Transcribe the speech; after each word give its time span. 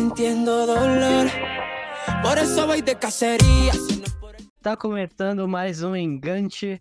sintiendo 0.00 0.66
dolor. 0.66 1.26
Por 2.22 2.38
eso 2.38 2.66
voy 2.66 2.80
de 2.80 2.94
cacería. 2.94 3.72
Tá 4.62 4.74
começando 4.74 5.46
mais 5.46 5.82
um 5.82 5.94
Engante, 5.94 6.80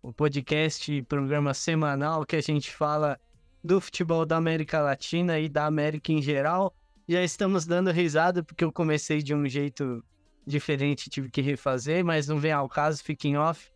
o 0.00 0.12
podcast, 0.12 1.02
programa 1.02 1.54
semanal 1.54 2.24
que 2.24 2.36
a 2.36 2.40
gente 2.40 2.72
fala 2.72 3.18
do 3.64 3.80
futebol 3.80 4.24
da 4.24 4.36
América 4.36 4.80
Latina 4.80 5.40
e 5.40 5.48
da 5.48 5.66
América 5.66 6.12
em 6.12 6.22
geral. 6.22 6.72
Já 7.08 7.24
estamos 7.24 7.66
dando 7.66 7.90
risada 7.90 8.44
porque 8.44 8.62
eu 8.62 8.70
comecei 8.70 9.20
de 9.24 9.34
um 9.34 9.48
jeito 9.48 10.00
diferente, 10.46 11.10
tive 11.10 11.32
que 11.32 11.40
refazer, 11.40 12.04
mas 12.04 12.28
não 12.28 12.38
vem 12.38 12.52
ao 12.52 12.68
caso, 12.68 13.02
fiquem 13.02 13.36
off. 13.36 13.72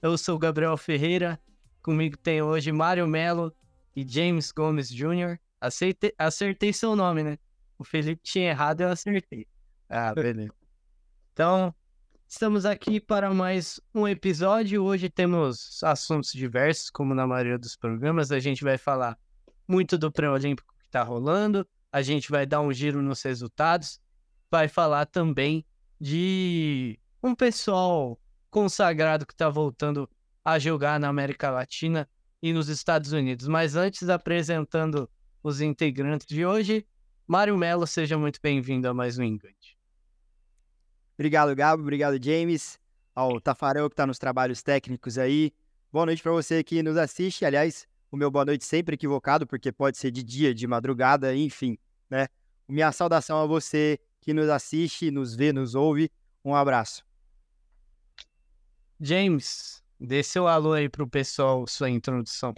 Eu 0.00 0.16
sou 0.16 0.36
o 0.36 0.38
Gabriel 0.38 0.78
Ferreira, 0.78 1.38
comigo 1.82 2.16
tem 2.16 2.40
hoje 2.40 2.72
Mário 2.72 3.06
Melo 3.06 3.52
e 3.94 4.02
James 4.08 4.50
Gomes 4.50 4.88
Jr. 4.88 5.38
Aceitei, 5.60 6.14
acertei 6.16 6.72
seu 6.72 6.96
nome, 6.96 7.22
né? 7.22 7.36
O 7.80 7.84
Felipe 7.84 8.20
tinha 8.22 8.50
errado, 8.50 8.82
eu 8.82 8.90
acertei. 8.90 9.46
Ah, 9.88 10.12
beleza. 10.14 10.52
Então, 11.32 11.74
estamos 12.28 12.66
aqui 12.66 13.00
para 13.00 13.32
mais 13.32 13.80
um 13.94 14.06
episódio. 14.06 14.84
Hoje 14.84 15.08
temos 15.08 15.82
assuntos 15.82 16.30
diversos, 16.30 16.90
como 16.90 17.14
na 17.14 17.26
maioria 17.26 17.58
dos 17.58 17.76
programas. 17.76 18.30
A 18.30 18.38
gente 18.38 18.62
vai 18.62 18.76
falar 18.76 19.18
muito 19.66 19.96
do 19.96 20.12
pré-olímpico 20.12 20.74
que 20.78 20.84
está 20.84 21.02
rolando. 21.02 21.66
A 21.90 22.02
gente 22.02 22.30
vai 22.30 22.44
dar 22.44 22.60
um 22.60 22.70
giro 22.70 23.00
nos 23.00 23.22
resultados. 23.22 23.98
Vai 24.50 24.68
falar 24.68 25.06
também 25.06 25.64
de 25.98 27.00
um 27.22 27.34
pessoal 27.34 28.20
consagrado 28.50 29.24
que 29.24 29.32
está 29.32 29.48
voltando 29.48 30.06
a 30.44 30.58
jogar 30.58 31.00
na 31.00 31.08
América 31.08 31.48
Latina 31.48 32.06
e 32.42 32.52
nos 32.52 32.68
Estados 32.68 33.12
Unidos. 33.12 33.48
Mas 33.48 33.74
antes, 33.74 34.10
apresentando 34.10 35.08
os 35.42 35.62
integrantes 35.62 36.26
de 36.26 36.44
hoje, 36.44 36.86
Mário 37.30 37.56
Melo, 37.56 37.86
seja 37.86 38.18
muito 38.18 38.40
bem-vindo 38.42 38.88
a 38.88 38.92
mais 38.92 39.16
um 39.16 39.22
Engante. 39.22 39.78
Obrigado, 41.14 41.54
Gabo. 41.54 41.80
Obrigado, 41.80 42.20
James. 42.20 42.76
Ao 43.14 43.40
Tafarel, 43.40 43.88
que 43.88 43.92
está 43.92 44.04
nos 44.04 44.18
trabalhos 44.18 44.64
técnicos 44.64 45.16
aí. 45.16 45.52
Boa 45.92 46.06
noite 46.06 46.24
para 46.24 46.32
você 46.32 46.64
que 46.64 46.82
nos 46.82 46.96
assiste. 46.96 47.44
Aliás, 47.44 47.86
o 48.10 48.16
meu 48.16 48.32
boa 48.32 48.44
noite 48.44 48.64
sempre 48.64 48.96
equivocado, 48.96 49.46
porque 49.46 49.70
pode 49.70 49.96
ser 49.96 50.10
de 50.10 50.24
dia, 50.24 50.52
de 50.52 50.66
madrugada, 50.66 51.32
enfim, 51.32 51.78
né? 52.10 52.26
Minha 52.66 52.90
saudação 52.90 53.40
a 53.40 53.46
você 53.46 54.00
que 54.20 54.34
nos 54.34 54.48
assiste, 54.48 55.08
nos 55.12 55.32
vê, 55.36 55.52
nos 55.52 55.76
ouve. 55.76 56.10
Um 56.44 56.52
abraço. 56.52 57.06
James, 59.00 59.84
dê 60.00 60.24
seu 60.24 60.48
alô 60.48 60.72
aí 60.72 60.88
pro 60.88 61.06
pessoal, 61.06 61.64
sua 61.68 61.88
introdução. 61.88 62.52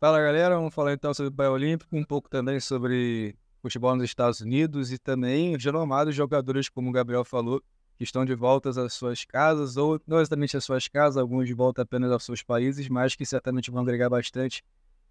Fala 0.00 0.18
galera, 0.18 0.56
vamos 0.56 0.74
falar 0.74 0.94
então 0.94 1.12
sobre 1.12 1.28
o 1.28 1.36
Paralímpico, 1.36 1.94
um 1.94 2.04
pouco 2.04 2.30
também 2.30 2.58
sobre 2.58 3.36
futebol 3.66 3.96
nos 3.96 4.04
Estados 4.04 4.40
Unidos 4.40 4.92
e 4.92 4.98
também 4.98 5.56
os 5.56 5.64
renomados 5.64 6.14
jogadores, 6.14 6.68
como 6.68 6.90
o 6.90 6.92
Gabriel 6.92 7.24
falou, 7.24 7.60
que 7.96 8.04
estão 8.04 8.24
de 8.24 8.34
volta 8.34 8.70
às 8.70 8.92
suas 8.92 9.24
casas, 9.24 9.76
ou 9.76 10.00
não 10.06 10.20
exatamente 10.20 10.56
às 10.56 10.64
suas 10.64 10.86
casas, 10.86 11.16
alguns 11.16 11.46
de 11.46 11.54
volta 11.54 11.82
apenas 11.82 12.12
aos 12.12 12.24
seus 12.24 12.42
países, 12.42 12.88
mas 12.88 13.16
que 13.16 13.26
certamente 13.26 13.70
vão 13.70 13.82
agregar 13.82 14.08
bastante 14.08 14.62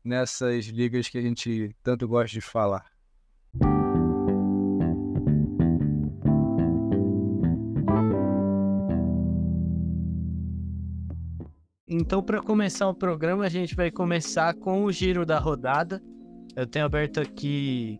nessas 0.03 0.65
ligas 0.67 1.09
que 1.09 1.17
a 1.17 1.21
gente 1.21 1.75
tanto 1.83 2.07
gosta 2.07 2.31
de 2.31 2.41
falar. 2.41 2.85
Então, 11.87 12.21
para 12.21 12.41
começar 12.41 12.87
o 12.87 12.95
programa, 12.95 13.45
a 13.45 13.49
gente 13.49 13.75
vai 13.75 13.91
começar 13.91 14.53
com 14.55 14.85
o 14.85 14.91
giro 14.91 15.25
da 15.25 15.39
rodada. 15.39 16.01
Eu 16.55 16.65
tenho 16.65 16.85
aberto 16.85 17.19
aqui. 17.19 17.97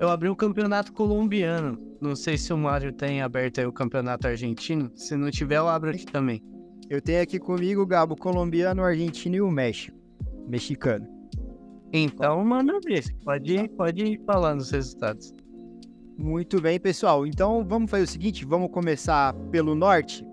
Eu 0.00 0.08
abri 0.08 0.28
o 0.28 0.36
campeonato 0.36 0.92
colombiano. 0.92 1.76
Não 2.00 2.14
sei 2.14 2.38
se 2.38 2.52
o 2.52 2.56
Mário 2.56 2.92
tem 2.92 3.20
aberto 3.20 3.58
aí 3.58 3.66
o 3.66 3.72
campeonato 3.72 4.28
argentino. 4.28 4.92
Se 4.94 5.16
não 5.16 5.28
tiver, 5.28 5.56
eu 5.56 5.66
abro 5.66 5.90
aqui 5.90 6.06
também. 6.06 6.40
Eu 6.88 7.02
tenho 7.02 7.20
aqui 7.20 7.38
comigo 7.38 7.82
o 7.82 7.86
Gabo 7.86 8.14
colombiano, 8.14 8.84
argentino 8.84 9.34
e 9.34 9.40
o 9.40 9.50
México. 9.50 9.98
Mexicano. 10.46 11.06
Então, 11.92 12.44
manda 12.44 12.78
ver. 12.84 13.04
Pode 13.24 13.52
ir, 13.52 13.68
pode 13.70 14.04
ir 14.04 14.22
falando 14.24 14.60
os 14.60 14.70
resultados. 14.70 15.34
Muito 16.16 16.60
bem, 16.60 16.78
pessoal. 16.78 17.26
Então, 17.26 17.64
vamos 17.66 17.90
fazer 17.90 18.04
o 18.04 18.08
seguinte: 18.08 18.44
vamos 18.44 18.70
começar 18.70 19.34
pelo 19.50 19.74
norte. 19.74 20.24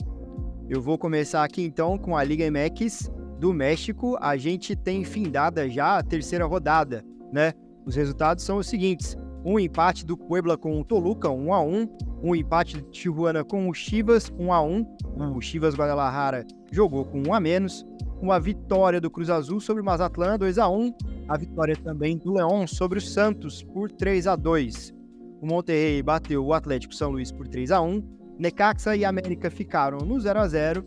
Eu 0.70 0.80
vou 0.80 0.98
começar 0.98 1.44
aqui 1.44 1.64
então 1.64 1.98
com 1.98 2.16
a 2.16 2.24
Liga 2.24 2.46
MX 2.52 3.12
do 3.40 3.52
México. 3.52 4.16
A 4.22 4.38
gente 4.38 4.76
tem 4.76 5.04
findada 5.04 5.68
já 5.68 5.98
a 5.98 6.04
terceira 6.04 6.46
rodada, 6.46 7.04
né? 7.34 7.54
Os 7.86 7.96
resultados 7.96 8.44
são 8.44 8.58
os 8.58 8.68
seguintes: 8.68 9.18
um 9.46 9.60
empate 9.60 10.04
do 10.04 10.18
Puebla 10.18 10.58
com 10.58 10.82
o 10.82 10.84
Toluca, 10.84 11.30
1 11.30 11.54
a 11.54 11.62
1, 11.62 11.90
um 12.24 12.36
empate 12.36 12.78
do 12.78 12.90
Tijuana 12.90 13.44
com 13.44 13.70
o 13.70 13.74
Chivas, 13.76 14.34
1 14.40 14.52
a 14.52 14.62
1. 14.62 14.98
O 15.36 15.40
Chivas 15.40 15.76
Guadalajara 15.76 16.44
jogou 16.72 17.06
com 17.06 17.22
1 17.28 17.34
a 17.34 17.40
menos. 17.40 17.86
Uma 18.20 18.40
vitória 18.40 19.00
do 19.00 19.12
Cruz 19.12 19.30
Azul 19.30 19.60
sobre 19.60 19.84
o 19.84 19.86
Mazatlán, 19.86 20.40
2 20.40 20.58
a 20.58 20.68
1. 20.68 20.94
A 21.28 21.38
vitória 21.38 21.76
também 21.76 22.18
do 22.18 22.34
Leão 22.34 22.66
sobre 22.66 22.98
o 22.98 23.02
Santos 23.02 23.62
por 23.62 23.92
3 23.92 24.26
a 24.26 24.36
2. 24.36 24.92
O 25.42 25.46
Monterrey 25.46 26.02
bateu 26.02 26.44
o 26.44 26.54
Atlético 26.54 26.96
São 26.96 27.12
Luís 27.12 27.32
por 27.32 27.48
3 27.48 27.72
a 27.72 27.82
1. 27.82 28.02
Necaxa 28.40 28.96
e 28.96 29.06
América 29.06 29.52
ficaram 29.52 30.00
no 30.00 30.20
0 30.20 30.40
a 30.40 30.48
0 30.48 30.84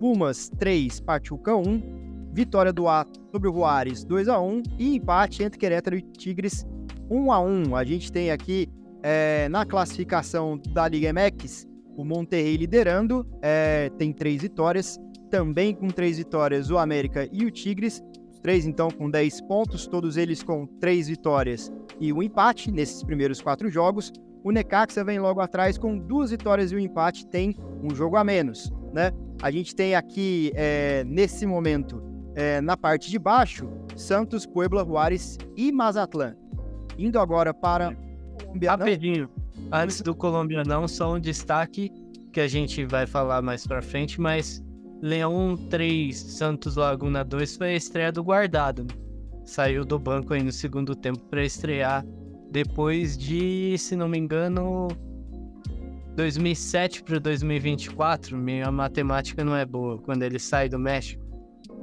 Pumas 0.00 0.50
3, 0.58 1.00
Pachuca 1.00 1.54
1. 1.54 2.00
Vitória 2.32 2.72
do 2.72 2.88
Ato 2.88 3.20
sobre 3.30 3.48
o 3.48 3.52
Juárez 3.52 4.04
2 4.04 4.28
a 4.28 4.40
1 4.40 4.62
E 4.78 4.96
empate 4.96 5.42
entre 5.42 5.58
Querétaro 5.58 5.96
e 5.96 6.02
Tigres 6.02 6.64
1 7.10 7.32
a 7.32 7.40
1 7.40 7.76
A 7.76 7.84
gente 7.84 8.12
tem 8.12 8.30
aqui 8.30 8.68
é, 9.02 9.48
na 9.48 9.66
classificação 9.66 10.60
da 10.72 10.86
Liga 10.86 11.12
MX 11.12 11.68
o 11.96 12.04
Monterrey 12.04 12.56
liderando, 12.56 13.26
é, 13.42 13.90
tem 13.98 14.12
três 14.12 14.40
vitórias. 14.40 14.98
Também 15.30 15.74
com 15.74 15.88
três 15.88 16.18
vitórias 16.18 16.70
o 16.70 16.78
América 16.78 17.28
e 17.30 17.44
o 17.44 17.50
Tigres. 17.50 18.02
Três 18.42 18.66
então 18.66 18.90
com 18.90 19.10
10 19.10 19.42
pontos, 19.42 19.86
todos 19.86 20.16
eles 20.16 20.42
com 20.42 20.66
três 20.66 21.08
vitórias 21.08 21.70
e 22.00 22.10
um 22.10 22.22
empate 22.22 22.70
nesses 22.72 23.02
primeiros 23.04 23.42
quatro 23.42 23.68
jogos. 23.68 24.12
O 24.42 24.50
Necaxa 24.50 25.04
vem 25.04 25.18
logo 25.18 25.40
atrás 25.40 25.76
com 25.76 25.98
duas 25.98 26.30
vitórias 26.30 26.72
e 26.72 26.76
um 26.76 26.78
empate, 26.78 27.26
tem 27.26 27.54
um 27.82 27.94
jogo 27.94 28.16
a 28.16 28.24
menos, 28.24 28.72
né? 28.94 29.12
A 29.42 29.50
gente 29.50 29.74
tem 29.74 29.94
aqui, 29.94 30.50
é, 30.54 31.04
nesse 31.04 31.44
momento, 31.44 32.02
é, 32.34 32.62
na 32.62 32.78
parte 32.78 33.10
de 33.10 33.18
baixo, 33.18 33.68
Santos, 33.94 34.46
Puebla, 34.46 34.82
Juárez 34.84 35.36
e 35.54 35.70
Mazatlán. 35.70 36.34
Indo 37.00 37.18
agora 37.18 37.54
para 37.54 37.96
Colombianão. 38.44 38.78
Rapidinho, 38.78 39.30
antes 39.72 40.02
do 40.02 40.14
Colombianão, 40.14 40.86
só 40.86 41.14
um 41.14 41.18
destaque 41.18 41.90
que 42.30 42.40
a 42.40 42.46
gente 42.46 42.84
vai 42.84 43.06
falar 43.06 43.40
mais 43.40 43.66
pra 43.66 43.80
frente, 43.80 44.20
mas 44.20 44.62
Leão 45.00 45.56
3, 45.70 46.14
Santos 46.14 46.76
Laguna 46.76 47.24
2 47.24 47.56
foi 47.56 47.70
a 47.70 47.76
estreia 47.76 48.12
do 48.12 48.22
guardado. 48.22 48.86
Saiu 49.44 49.84
do 49.84 49.98
banco 49.98 50.34
aí 50.34 50.42
no 50.42 50.52
segundo 50.52 50.94
tempo 50.94 51.20
para 51.30 51.42
estrear 51.42 52.04
depois 52.50 53.16
de, 53.16 53.76
se 53.78 53.96
não 53.96 54.08
me 54.08 54.18
engano, 54.18 54.88
2007 56.16 57.02
para 57.02 57.18
2024, 57.18 58.36
minha 58.36 58.70
matemática 58.70 59.42
não 59.42 59.56
é 59.56 59.64
boa, 59.64 59.98
quando 59.98 60.22
ele 60.22 60.38
sai 60.38 60.68
do 60.68 60.78
México. 60.78 61.22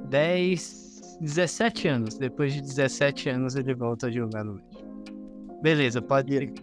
10, 0.10 1.18
17 1.22 1.88
anos. 1.88 2.18
Depois 2.18 2.54
de 2.54 2.62
17 2.62 3.30
anos 3.30 3.56
ele 3.56 3.74
volta 3.74 4.08
a 4.08 4.12
jogar 4.12 4.44
no 4.44 4.56
México. 4.56 4.77
Beleza, 5.62 6.02
pode 6.02 6.34
ir. 6.34 6.54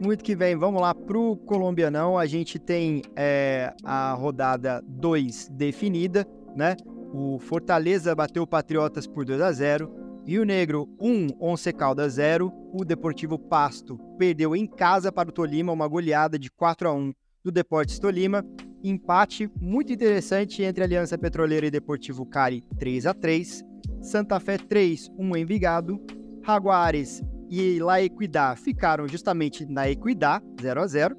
Muito 0.00 0.24
que 0.24 0.34
bem, 0.34 0.56
vamos 0.56 0.82
lá 0.82 0.94
pro 0.94 1.36
colombianão. 1.46 2.18
A 2.18 2.26
gente 2.26 2.58
tem 2.58 3.02
é, 3.14 3.72
a 3.84 4.12
rodada 4.12 4.82
2 4.86 5.48
definida, 5.50 6.26
né? 6.54 6.76
O 7.12 7.38
Fortaleza 7.38 8.14
bateu 8.14 8.42
o 8.42 8.46
Patriotas 8.46 9.06
por 9.06 9.24
2 9.24 9.40
a 9.40 9.52
0 9.52 10.04
Rio 10.26 10.44
Negro 10.44 10.88
1, 10.98 11.28
Once 11.38 11.72
Caldas 11.72 12.14
0. 12.14 12.52
O 12.72 12.84
Deportivo 12.84 13.38
Pasto 13.38 13.98
perdeu 14.18 14.56
em 14.56 14.66
casa 14.66 15.12
para 15.12 15.28
o 15.28 15.32
Tolima 15.32 15.70
uma 15.70 15.86
goleada 15.86 16.38
de 16.38 16.50
4 16.50 16.88
a 16.88 16.92
1 16.92 17.12
do 17.44 17.52
Deportes 17.52 17.98
Tolima. 17.98 18.44
Empate 18.82 19.50
muito 19.60 19.92
interessante 19.92 20.62
entre 20.62 20.82
Aliança 20.82 21.16
Petroleira 21.16 21.66
e 21.66 21.70
Deportivo 21.70 22.26
Cari 22.26 22.64
3 22.78 23.06
a 23.06 23.14
3. 23.14 23.64
Santa 24.00 24.40
Fé 24.40 24.58
3, 24.58 25.10
1 25.16 25.36
Envigado. 25.36 26.00
Jaguares 26.44 27.22
e 27.60 27.78
La 27.78 28.02
Equidad 28.02 28.56
ficaram 28.56 29.06
justamente 29.06 29.64
na 29.64 29.88
Equidad 29.88 30.42
0 30.60 30.82
a 30.82 30.86
0. 30.86 31.16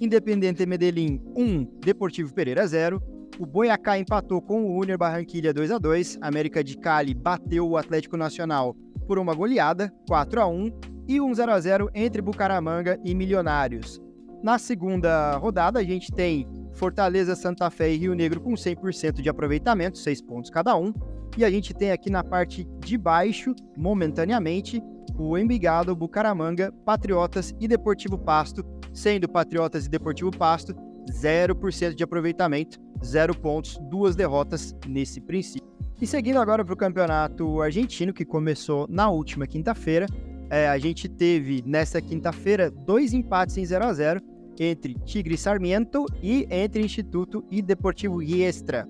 Independente 0.00 0.66
Medellín 0.66 1.20
1, 1.36 1.80
Deportivo 1.80 2.34
Pereira 2.34 2.66
0. 2.66 3.00
O 3.38 3.46
Boiacá 3.46 3.98
empatou 3.98 4.42
com 4.42 4.64
o 4.64 4.80
Unior 4.80 4.98
Barranquilha 4.98 5.52
2 5.52 5.70
a 5.70 5.78
2. 5.78 6.18
América 6.20 6.64
de 6.64 6.76
Cali 6.76 7.14
bateu 7.14 7.68
o 7.68 7.76
Atlético 7.76 8.16
Nacional 8.16 8.74
por 9.06 9.18
uma 9.18 9.34
goleada, 9.34 9.92
4 10.08 10.40
a 10.40 10.46
1, 10.46 10.70
e 11.06 11.20
um 11.20 11.32
0 11.32 11.52
a 11.52 11.60
0 11.60 11.90
entre 11.94 12.20
Bucaramanga 12.20 12.98
e 13.04 13.14
Milionários. 13.14 14.00
Na 14.42 14.58
segunda 14.58 15.36
rodada, 15.36 15.80
a 15.80 15.84
gente 15.84 16.12
tem 16.12 16.46
Fortaleza, 16.78 17.34
Santa 17.34 17.68
Fé 17.70 17.92
e 17.92 17.96
Rio 17.96 18.14
Negro 18.14 18.40
com 18.40 18.52
100% 18.52 19.20
de 19.20 19.28
aproveitamento, 19.28 19.98
6 19.98 20.22
pontos 20.22 20.48
cada 20.48 20.76
um. 20.76 20.94
E 21.36 21.44
a 21.44 21.50
gente 21.50 21.74
tem 21.74 21.90
aqui 21.90 22.08
na 22.08 22.22
parte 22.22 22.64
de 22.78 22.96
baixo, 22.96 23.54
momentaneamente, 23.76 24.82
o 25.18 25.36
Embigado, 25.36 25.94
Bucaramanga, 25.94 26.72
Patriotas 26.84 27.54
e 27.60 27.66
Deportivo 27.66 28.16
Pasto, 28.16 28.64
sendo 28.94 29.28
Patriotas 29.28 29.86
e 29.86 29.90
Deportivo 29.90 30.30
Pasto 30.30 30.74
0% 31.10 31.94
de 31.94 32.04
aproveitamento, 32.04 32.78
0 33.04 33.36
pontos, 33.38 33.78
duas 33.90 34.14
derrotas 34.14 34.74
nesse 34.86 35.20
princípio. 35.20 35.68
E 36.00 36.06
seguindo 36.06 36.38
agora 36.38 36.64
para 36.64 36.74
o 36.74 36.76
campeonato 36.76 37.60
argentino, 37.60 38.12
que 38.12 38.24
começou 38.24 38.86
na 38.88 39.10
última 39.10 39.46
quinta-feira, 39.46 40.06
é, 40.48 40.68
a 40.68 40.78
gente 40.78 41.08
teve 41.08 41.62
nessa 41.66 42.00
quinta-feira 42.00 42.70
dois 42.70 43.12
empates 43.12 43.56
em 43.56 43.64
0 43.64 43.84
a 43.84 43.92
0 43.92 44.37
entre 44.64 44.94
Tigre 45.04 45.36
Sarmiento 45.36 46.06
e 46.22 46.46
entre 46.50 46.82
Instituto 46.82 47.44
e 47.50 47.62
Deportivo 47.62 48.22
Iestra. 48.22 48.88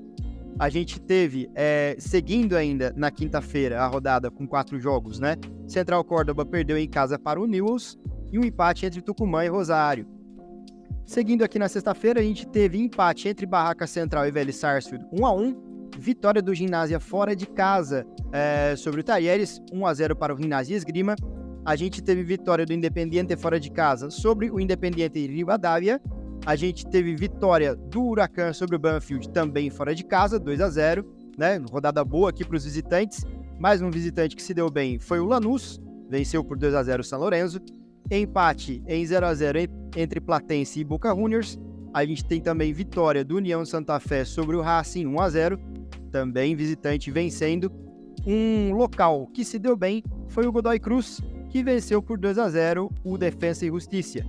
A 0.59 0.69
gente 0.69 1.00
teve, 1.00 1.49
é, 1.55 1.94
seguindo 1.99 2.56
ainda 2.56 2.93
na 2.97 3.11
quinta-feira, 3.11 3.81
a 3.81 3.87
rodada 3.87 4.31
com 4.31 4.47
quatro 4.47 4.79
jogos, 4.81 5.20
né? 5.20 5.37
Central 5.69 6.03
Córdoba 6.05 6.44
perdeu 6.44 6.76
em 6.76 6.88
casa 6.88 7.19
para 7.19 7.41
o 7.41 7.47
Newells 7.47 7.97
e 8.32 8.38
um 8.38 8.44
empate 8.44 8.85
entre 8.85 9.00
Tucumã 9.00 9.44
e 9.44 9.49
Rosário. 9.49 10.06
Seguindo 11.05 11.43
aqui 11.43 11.59
na 11.59 11.69
sexta-feira, 11.69 12.20
a 12.20 12.23
gente 12.23 12.47
teve 12.47 12.76
empate 12.76 13.29
entre 13.29 13.47
Barraca 13.47 13.87
Central 13.87 14.26
e 14.26 14.31
Vélez 14.32 14.56
Sarsfield 14.56 15.06
1 15.12 15.26
a 15.26 15.32
1 15.32 15.69
Vitória 15.97 16.43
do 16.43 16.55
Ginásio 16.55 17.00
fora 17.00 17.35
de 17.35 17.47
casa 17.47 18.06
é, 18.32 18.76
sobre 18.76 19.00
o 19.00 19.05
Talheres, 19.05 19.61
1 19.73 19.87
a 19.87 19.94
0 19.94 20.17
para 20.17 20.35
o 20.35 20.37
Ginásio 20.37 20.76
Esgrima. 20.76 21.17
A 21.69 21.76
gente 21.76 22.00
teve 22.00 22.23
vitória 22.23 22.65
do 22.65 22.73
Independiente 22.73 23.37
fora 23.37 23.61
de 23.61 23.70
casa 23.70 24.09
sobre 24.09 24.50
o 24.50 24.59
Independiente 24.59 25.26
Rivadavia. 25.26 26.00
A 26.47 26.56
gente 26.56 26.87
teve 26.87 27.15
vitória 27.15 27.76
do 27.76 28.05
Huracan 28.05 28.55
sobre 28.55 28.76
o 28.76 28.79
Banfield 28.79 29.29
também 29.29 29.69
fora 29.69 29.94
de 29.94 30.03
casa, 30.03 30.38
2 30.38 30.62
a 30.62 30.70
0 30.70 31.06
né? 31.37 31.62
Rodada 31.70 32.03
boa 32.03 32.31
aqui 32.31 32.43
para 32.43 32.56
os 32.56 32.65
visitantes. 32.65 33.23
Mais 33.59 33.82
um 33.82 33.91
visitante 33.91 34.35
que 34.35 34.43
se 34.43 34.55
deu 34.55 34.70
bem 34.70 34.99
foi 34.99 35.20
o 35.20 35.26
Lanús, 35.26 35.79
venceu 36.09 36.43
por 36.43 36.56
2 36.56 36.75
a 36.75 36.82
0 36.82 37.03
o 37.03 37.05
São 37.05 37.20
Lourenço. 37.20 37.61
Empate 38.11 38.82
em 38.88 39.05
0 39.05 39.26
a 39.26 39.35
0 39.35 39.59
entre 39.94 40.23
Platense 40.23 40.81
e 40.81 40.85
Boca 40.85 41.15
Juniors. 41.15 41.59
A 41.93 42.03
gente 42.03 42.25
tem 42.25 42.41
também 42.41 42.73
vitória 42.73 43.23
do 43.23 43.37
União 43.37 43.62
Santa 43.67 44.00
Fé 44.00 44.25
sobre 44.25 44.56
o 44.56 44.62
Racing 44.62 45.05
1 45.05 45.20
a 45.20 45.29
0 45.29 45.61
também 46.11 46.56
visitante 46.56 47.11
vencendo. 47.11 47.70
Um 48.26 48.73
local 48.73 49.26
que 49.26 49.44
se 49.44 49.59
deu 49.59 49.76
bem 49.76 50.03
foi 50.29 50.47
o 50.47 50.53
Godoy 50.53 50.79
Cruz, 50.79 51.20
que 51.48 51.62
venceu 51.62 52.02
por 52.02 52.18
2 52.18 52.38
a 52.38 52.48
0 52.48 52.90
o 53.04 53.16
Defensa 53.18 53.64
e 53.64 53.68
Justiça. 53.68 54.20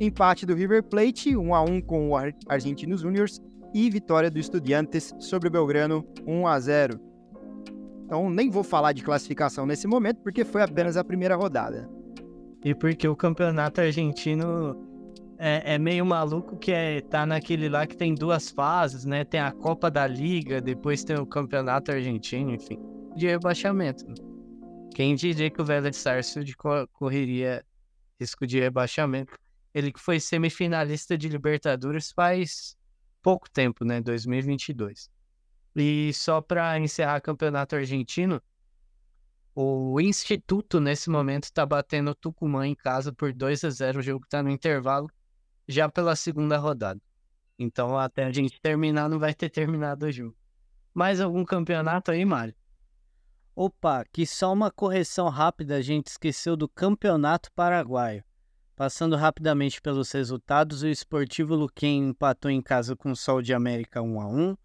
Empate 0.00 0.46
do 0.46 0.54
River 0.54 0.82
Plate, 0.82 1.36
1 1.36 1.54
a 1.54 1.62
1 1.62 1.80
com 1.82 2.10
o 2.10 2.14
Argentinos 2.48 3.02
Juniors 3.02 3.40
e 3.74 3.88
vitória 3.88 4.30
do 4.30 4.38
Estudiantes 4.38 5.14
sobre 5.18 5.48
o 5.48 5.50
Belgrano, 5.50 6.04
1 6.26 6.46
a 6.46 6.58
0. 6.60 7.00
Então 8.04 8.28
nem 8.28 8.50
vou 8.50 8.62
falar 8.62 8.92
de 8.92 9.02
classificação 9.02 9.64
nesse 9.64 9.86
momento, 9.86 10.20
porque 10.22 10.44
foi 10.44 10.62
apenas 10.62 10.96
a 10.96 11.04
primeira 11.04 11.36
rodada. 11.36 11.88
E 12.64 12.74
porque 12.74 13.08
o 13.08 13.16
campeonato 13.16 13.80
argentino 13.80 14.76
é, 15.38 15.74
é, 15.74 15.78
meio 15.78 16.06
maluco 16.06 16.56
que 16.56 16.70
é, 16.70 17.00
tá 17.00 17.26
naquele 17.26 17.68
lá 17.68 17.84
que 17.84 17.96
tem 17.96 18.14
duas 18.14 18.48
fases, 18.48 19.04
né? 19.04 19.24
Tem 19.24 19.40
a 19.40 19.50
Copa 19.50 19.90
da 19.90 20.06
Liga, 20.06 20.60
depois 20.60 21.02
tem 21.02 21.16
o 21.16 21.26
Campeonato 21.26 21.90
Argentino, 21.90 22.54
enfim. 22.54 22.78
De 23.16 23.26
rebaixamento. 23.26 24.04
Quem 24.94 25.14
diria 25.14 25.50
que 25.50 25.60
o 25.60 25.64
Vélez 25.64 25.96
Sarsfield 25.96 26.54
correria 26.92 27.64
risco 28.20 28.46
de 28.46 28.60
rebaixamento? 28.60 29.32
Ele 29.72 29.90
que 29.90 30.00
foi 30.00 30.20
semifinalista 30.20 31.16
de 31.16 31.28
Libertadores 31.28 32.12
faz 32.12 32.76
pouco 33.22 33.50
tempo, 33.50 33.84
né? 33.84 34.00
2022. 34.02 35.08
E 35.74 36.12
só 36.12 36.42
para 36.42 36.78
encerrar 36.78 37.18
o 37.18 37.22
Campeonato 37.22 37.74
Argentino, 37.74 38.42
o 39.54 39.98
Instituto, 40.00 40.80
nesse 40.80 41.08
momento, 41.08 41.44
está 41.44 41.64
batendo 41.64 42.10
o 42.10 42.14
Tucumã 42.14 42.66
em 42.66 42.74
casa 42.74 43.12
por 43.12 43.32
2 43.32 43.64
a 43.64 43.70
0 43.70 43.98
O 44.00 44.02
jogo 44.02 44.24
está 44.24 44.42
no 44.42 44.50
intervalo 44.50 45.10
já 45.66 45.88
pela 45.88 46.16
segunda 46.16 46.58
rodada. 46.58 47.00
Então, 47.58 47.96
até 47.98 48.24
a 48.24 48.32
gente 48.32 48.60
terminar, 48.60 49.08
não 49.08 49.18
vai 49.18 49.34
ter 49.34 49.48
terminado 49.48 50.06
o 50.06 50.12
jogo. 50.12 50.36
Mais 50.92 51.20
algum 51.20 51.44
campeonato 51.44 52.10
aí, 52.10 52.24
Mário? 52.24 52.54
Opa, 53.54 54.02
que 54.10 54.26
só 54.26 54.50
uma 54.50 54.70
correção 54.70 55.28
rápida, 55.28 55.76
a 55.76 55.82
gente 55.82 56.06
esqueceu 56.06 56.56
do 56.56 56.66
Campeonato 56.66 57.52
Paraguaio. 57.52 58.24
Passando 58.74 59.14
rapidamente 59.14 59.78
pelos 59.78 60.10
resultados, 60.10 60.82
o 60.82 60.88
Esportivo 60.88 61.54
Luquem 61.54 62.08
empatou 62.08 62.50
em 62.50 62.62
casa 62.62 62.96
com 62.96 63.10
o 63.10 63.16
Sol 63.16 63.42
de 63.42 63.52
América 63.52 64.00
1 64.00 64.20
a 64.20 64.26
1. 64.26 64.56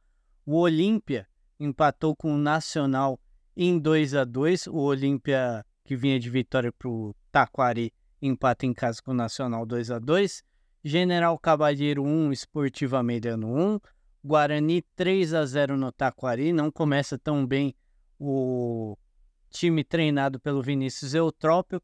O 0.45 0.55
Olímpia 0.55 1.27
empatou 1.59 2.15
com 2.15 2.33
o 2.33 2.37
Nacional 2.37 3.19
em 3.57 3.77
2 3.77 4.15
a 4.15 4.23
2. 4.23 4.67
O 4.67 4.77
Olímpia, 4.77 5.65
que 5.83 5.93
vinha 5.93 6.17
de 6.17 6.29
vitória 6.29 6.71
para 6.71 6.87
o 6.87 7.13
Taquari, 7.29 7.93
empata 8.21 8.65
em 8.65 8.73
casa 8.73 9.01
com 9.03 9.11
o 9.11 9.13
Nacional 9.13 9.65
2 9.65 9.91
a 9.91 9.99
2. 9.99 10.41
General 10.81 11.37
Cabalheiro 11.37 12.03
1, 12.05 12.31
Esportiva 12.31 13.03
Mediano 13.03 13.53
1. 13.53 13.79
Guarani 14.23 14.81
3 14.95 15.33
a 15.33 15.45
0 15.45 15.75
no 15.75 15.91
Taquari. 15.91 16.53
Não 16.53 16.71
começa 16.71 17.17
tão 17.17 17.45
bem 17.45 17.75
o 18.19 18.97
time 19.49 19.83
treinado 19.83 20.39
pelo 20.39 20.61
Vinícius 20.61 21.13
Eutrópio. 21.13 21.81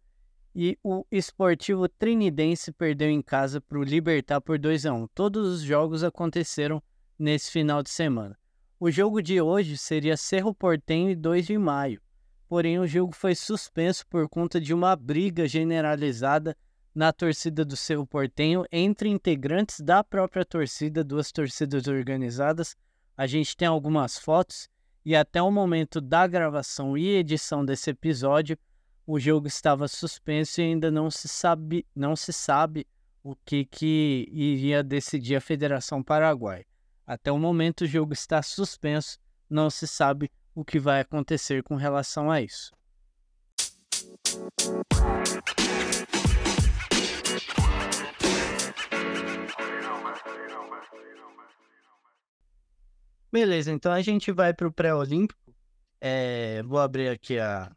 E 0.56 0.78
o 0.84 1.04
Esportivo 1.12 1.90
Trinidense 1.90 2.72
perdeu 2.72 3.10
em 3.10 3.24
casa 3.24 3.60
para 3.60 3.80
o 3.80 3.84
Libertar 3.84 4.40
por 4.40 4.60
2 4.60 4.86
a 4.86 4.94
1 4.94 5.08
Todos 5.08 5.48
os 5.48 5.62
jogos 5.62 6.04
aconteceram 6.04 6.82
nesse 7.18 7.50
final 7.50 7.82
de 7.82 7.90
semana. 7.90 8.38
O 8.80 8.92
jogo 8.92 9.22
de 9.22 9.42
hoje 9.42 9.78
seria 9.78 10.16
Cerro 10.16 10.54
Portenho 10.54 11.10
e 11.10 11.16
2 11.16 11.48
de 11.48 11.58
maio. 11.58 12.02
Porém, 12.48 12.78
o 12.78 12.86
jogo 12.86 13.16
foi 13.16 13.34
suspenso 13.34 14.06
por 14.08 14.30
conta 14.30 14.62
de 14.62 14.74
uma 14.76 14.96
briga 14.96 15.48
generalizada 15.48 16.56
na 16.94 17.12
torcida 17.12 17.66
do 17.66 17.76
Cerro 17.76 18.06
Portenho 18.06 18.64
entre 18.72 19.10
integrantes 19.10 19.80
da 19.80 20.04
própria 20.04 20.46
torcida, 20.46 21.04
duas 21.04 21.32
torcidas 21.32 21.88
organizadas. 21.88 22.76
A 23.18 23.26
gente 23.26 23.58
tem 23.58 23.68
algumas 23.68 24.20
fotos 24.20 24.70
e 25.06 25.16
até 25.16 25.42
o 25.42 25.52
momento 25.52 26.00
da 26.00 26.26
gravação 26.26 26.98
e 26.98 27.10
edição 27.10 27.66
desse 27.66 27.90
episódio, 27.90 28.58
o 29.06 29.20
jogo 29.20 29.48
estava 29.48 29.88
suspenso 29.88 30.62
e 30.62 30.64
ainda 30.64 30.90
não 30.90 31.12
se 31.12 31.28
sabe, 31.28 31.86
não 31.94 32.16
se 32.16 32.32
sabe 32.32 32.88
o 33.22 33.36
que, 33.36 33.66
que 33.66 34.28
iria 34.32 34.82
decidir 34.82 35.36
a 35.36 35.42
Federação 35.42 36.02
Paraguai. 36.02 36.66
Até 37.06 37.32
o 37.32 37.38
momento 37.38 37.82
o 37.82 37.88
jogo 37.88 38.14
está 38.14 38.42
suspenso, 38.42 39.20
não 39.50 39.70
se 39.70 39.86
sabe 39.88 40.32
o 40.56 40.64
que 40.64 40.80
vai 40.80 41.02
acontecer 41.02 41.64
com 41.64 41.76
relação 41.76 42.32
a 42.32 42.42
isso. 42.42 42.72
Beleza, 53.34 53.72
então 53.72 53.92
a 53.92 54.00
gente 54.00 54.32
vai 54.32 54.54
para 54.54 54.68
o 54.68 54.72
pré-olímpico. 54.72 55.52
É, 56.00 56.62
vou 56.62 56.78
abrir 56.78 57.08
aqui 57.08 57.40
a 57.40 57.72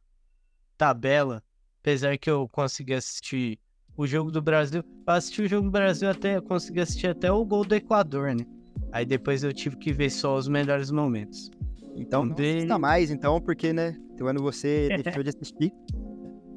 tabela, 0.77 1.43
apesar 1.81 2.19
que 2.19 2.29
eu 2.29 2.47
consegui 2.47 2.93
assistir 2.93 3.59
o 3.97 4.07
jogo 4.07 4.31
do 4.31 4.43
Brasil. 4.43 4.85
Eu 4.85 5.15
assisti 5.15 5.41
o 5.41 5.49
jogo 5.49 5.69
do 5.69 5.71
Brasil 5.71 6.11
até, 6.11 6.37
eu 6.37 6.43
consegui 6.43 6.81
assistir 6.81 7.07
até 7.07 7.33
o 7.33 7.43
gol 7.43 7.65
do 7.65 7.75
Equador, 7.75 8.35
né? 8.35 8.45
Aí 8.93 9.07
depois 9.07 9.43
eu 9.43 9.51
tive 9.51 9.77
que 9.77 9.95
ver 9.95 10.11
só 10.11 10.37
os 10.37 10.47
melhores 10.47 10.91
momentos. 10.91 11.51
Então 11.97 12.27
não 12.27 12.35
assista 12.35 12.79
mais, 12.79 13.11
então, 13.11 13.41
porque, 13.41 13.73
né, 13.73 13.97
teu 14.19 14.29
ano 14.29 14.43
você 14.43 14.89
deixou 15.03 15.23
de 15.23 15.31
assistir. 15.31 15.73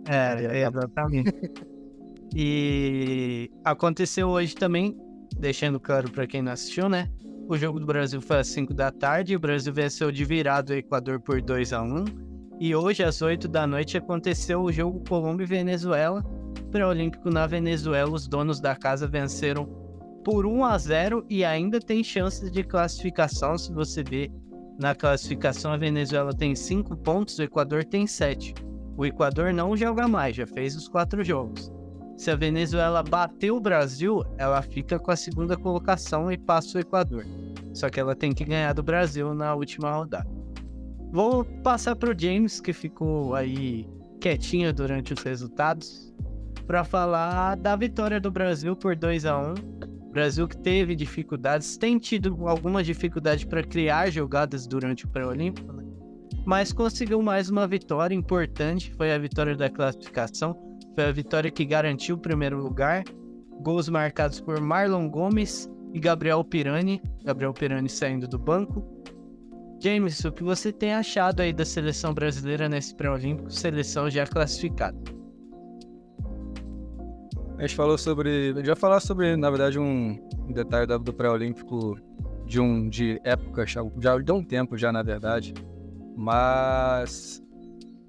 É, 0.10 0.68
exatamente. 0.68 1.34
e 2.36 3.50
aconteceu 3.63 4.27
hoje 4.27 4.53
também, 4.56 4.98
deixando 5.39 5.79
claro 5.79 6.12
para 6.12 6.27
quem 6.27 6.41
não 6.41 6.51
assistiu, 6.51 6.89
né? 6.89 7.10
O 7.50 7.58
jogo 7.58 7.79
do 7.79 7.86
Brasil 7.88 8.22
foi 8.22 8.38
às 8.38 8.48
5 8.50 8.75
da 8.75 8.91
tarde. 8.91 9.36
O 9.36 9.39
Brasil 9.39 9.74
venceu 9.74 10.12
de 10.12 10.24
virado 10.24 10.70
o 10.70 10.75
Equador 10.75 11.20
por 11.20 11.41
2 11.41 11.74
a 11.74 11.82
1 11.82 12.06
E 12.60 12.75
hoje, 12.75 13.03
às 13.03 13.24
8 13.24 13.48
da 13.48 13.65
noite, 13.65 13.98
aconteceu 13.98 14.62
o 14.62 14.72
jogo 14.72 15.03
Colômbia 15.10 15.46
e 15.46 15.48
Venezuela. 15.48 16.24
Pré-olímpico 16.70 17.32
na 17.32 17.48
Venezuela, 17.48 18.12
os 18.12 18.27
donos 18.27 18.62
da 18.62 18.75
casa 18.75 19.08
venceram 19.08 19.65
por 20.24 20.46
1 20.46 20.63
a 20.63 20.77
0 20.77 21.25
e 21.27 21.44
ainda 21.44 21.79
tem 21.79 22.03
chances 22.03 22.51
de 22.51 22.63
classificação. 22.63 23.58
Se 23.58 23.74
você 23.74 24.03
ver 24.03 24.32
na 24.77 24.94
classificação, 24.94 25.72
a 25.72 25.77
Venezuela 25.77 26.32
tem 26.32 26.53
5 26.53 26.98
pontos, 26.98 27.39
o 27.39 27.41
Equador 27.44 27.84
tem 27.84 28.06
7. 28.06 28.53
O 28.96 29.08
Equador 29.08 29.51
não 29.51 29.75
joga 29.75 30.08
mais, 30.08 30.36
já 30.36 30.46
fez 30.46 30.75
os 30.75 30.88
quatro 30.88 31.24
jogos. 31.24 31.72
Se 32.20 32.30
a 32.30 32.36
Venezuela 32.36 33.02
bater 33.02 33.50
o 33.50 33.62
Brasil, 33.62 34.26
ela 34.38 34.62
fica 34.62 35.00
com 35.00 35.10
a 35.10 35.16
segunda 35.16 35.56
colocação 35.56 36.30
e 36.30 36.38
passa 36.38 36.78
o 36.78 36.82
Equador. 36.82 37.26
Só 37.74 37.90
que 37.90 37.98
ela 37.98 38.14
tem 38.14 38.34
que 38.34 38.44
ganhar 38.44 38.74
do 38.74 38.84
Brasil 38.84 39.34
na 39.34 39.56
última 39.56 39.90
rodada. 39.90 40.30
Vou 41.14 41.46
passar 41.64 41.96
para 41.96 42.12
o 42.12 42.20
James, 42.20 42.60
que 42.60 42.74
ficou 42.74 43.34
aí 43.36 43.88
quietinho 44.20 44.74
durante 44.74 45.14
os 45.14 45.24
resultados, 45.24 46.14
para 46.68 46.84
falar 46.84 47.56
da 47.56 47.74
vitória 47.78 48.20
do 48.20 48.30
Brasil 48.30 48.76
por 48.76 48.98
2 48.98 49.26
a 49.26 49.40
1 49.40 49.54
Brasil 50.12 50.46
que 50.46 50.58
teve 50.58 50.98
dificuldades, 50.98 51.78
tem 51.78 51.98
tido 51.98 52.50
algumas 52.50 52.86
dificuldades 52.86 53.46
para 53.46 53.64
criar 53.64 54.10
jogadas 54.10 54.68
durante 54.68 55.06
o 55.06 55.08
pré-olímpico, 55.08 55.72
né? 55.72 55.86
mas 56.46 56.74
conseguiu 56.74 57.22
mais 57.22 57.50
uma 57.50 57.66
vitória 57.66 58.14
importante, 58.14 58.94
foi 58.96 59.14
a 59.14 59.18
vitória 59.18 59.56
da 59.56 59.70
classificação, 59.70 60.69
foi 61.00 61.06
a 61.06 61.12
vitória 61.13 61.50
que 61.50 61.63
garantiu 61.63 62.18
o 62.18 62.20
primeiro 62.20 62.62
lugar. 62.62 63.06
Gols 63.62 63.88
marcados 63.88 64.41
por 64.41 64.60
Marlon 64.60 65.10
Gomes 65.10 65.72
e 65.94 66.00
Gabriel 66.00 66.44
Pirani, 66.44 67.01
Gabriel 67.24 67.53
Pirani 67.53 67.88
saindo 67.88 68.27
do 68.27 68.38
banco. 68.38 68.86
James, 69.82 70.25
o 70.25 70.32
que 70.34 70.44
você 70.44 70.74
tem 70.74 70.94
achado 70.94 71.41
aí 71.41 71.53
da 71.53 71.63
seleção 71.63 72.13
brasileira 72.13 72.68
nesse 72.68 72.94
pré-olímpico, 72.94 73.50
seleção 73.50 74.10
já 74.10 74.27
classificada? 74.27 74.98
A 77.58 77.62
gente 77.62 77.77
falou 77.77 77.98
sobre. 77.98 78.51
Vai 78.51 78.75
falar 78.75 79.00
sobre, 79.00 79.38
na 79.38 79.50
verdade, 79.50 79.79
um, 79.79 80.20
detalhe 80.53 80.86
do 80.86 81.13
pré-olímpico 81.13 81.96
de 82.46 82.60
um 82.60 82.89
de 82.89 83.22
época, 83.24 83.65
já, 83.65 83.82
já 84.01 84.18
de 84.18 84.32
um 84.34 84.44
tempo 84.44 84.77
já, 84.77 84.91
na 84.91 85.01
verdade. 85.01 85.53
Mas 86.18 87.41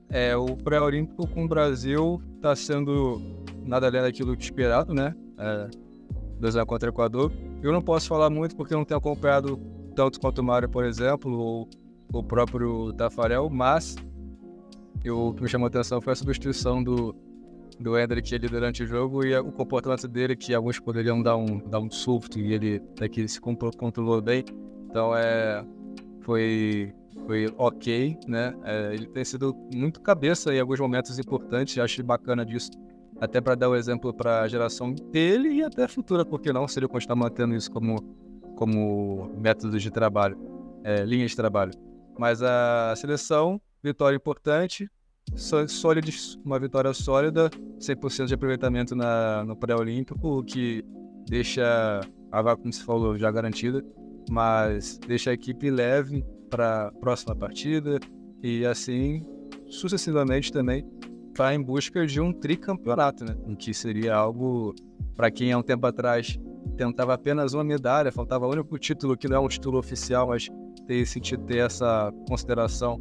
é, 0.09 0.37
o 0.37 0.57
pré-olímpico 0.57 1.29
com 1.29 1.45
o 1.45 1.49
Brasil 1.49 2.21
está 2.41 2.57
sendo 2.57 3.21
nada 3.67 3.87
além 3.87 4.01
daquilo 4.01 4.35
esperado, 4.35 4.95
né? 4.95 5.15
É, 5.39 5.69
2 6.41 6.55
contra 6.65 6.89
o 6.89 6.93
Equador. 6.93 7.31
Eu 7.63 7.71
não 7.71 7.83
posso 7.83 8.09
falar 8.09 8.31
muito 8.31 8.57
porque 8.57 8.73
eu 8.73 8.79
não 8.79 8.85
tenho 8.85 8.99
acompanhado 8.99 9.61
tanto 9.95 10.19
quanto 10.19 10.39
o 10.39 10.45
Mário, 10.45 10.69
por 10.69 10.85
exemplo, 10.85 11.31
ou 11.39 11.69
o 12.13 12.25
próprio 12.25 12.93
Tafarel, 12.95 13.49
mas 13.51 13.95
eu, 15.05 15.29
o 15.29 15.35
que 15.35 15.43
me 15.43 15.49
chamou 15.49 15.67
a 15.67 15.69
atenção 15.69 16.01
foi 16.01 16.15
a 16.15 16.17
substituição 16.17 16.83
do, 16.83 17.15
do 17.79 17.99
Hendrick 17.99 18.35
ali 18.35 18.49
durante 18.49 18.83
o 18.83 18.87
jogo 18.87 19.25
e 19.25 19.37
o 19.37 19.53
comportamento 19.53 20.09
dele, 20.09 20.35
que 20.35 20.55
alguns 20.55 20.81
poderiam 20.81 21.23
dar 21.23 21.37
um, 21.37 21.59
dar 21.69 21.79
um 21.79 21.91
susto 21.91 22.39
e 22.39 22.55
ele 22.55 22.81
daqui 22.99 23.29
se 23.29 23.41
controlou 23.41 24.23
bem. 24.23 24.45
Então 24.89 25.15
é, 25.15 25.65
foi, 26.23 26.93
foi 27.31 27.47
ok, 27.57 28.19
né? 28.27 28.53
É, 28.65 28.93
ele 28.93 29.07
tem 29.07 29.25
sido 29.25 29.55
muito 29.73 30.01
cabeça 30.01 30.53
em 30.53 30.59
alguns 30.59 30.81
momentos 30.81 31.17
importantes, 31.17 31.79
acho 31.79 32.03
bacana 32.03 32.45
disso. 32.45 32.71
Até 33.21 33.41
para 33.41 33.55
dar 33.55 33.69
o 33.69 33.73
um 33.73 33.77
exemplo 33.77 34.13
para 34.13 34.41
a 34.41 34.49
geração 34.49 34.93
dele 34.93 35.49
e 35.51 35.63
até 35.63 35.85
a 35.85 35.89
futura, 35.89 36.25
porque 36.25 36.53
não, 36.53 36.67
se 36.67 36.81
ele 36.81 36.89
continuar 36.89 37.15
mantendo 37.15 37.55
isso 37.55 37.71
como, 37.71 38.03
como 38.57 39.31
método 39.39 39.79
de 39.79 39.93
trabalho, 39.93 40.37
é, 40.83 41.05
linha 41.05 41.25
de 41.25 41.37
trabalho. 41.37 41.71
Mas 42.19 42.43
a 42.43 42.95
seleção, 42.97 43.61
vitória 43.81 44.17
importante, 44.17 44.91
sólida, 45.69 46.11
uma 46.45 46.59
vitória 46.59 46.93
sólida, 46.93 47.49
100% 47.79 48.27
de 48.27 48.35
aproveitamento 48.35 48.97
na, 48.97 49.45
no 49.45 49.55
pré-olímpico, 49.55 50.39
o 50.39 50.43
que 50.43 50.85
deixa 51.29 52.01
a 52.33 52.43
vaga, 52.43 52.61
como 52.61 52.73
você 52.73 52.83
falou, 52.83 53.17
já 53.17 53.31
garantida, 53.31 53.85
mas 54.29 54.99
deixa 55.07 55.31
a 55.31 55.33
equipe 55.33 55.71
leve 55.71 56.25
para 56.51 56.89
a 56.89 56.93
próxima 56.93 57.35
partida 57.35 57.99
e 58.43 58.67
assim 58.67 59.25
sucessivamente 59.67 60.53
também 60.53 60.85
vai 61.37 61.55
em 61.55 61.63
busca 61.63 62.07
de 62.07 62.21
um 62.21 62.33
tricampeonato, 62.33 63.25
né? 63.25 63.37
O 63.47 63.57
que 63.57 63.73
seria 63.73 64.15
algo 64.15 64.75
para 65.17 65.31
quem 65.31 65.53
há 65.53 65.59
um 65.59 65.63
tempo 65.63 65.87
atrás 65.87 66.39
tentava 66.77 67.15
apenas 67.15 67.55
uma 67.55 67.65
medalha, 67.65 68.11
faltava 68.11 68.47
o 68.47 68.51
único 68.51 68.79
título 68.79 69.17
que 69.17 69.29
não 69.29 69.37
é 69.37 69.41
um 69.41 69.49
título 69.49 69.79
oficial, 69.79 70.29
mas 70.29 70.49
ter 70.87 71.07
sentido 71.07 71.45
ter 71.45 71.59
essa 71.59 72.13
consideração 72.29 72.99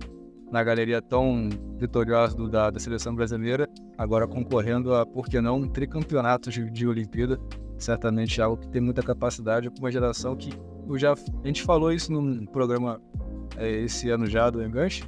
na 0.51 0.63
galeria 0.63 1.01
tão 1.01 1.49
vitoriosa 1.77 2.35
do, 2.35 2.49
da, 2.49 2.69
da, 2.69 2.79
seleção 2.79 3.13
brasileira, 3.13 3.67
agora 3.97 4.27
concorrendo 4.27 4.93
a, 4.93 5.05
por 5.05 5.27
que 5.27 5.39
não, 5.39 5.57
um 5.57 5.67
tricampeonato 5.67 6.49
de, 6.49 6.69
de 6.69 6.87
Olimpíada. 6.87 7.39
Certamente 7.77 8.41
algo 8.41 8.57
que 8.57 8.67
tem 8.67 8.81
muita 8.81 9.01
capacidade 9.01 9.69
para 9.69 9.79
uma 9.79 9.91
geração 9.91 10.35
que 10.35 10.49
eu 10.87 10.97
já, 10.97 11.13
a 11.13 11.47
gente 11.47 11.63
falou 11.63 11.91
isso 11.93 12.11
num 12.11 12.45
programa 12.45 12.99
é, 12.99 13.08
esse 13.57 14.09
ano 14.09 14.25
já 14.25 14.49
do 14.49 14.63
Enganche, 14.63 15.03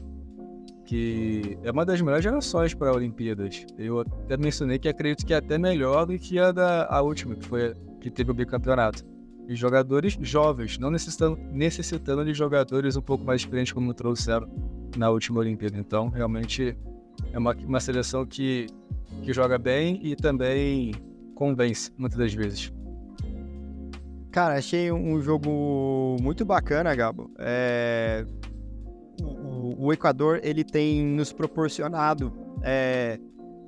que 0.86 1.58
é 1.64 1.72
uma 1.72 1.86
das 1.86 2.02
melhores 2.02 2.24
gerações 2.24 2.74
para 2.74 2.94
Olimpíadas. 2.94 3.66
Eu 3.78 4.00
até 4.00 4.38
mencionei 4.38 4.78
que 4.78 4.90
acredito 4.90 5.26
que 5.26 5.34
é 5.34 5.38
até 5.38 5.58
melhor 5.58 6.06
do 6.06 6.18
que 6.18 6.38
a 6.38 6.52
da 6.52 6.86
a 6.90 7.02
última, 7.02 7.36
que 7.36 7.46
foi 7.46 7.74
que 8.00 8.10
teve 8.10 8.32
o 8.32 8.34
bicampeonato. 8.34 9.06
E 9.48 9.56
jogadores 9.56 10.18
jovens, 10.22 10.78
não 10.78 10.92
necessitando, 10.92 11.38
necessitando 11.52 12.26
de 12.26 12.34
jogadores 12.34 12.96
um 12.96 13.02
pouco 13.02 13.24
mais 13.24 13.42
experientes 13.42 13.74
como 13.74 13.94
trouxeram 13.94 14.50
na 14.98 15.10
última 15.10 15.40
Olimpíada. 15.40 15.78
Então, 15.78 16.10
realmente 16.10 16.78
é 17.32 17.38
uma, 17.38 17.54
uma 17.54 17.80
seleção 17.80 18.26
que, 18.26 18.68
que 19.24 19.34
joga 19.34 19.58
bem 19.58 20.00
e 20.04 20.16
também 20.16 20.94
convence 21.36 21.92
muitas 21.98 22.18
das 22.18 22.34
vezes. 22.34 22.72
Cara, 24.32 24.56
achei 24.56 24.90
um 24.92 25.22
jogo 25.22 26.16
muito 26.22 26.46
bacana, 26.46 26.96
Gabo. 26.96 27.30
É... 27.38 28.26
O, 29.78 29.92
Equador 29.92 30.40
ele 30.42 30.64
tem 30.64 31.04
nos 31.04 31.32
proporcionado 31.34 32.34
é, 32.64 33.20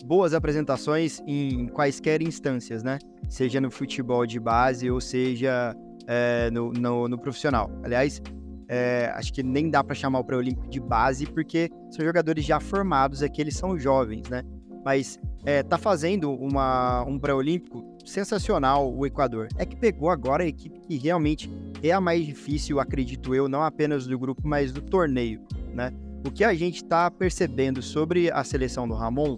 boas 0.06 0.34
apresentações 0.34 1.22
em 1.28 1.68
quaisquer 1.68 2.22
instâncias, 2.22 2.82
né? 2.82 2.98
Seja 3.30 3.62
no 3.62 3.70
futebol 3.70 4.26
de 4.26 4.40
base 4.40 4.90
ou 4.90 5.00
seja 5.00 5.76
é, 6.08 6.50
no, 6.50 6.72
no, 6.72 7.08
no 7.08 7.20
profissional. 7.20 7.70
Aliás, 7.84 8.22
é, 8.68 9.12
acho 9.16 9.34
que 9.34 9.44
nem 9.44 9.70
dá 9.70 9.84
para 9.84 9.94
chamar 9.94 10.20
o 10.20 10.24
pré-olímpico 10.24 10.68
de 10.70 10.80
base, 10.80 11.26
porque 11.28 11.70
são 11.92 12.04
jogadores 12.04 12.44
já 12.46 12.60
formados, 12.60 13.22
aqui 13.22 13.42
eles 13.42 13.56
são 13.56 13.78
jovens, 13.78 14.28
né? 14.30 14.44
Mas 14.84 15.20
é, 15.46 15.62
tá 15.62 15.78
fazendo 15.78 16.32
uma, 16.32 17.04
um 17.04 17.20
pré-olímpico 17.20 17.84
sensacional 18.06 18.94
o 18.94 19.06
Equador. 19.06 19.48
É 19.58 19.66
que 19.66 19.76
pegou 19.76 20.10
agora 20.10 20.44
a 20.44 20.48
equipe 20.48 20.80
que 20.80 20.98
realmente 20.98 21.52
é 21.82 21.92
a 21.92 22.02
mais 22.02 22.26
difícil, 22.26 22.80
acredito 22.80 23.34
eu, 23.36 23.48
não 23.48 23.64
apenas 23.64 24.06
do 24.08 24.18
grupo, 24.18 24.42
mas 24.46 24.72
do 24.72 24.82
torneio, 24.82 25.42
né? 25.74 25.92
O 26.26 26.32
que 26.32 26.44
a 26.44 26.54
gente 26.54 26.78
está 26.78 27.12
percebendo 27.12 27.82
sobre 27.82 28.32
a 28.32 28.44
seleção 28.44 28.88
do 28.88 28.94
Ramon 28.94 29.38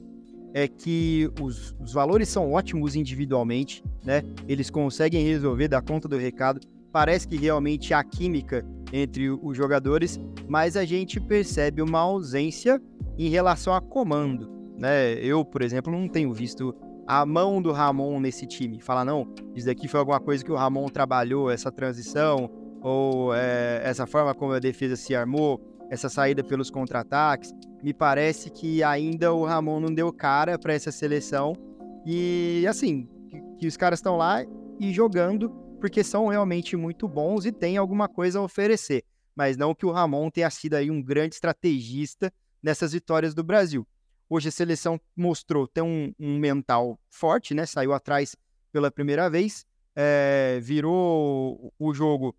é 0.53 0.67
que 0.67 1.29
os, 1.41 1.75
os 1.79 1.93
valores 1.93 2.29
são 2.29 2.53
ótimos 2.53 2.95
individualmente, 2.95 3.83
né? 4.03 4.23
Eles 4.47 4.69
conseguem 4.69 5.25
resolver, 5.25 5.67
dar 5.67 5.81
conta 5.81 6.07
do 6.07 6.17
recado. 6.17 6.61
Parece 6.91 7.27
que 7.27 7.35
realmente 7.35 7.93
há 7.93 8.03
química 8.03 8.65
entre 8.93 9.29
os 9.29 9.57
jogadores, 9.57 10.19
mas 10.47 10.77
a 10.77 10.85
gente 10.85 11.19
percebe 11.19 11.81
uma 11.81 11.99
ausência 11.99 12.81
em 13.17 13.27
relação 13.27 13.73
a 13.73 13.81
comando. 13.81 14.54
Né? 14.77 15.13
Eu, 15.15 15.43
por 15.45 15.61
exemplo, 15.61 15.91
não 15.91 16.07
tenho 16.07 16.33
visto 16.33 16.75
a 17.07 17.25
mão 17.25 17.61
do 17.61 17.71
Ramon 17.71 18.19
nesse 18.19 18.45
time. 18.45 18.81
Falar, 18.81 19.05
não, 19.05 19.27
isso 19.55 19.67
daqui 19.67 19.87
foi 19.87 19.99
alguma 19.99 20.19
coisa 20.19 20.43
que 20.43 20.51
o 20.51 20.55
Ramon 20.55 20.87
trabalhou, 20.87 21.51
essa 21.51 21.71
transição, 21.71 22.49
ou 22.81 23.33
é, 23.33 23.81
essa 23.83 24.05
forma 24.05 24.33
como 24.33 24.53
a 24.53 24.59
defesa 24.59 24.95
se 24.95 25.15
armou, 25.15 25.61
essa 25.89 26.09
saída 26.09 26.43
pelos 26.43 26.69
contra-ataques. 26.69 27.53
Me 27.83 27.93
parece 27.93 28.49
que 28.49 28.83
ainda 28.83 29.33
o 29.33 29.45
Ramon 29.45 29.79
não 29.79 29.93
deu 29.93 30.11
cara 30.11 30.57
para 30.57 30.73
essa 30.73 30.91
seleção. 30.91 31.53
E 32.05 32.65
assim, 32.67 33.07
que, 33.29 33.41
que 33.59 33.67
os 33.67 33.77
caras 33.77 33.99
estão 33.99 34.17
lá 34.17 34.43
e 34.79 34.91
jogando 34.91 35.49
porque 35.79 36.03
são 36.03 36.27
realmente 36.27 36.75
muito 36.75 37.07
bons 37.07 37.45
e 37.45 37.51
têm 37.51 37.77
alguma 37.77 38.07
coisa 38.07 38.39
a 38.39 38.41
oferecer. 38.41 39.03
Mas 39.35 39.57
não 39.57 39.75
que 39.75 39.85
o 39.85 39.91
Ramon 39.91 40.29
tenha 40.29 40.49
sido 40.49 40.75
aí 40.75 40.89
um 40.89 41.01
grande 41.01 41.35
estrategista 41.35 42.31
nessas 42.63 42.93
vitórias 42.93 43.35
do 43.35 43.43
Brasil. 43.43 43.85
Hoje 44.29 44.49
a 44.49 44.51
seleção 44.51 44.99
mostrou 45.15 45.67
ter 45.67 45.81
um, 45.81 46.13
um 46.19 46.39
mental 46.39 46.99
forte, 47.09 47.53
né? 47.53 47.65
Saiu 47.65 47.93
atrás 47.93 48.35
pela 48.71 48.89
primeira 48.89 49.29
vez, 49.29 49.65
é, 49.95 50.59
virou 50.61 51.73
o 51.77 51.93
jogo 51.93 52.35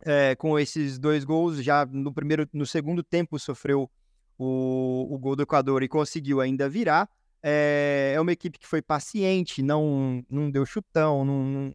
é, 0.00 0.34
com 0.34 0.58
esses 0.58 0.98
dois 0.98 1.24
gols. 1.24 1.62
Já 1.62 1.84
no 1.86 2.12
primeiro, 2.12 2.48
no 2.52 2.66
segundo 2.66 3.02
tempo 3.02 3.38
sofreu 3.38 3.90
o, 4.38 5.14
o 5.14 5.18
gol 5.18 5.36
do 5.36 5.42
Equador 5.42 5.82
e 5.82 5.88
conseguiu 5.88 6.40
ainda 6.40 6.68
virar. 6.68 7.08
É, 7.42 8.12
é 8.14 8.20
uma 8.20 8.32
equipe 8.32 8.58
que 8.58 8.66
foi 8.66 8.80
paciente, 8.80 9.62
não, 9.62 10.24
não 10.30 10.50
deu 10.50 10.64
chutão, 10.64 11.24
não, 11.24 11.74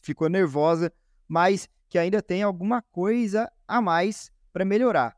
ficou 0.00 0.28
nervosa, 0.28 0.92
mas 1.26 1.68
que 1.88 1.98
ainda 1.98 2.22
tem 2.22 2.42
alguma 2.42 2.80
coisa 2.80 3.50
a 3.66 3.80
mais 3.80 4.30
para 4.52 4.64
melhorar. 4.64 5.17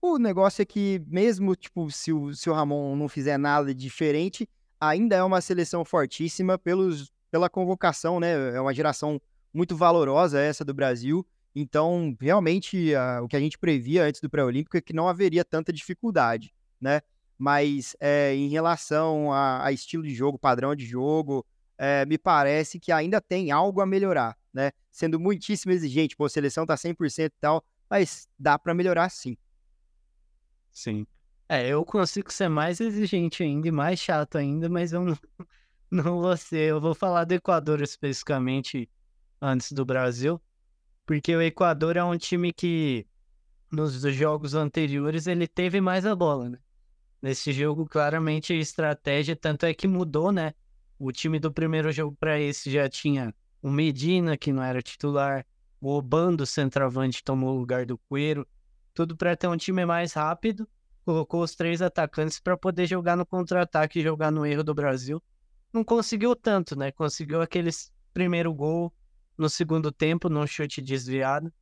O 0.00 0.18
negócio 0.18 0.62
é 0.62 0.64
que, 0.64 1.02
mesmo 1.06 1.56
tipo, 1.56 1.90
se 1.90 2.12
o, 2.12 2.34
se 2.34 2.48
o 2.50 2.52
Ramon 2.52 2.94
não 2.96 3.08
fizer 3.08 3.38
nada 3.38 3.74
diferente, 3.74 4.48
ainda 4.80 5.16
é 5.16 5.22
uma 5.22 5.40
seleção 5.40 5.84
fortíssima 5.84 6.58
pelos, 6.58 7.10
pela 7.30 7.48
convocação, 7.48 8.20
né? 8.20 8.54
É 8.54 8.60
uma 8.60 8.74
geração 8.74 9.20
muito 9.52 9.74
valorosa 9.76 10.40
essa 10.40 10.64
do 10.64 10.74
Brasil. 10.74 11.26
Então, 11.54 12.14
realmente, 12.20 12.94
a, 12.94 13.22
o 13.22 13.28
que 13.28 13.36
a 13.36 13.40
gente 13.40 13.58
previa 13.58 14.04
antes 14.04 14.20
do 14.20 14.28
pré-olímpico 14.28 14.76
é 14.76 14.80
que 14.80 14.92
não 14.92 15.08
haveria 15.08 15.44
tanta 15.44 15.72
dificuldade, 15.72 16.52
né? 16.80 17.00
Mas 17.38 17.96
é, 17.98 18.34
em 18.34 18.48
relação 18.48 19.32
a, 19.32 19.64
a, 19.64 19.72
estilo 19.72 20.02
de 20.02 20.14
jogo, 20.14 20.38
padrão 20.38 20.74
de 20.74 20.84
jogo, 20.84 21.44
é, 21.78 22.04
me 22.06 22.18
parece 22.18 22.78
que 22.78 22.92
ainda 22.92 23.20
tem 23.20 23.50
algo 23.50 23.80
a 23.80 23.86
melhorar, 23.86 24.36
né? 24.52 24.72
Sendo 24.90 25.18
muitíssimo 25.18 25.72
exigente, 25.72 26.14
pô, 26.14 26.26
a 26.26 26.30
seleção 26.30 26.66
tá 26.66 26.74
100% 26.74 27.26
e 27.26 27.30
tal, 27.40 27.64
mas 27.88 28.28
dá 28.38 28.58
para 28.58 28.74
melhorar 28.74 29.08
sim. 29.08 29.36
Sim. 30.76 31.06
É, 31.48 31.66
eu 31.66 31.82
consigo 31.86 32.30
ser 32.30 32.50
mais 32.50 32.80
exigente 32.80 33.42
ainda 33.42 33.66
e 33.66 33.72
mais 33.72 33.98
chato 33.98 34.36
ainda, 34.36 34.68
mas 34.68 34.92
eu 34.92 35.02
não, 35.02 35.18
não 35.90 36.20
vou 36.20 36.36
ser. 36.36 36.68
Eu 36.68 36.78
vou 36.78 36.94
falar 36.94 37.24
do 37.24 37.32
Equador 37.32 37.80
especificamente 37.80 38.86
antes 39.40 39.72
do 39.72 39.86
Brasil, 39.86 40.38
porque 41.06 41.34
o 41.34 41.40
Equador 41.40 41.96
é 41.96 42.04
um 42.04 42.18
time 42.18 42.52
que 42.52 43.06
nos 43.72 44.02
jogos 44.02 44.52
anteriores 44.52 45.26
ele 45.26 45.48
teve 45.48 45.80
mais 45.80 46.04
a 46.04 46.14
bola, 46.14 46.50
né? 46.50 46.58
Nesse 47.22 47.52
jogo, 47.54 47.86
claramente 47.86 48.52
a 48.52 48.56
estratégia, 48.56 49.34
tanto 49.34 49.64
é 49.64 49.72
que 49.72 49.88
mudou, 49.88 50.30
né? 50.30 50.52
O 50.98 51.10
time 51.10 51.38
do 51.38 51.50
primeiro 51.50 51.90
jogo 51.90 52.14
para 52.20 52.38
esse 52.38 52.70
já 52.70 52.86
tinha 52.86 53.34
o 53.62 53.70
Medina, 53.70 54.36
que 54.36 54.52
não 54.52 54.62
era 54.62 54.82
titular, 54.82 55.46
o 55.80 55.90
Obando, 55.96 56.44
centroavante, 56.44 57.24
tomou 57.24 57.54
o 57.54 57.58
lugar 57.58 57.86
do 57.86 57.96
Coelho, 57.96 58.46
tudo 58.96 59.14
para 59.14 59.36
ter 59.36 59.46
um 59.46 59.58
time 59.58 59.84
mais 59.84 60.14
rápido. 60.14 60.66
Colocou 61.04 61.42
os 61.42 61.54
três 61.54 61.82
atacantes 61.82 62.40
para 62.40 62.56
poder 62.56 62.86
jogar 62.86 63.14
no 63.14 63.26
contra-ataque 63.26 64.00
e 64.00 64.02
jogar 64.02 64.32
no 64.32 64.46
erro 64.46 64.64
do 64.64 64.74
Brasil. 64.74 65.22
Não 65.70 65.84
conseguiu 65.84 66.34
tanto, 66.34 66.74
né? 66.74 66.90
Conseguiu 66.90 67.42
aquele 67.42 67.70
primeiro 68.14 68.52
gol 68.54 68.90
no 69.36 69.50
segundo 69.50 69.92
tempo, 69.92 70.30
num 70.30 70.46
chute 70.46 70.80
desviado. 70.80 71.52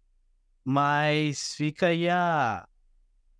Mas 0.64 1.54
fica 1.56 1.88
aí 1.88 2.08
a, 2.08 2.66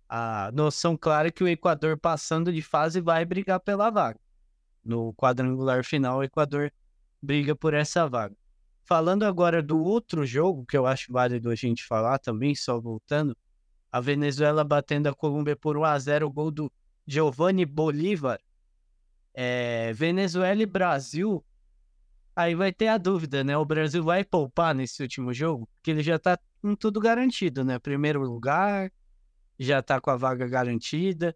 a 0.09 0.51
noção 0.53 0.97
clara 0.97 1.31
que 1.31 1.43
o 1.43 1.47
Equador, 1.47 1.97
passando 1.97 2.51
de 2.51 2.61
fase, 2.61 2.99
vai 2.99 3.23
brigar 3.23 3.61
pela 3.61 3.89
vaga. 3.89 4.19
No 4.83 5.13
quadrangular 5.13 5.85
final, 5.85 6.19
o 6.19 6.23
Equador 6.23 6.71
briga 7.21 7.55
por 7.55 7.73
essa 7.73 8.07
vaga. 8.07 8.35
Falando 8.83 9.23
agora 9.23 9.63
do 9.63 9.81
outro 9.81 10.25
jogo, 10.25 10.65
que 10.65 10.77
eu 10.77 10.85
acho 10.85 11.11
válido 11.11 11.49
a 11.49 11.55
gente 11.55 11.83
falar 11.87 12.19
também, 12.19 12.53
só 12.53 12.79
voltando, 12.79 13.35
a 13.95 14.01
Venezuela 14.01 14.61
batendo 14.61 15.07
a 15.07 15.15
Colômbia 15.15 15.55
por 15.55 15.77
1x0, 15.77 16.23
o 16.23 16.29
gol 16.29 16.51
do 16.51 16.69
Giovanni 17.07 17.65
Bolívar. 17.65 18.41
É, 19.33 19.93
Venezuela 19.93 20.61
e 20.61 20.65
Brasil, 20.65 21.41
aí 22.35 22.53
vai 22.55 22.73
ter 22.73 22.89
a 22.89 22.97
dúvida, 22.97 23.41
né? 23.41 23.57
O 23.57 23.63
Brasil 23.63 24.03
vai 24.03 24.25
poupar 24.25 24.75
nesse 24.75 25.01
último 25.01 25.33
jogo, 25.33 25.65
porque 25.75 25.91
ele 25.91 26.03
já 26.03 26.19
tá 26.19 26.37
com 26.61 26.75
tudo 26.75 26.99
garantido, 26.99 27.63
né? 27.63 27.79
Primeiro 27.79 28.21
lugar, 28.21 28.91
já 29.57 29.81
tá 29.81 30.01
com 30.01 30.09
a 30.09 30.17
vaga 30.17 30.45
garantida. 30.45 31.33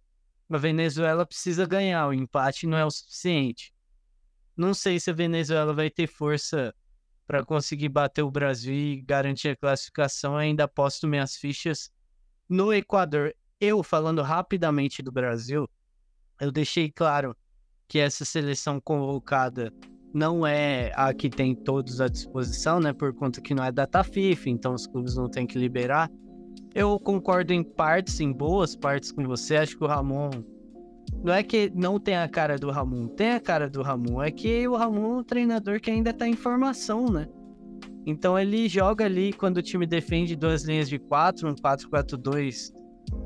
A 0.49 0.57
Venezuela 0.57 1.25
precisa 1.25 1.65
ganhar, 1.65 2.09
o 2.09 2.13
empate 2.13 2.67
não 2.67 2.77
é 2.77 2.83
o 2.83 2.91
suficiente. 2.91 3.73
Não 4.57 4.73
sei 4.73 4.99
se 4.99 5.11
a 5.11 5.13
Venezuela 5.13 5.73
vai 5.73 5.89
ter 5.89 6.07
força 6.07 6.75
para 7.25 7.41
conseguir 7.41 7.87
bater 7.87 8.21
o 8.21 8.29
Brasil 8.29 8.73
e 8.73 9.01
garantir 9.01 9.47
a 9.47 9.55
classificação. 9.55 10.35
Ainda 10.35 10.65
aposto 10.65 11.07
minhas 11.07 11.37
fichas 11.37 11.89
no 12.49 12.73
Equador. 12.73 13.33
Eu, 13.61 13.83
falando 13.83 14.21
rapidamente 14.21 15.03
do 15.03 15.11
Brasil, 15.11 15.69
eu 16.41 16.51
deixei 16.51 16.89
claro 16.89 17.35
que 17.87 17.99
essa 17.99 18.25
seleção 18.25 18.79
convocada 18.79 19.71
não 20.13 20.45
é 20.45 20.91
a 20.95 21.13
que 21.13 21.29
tem 21.29 21.53
todos 21.53 22.01
à 22.01 22.07
disposição, 22.07 22.79
né? 22.79 22.93
Por 22.93 23.13
conta 23.13 23.41
que 23.41 23.53
não 23.53 23.63
é 23.63 23.71
data 23.71 24.03
FIFA, 24.03 24.49
então 24.49 24.73
os 24.73 24.87
clubes 24.87 25.15
não 25.15 25.29
têm 25.29 25.45
que 25.45 25.57
liberar. 25.57 26.09
Eu 26.73 26.99
concordo 26.99 27.53
em 27.53 27.63
partes, 27.63 28.19
em 28.19 28.31
boas 28.31 28.75
partes 28.75 29.11
com 29.11 29.23
você. 29.23 29.57
Acho 29.57 29.77
que 29.77 29.83
o 29.83 29.87
Ramon. 29.87 30.29
Não 31.23 31.33
é 31.33 31.43
que 31.43 31.71
não 31.75 31.99
tem 31.99 32.15
a 32.15 32.29
cara 32.29 32.57
do 32.57 32.69
Ramon, 32.69 33.07
tem 33.07 33.31
a 33.31 33.39
cara 33.39 33.69
do 33.69 33.81
Ramon. 33.81 34.21
É 34.21 34.31
que 34.31 34.67
o 34.67 34.75
Ramon 34.75 35.15
é 35.15 35.17
um 35.19 35.23
treinador 35.23 35.81
que 35.81 35.89
ainda 35.89 36.13
tá 36.13 36.27
em 36.27 36.35
formação, 36.35 37.07
né? 37.07 37.27
Então 38.09 38.37
ele 38.37 38.67
joga 38.67 39.05
ali 39.05 39.31
quando 39.31 39.57
o 39.57 39.61
time 39.61 39.85
defende 39.85 40.35
duas 40.35 40.63
linhas 40.63 40.89
de 40.89 40.97
quatro, 40.97 41.47
um 41.47 41.53
4-4-2 41.53 42.73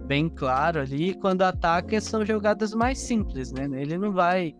bem 0.05 0.27
claro 0.27 0.81
ali. 0.81 1.13
Quando 1.13 1.41
ataca 1.41 1.99
são 2.01 2.25
jogadas 2.25 2.73
mais 2.73 2.99
simples, 2.99 3.53
né? 3.53 3.65
Ele 3.73 3.97
não 3.97 4.11
vai 4.11 4.53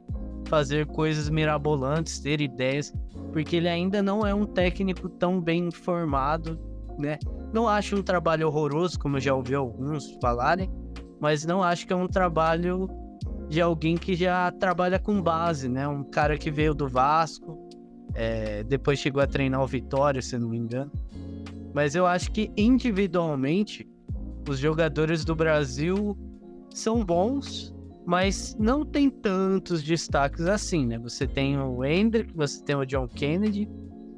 fazer 0.48 0.86
coisas 0.88 1.30
mirabolantes, 1.30 2.20
ter 2.20 2.40
ideias, 2.40 2.94
porque 3.34 3.58
ele 3.58 3.68
ainda 3.68 4.02
não 4.02 4.26
é 4.26 4.34
um 4.34 4.46
técnico 4.46 5.10
tão 5.10 5.42
bem 5.42 5.70
formado, 5.72 6.58
né? 6.98 7.20
Não 7.52 7.68
acho 7.68 7.98
um 7.98 8.02
trabalho 8.02 8.48
horroroso, 8.48 8.98
como 8.98 9.20
já 9.20 9.36
ouvi 9.36 9.56
alguns 9.56 10.18
falarem, 10.22 10.72
mas 11.20 11.46
não 11.46 11.62
acho 11.62 11.86
que 11.86 11.92
é 11.92 11.96
um 11.96 12.08
trabalho 12.08 12.88
de 13.50 13.62
alguém 13.62 13.98
que 13.98 14.16
já 14.16 14.52
trabalha 14.52 14.98
com 14.98 15.22
base, 15.22 15.68
né? 15.68 15.88
Um 15.88 16.04
cara 16.04 16.38
que 16.38 16.50
veio 16.50 16.74
do 16.74 16.88
Vasco, 16.88 17.63
é, 18.14 18.64
depois 18.64 19.00
chegou 19.00 19.22
a 19.22 19.28
treinar 19.28 19.62
o 19.62 19.68
Vitória, 19.68 20.22
se 20.22 20.38
não 20.38 20.50
me 20.50 20.58
engano. 20.58 20.92
Mas 21.74 21.96
eu 21.96 22.06
acho 22.06 22.32
que 22.32 22.52
individualmente 22.56 23.88
os 24.48 24.60
jogadores 24.60 25.26
do 25.26 25.36
Brasil 25.36 26.18
são 26.70 27.04
bons, 27.04 27.74
mas 28.06 28.56
não 28.60 28.86
tem 28.86 29.10
tantos 29.10 29.82
destaques 29.82 30.46
assim, 30.46 30.86
né? 30.86 31.00
Você 31.00 31.26
tem 31.26 31.58
o 31.58 31.84
Hendrick, 31.84 32.34
você 32.36 32.64
tem 32.64 32.76
o 32.76 32.86
John 32.86 33.08
Kennedy, 33.08 33.68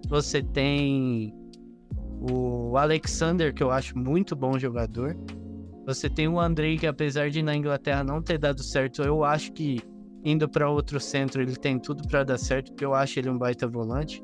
você 0.07 0.41
tem 0.41 1.33
o 2.31 2.77
Alexander, 2.77 3.53
que 3.53 3.63
eu 3.63 3.71
acho 3.71 3.97
muito 3.97 4.35
bom 4.35 4.57
jogador. 4.57 5.15
Você 5.85 6.09
tem 6.09 6.27
o 6.27 6.39
Andrei, 6.39 6.77
que 6.77 6.87
apesar 6.87 7.29
de 7.29 7.43
na 7.43 7.55
Inglaterra 7.55 8.03
não 8.03 8.21
ter 8.21 8.39
dado 8.39 8.63
certo, 8.63 9.03
eu 9.03 9.23
acho 9.23 9.53
que 9.53 9.79
indo 10.25 10.49
para 10.49 10.67
outro 10.67 10.99
centro 10.99 11.41
ele 11.41 11.55
tem 11.55 11.77
tudo 11.77 12.05
para 12.07 12.23
dar 12.23 12.39
certo, 12.39 12.71
porque 12.71 12.83
eu 12.83 12.95
acho 12.95 13.19
ele 13.19 13.29
um 13.29 13.37
baita 13.37 13.67
volante. 13.67 14.21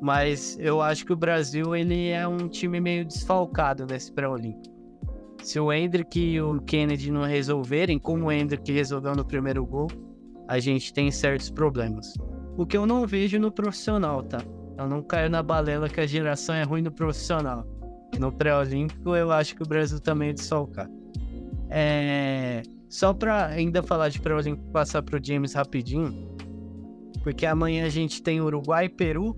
Mas 0.00 0.58
eu 0.58 0.80
acho 0.80 1.04
que 1.04 1.12
o 1.12 1.16
Brasil 1.16 1.76
ele 1.76 2.08
é 2.08 2.26
um 2.26 2.48
time 2.48 2.80
meio 2.80 3.04
desfalcado 3.04 3.86
nesse 3.86 4.12
pré-olímpico. 4.12 4.74
Se 5.42 5.60
o 5.60 5.72
Hendrick 5.72 6.18
e 6.18 6.40
o 6.40 6.60
Kennedy 6.62 7.10
não 7.10 7.22
resolverem, 7.22 7.98
como 7.98 8.26
o 8.26 8.32
Hendrick 8.32 8.72
resolveu 8.72 9.14
no 9.14 9.24
primeiro 9.24 9.64
gol, 9.64 9.88
a 10.48 10.58
gente 10.58 10.92
tem 10.92 11.10
certos 11.10 11.50
problemas. 11.50 12.14
O 12.56 12.66
que 12.66 12.76
eu 12.76 12.86
não 12.86 13.06
vejo 13.06 13.38
no 13.38 13.52
profissional, 13.52 14.22
tá? 14.22 14.38
Eu 14.78 14.88
não 14.88 15.02
caio 15.02 15.30
na 15.30 15.42
balela 15.42 15.88
que 15.88 16.00
a 16.00 16.06
geração 16.06 16.54
é 16.54 16.62
ruim 16.62 16.82
no 16.82 16.90
profissional. 16.90 17.66
No 18.18 18.32
pré-olímpico, 18.32 19.14
eu 19.14 19.30
acho 19.30 19.54
que 19.54 19.62
o 19.62 19.66
Brasil 19.66 20.00
também 20.00 20.30
é 20.30 20.32
desfalcado. 20.32 20.92
É... 21.68 22.62
Só 22.88 23.12
para 23.12 23.46
ainda 23.46 23.82
falar 23.82 24.08
de 24.08 24.20
pré-olímpico, 24.20 24.70
passar 24.70 25.02
pro 25.02 25.22
James 25.22 25.54
rapidinho. 25.54 26.36
Porque 27.22 27.44
amanhã 27.44 27.86
a 27.86 27.90
gente 27.90 28.22
tem 28.22 28.40
Uruguai, 28.40 28.88
Peru, 28.88 29.36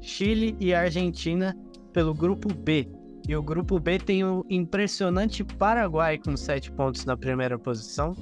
Chile 0.00 0.56
e 0.58 0.74
Argentina 0.74 1.56
pelo 1.92 2.14
grupo 2.14 2.52
B. 2.52 2.88
E 3.28 3.34
o 3.34 3.42
grupo 3.42 3.80
B 3.80 3.98
tem 3.98 4.24
o 4.24 4.44
impressionante 4.48 5.42
Paraguai 5.42 6.16
com 6.16 6.36
7 6.36 6.70
pontos 6.72 7.04
na 7.04 7.16
primeira 7.16 7.58
posição, 7.58 8.14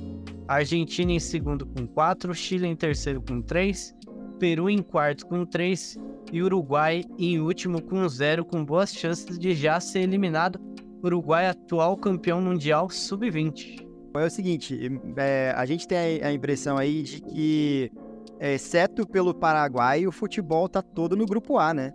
Argentina 0.48 1.12
em 1.12 1.20
segundo 1.20 1.66
com 1.66 1.86
4, 1.86 2.34
Chile 2.34 2.66
em 2.66 2.74
terceiro 2.74 3.20
com 3.20 3.42
3, 3.42 3.94
Peru 4.38 4.70
em 4.70 4.80
quarto 4.80 5.26
com 5.26 5.44
3 5.44 5.98
e 6.32 6.42
Uruguai 6.42 7.04
em 7.18 7.38
último 7.38 7.82
com 7.82 8.08
0, 8.08 8.44
com 8.46 8.64
boas 8.64 8.94
chances 8.94 9.38
de 9.38 9.54
já 9.54 9.78
ser 9.78 10.00
eliminado. 10.00 10.58
Uruguai 11.02 11.48
atual 11.48 11.98
campeão 11.98 12.40
mundial 12.40 12.88
sub-20. 12.88 13.83
É 14.16 14.26
o 14.26 14.30
seguinte, 14.30 14.78
é, 15.16 15.52
a 15.56 15.66
gente 15.66 15.88
tem 15.88 16.22
a 16.22 16.32
impressão 16.32 16.78
aí 16.78 17.02
de 17.02 17.20
que, 17.20 17.90
exceto 18.38 19.04
pelo 19.04 19.34
Paraguai, 19.34 20.06
o 20.06 20.12
futebol 20.12 20.68
tá 20.68 20.80
todo 20.80 21.16
no 21.16 21.26
grupo 21.26 21.58
A, 21.58 21.74
né? 21.74 21.92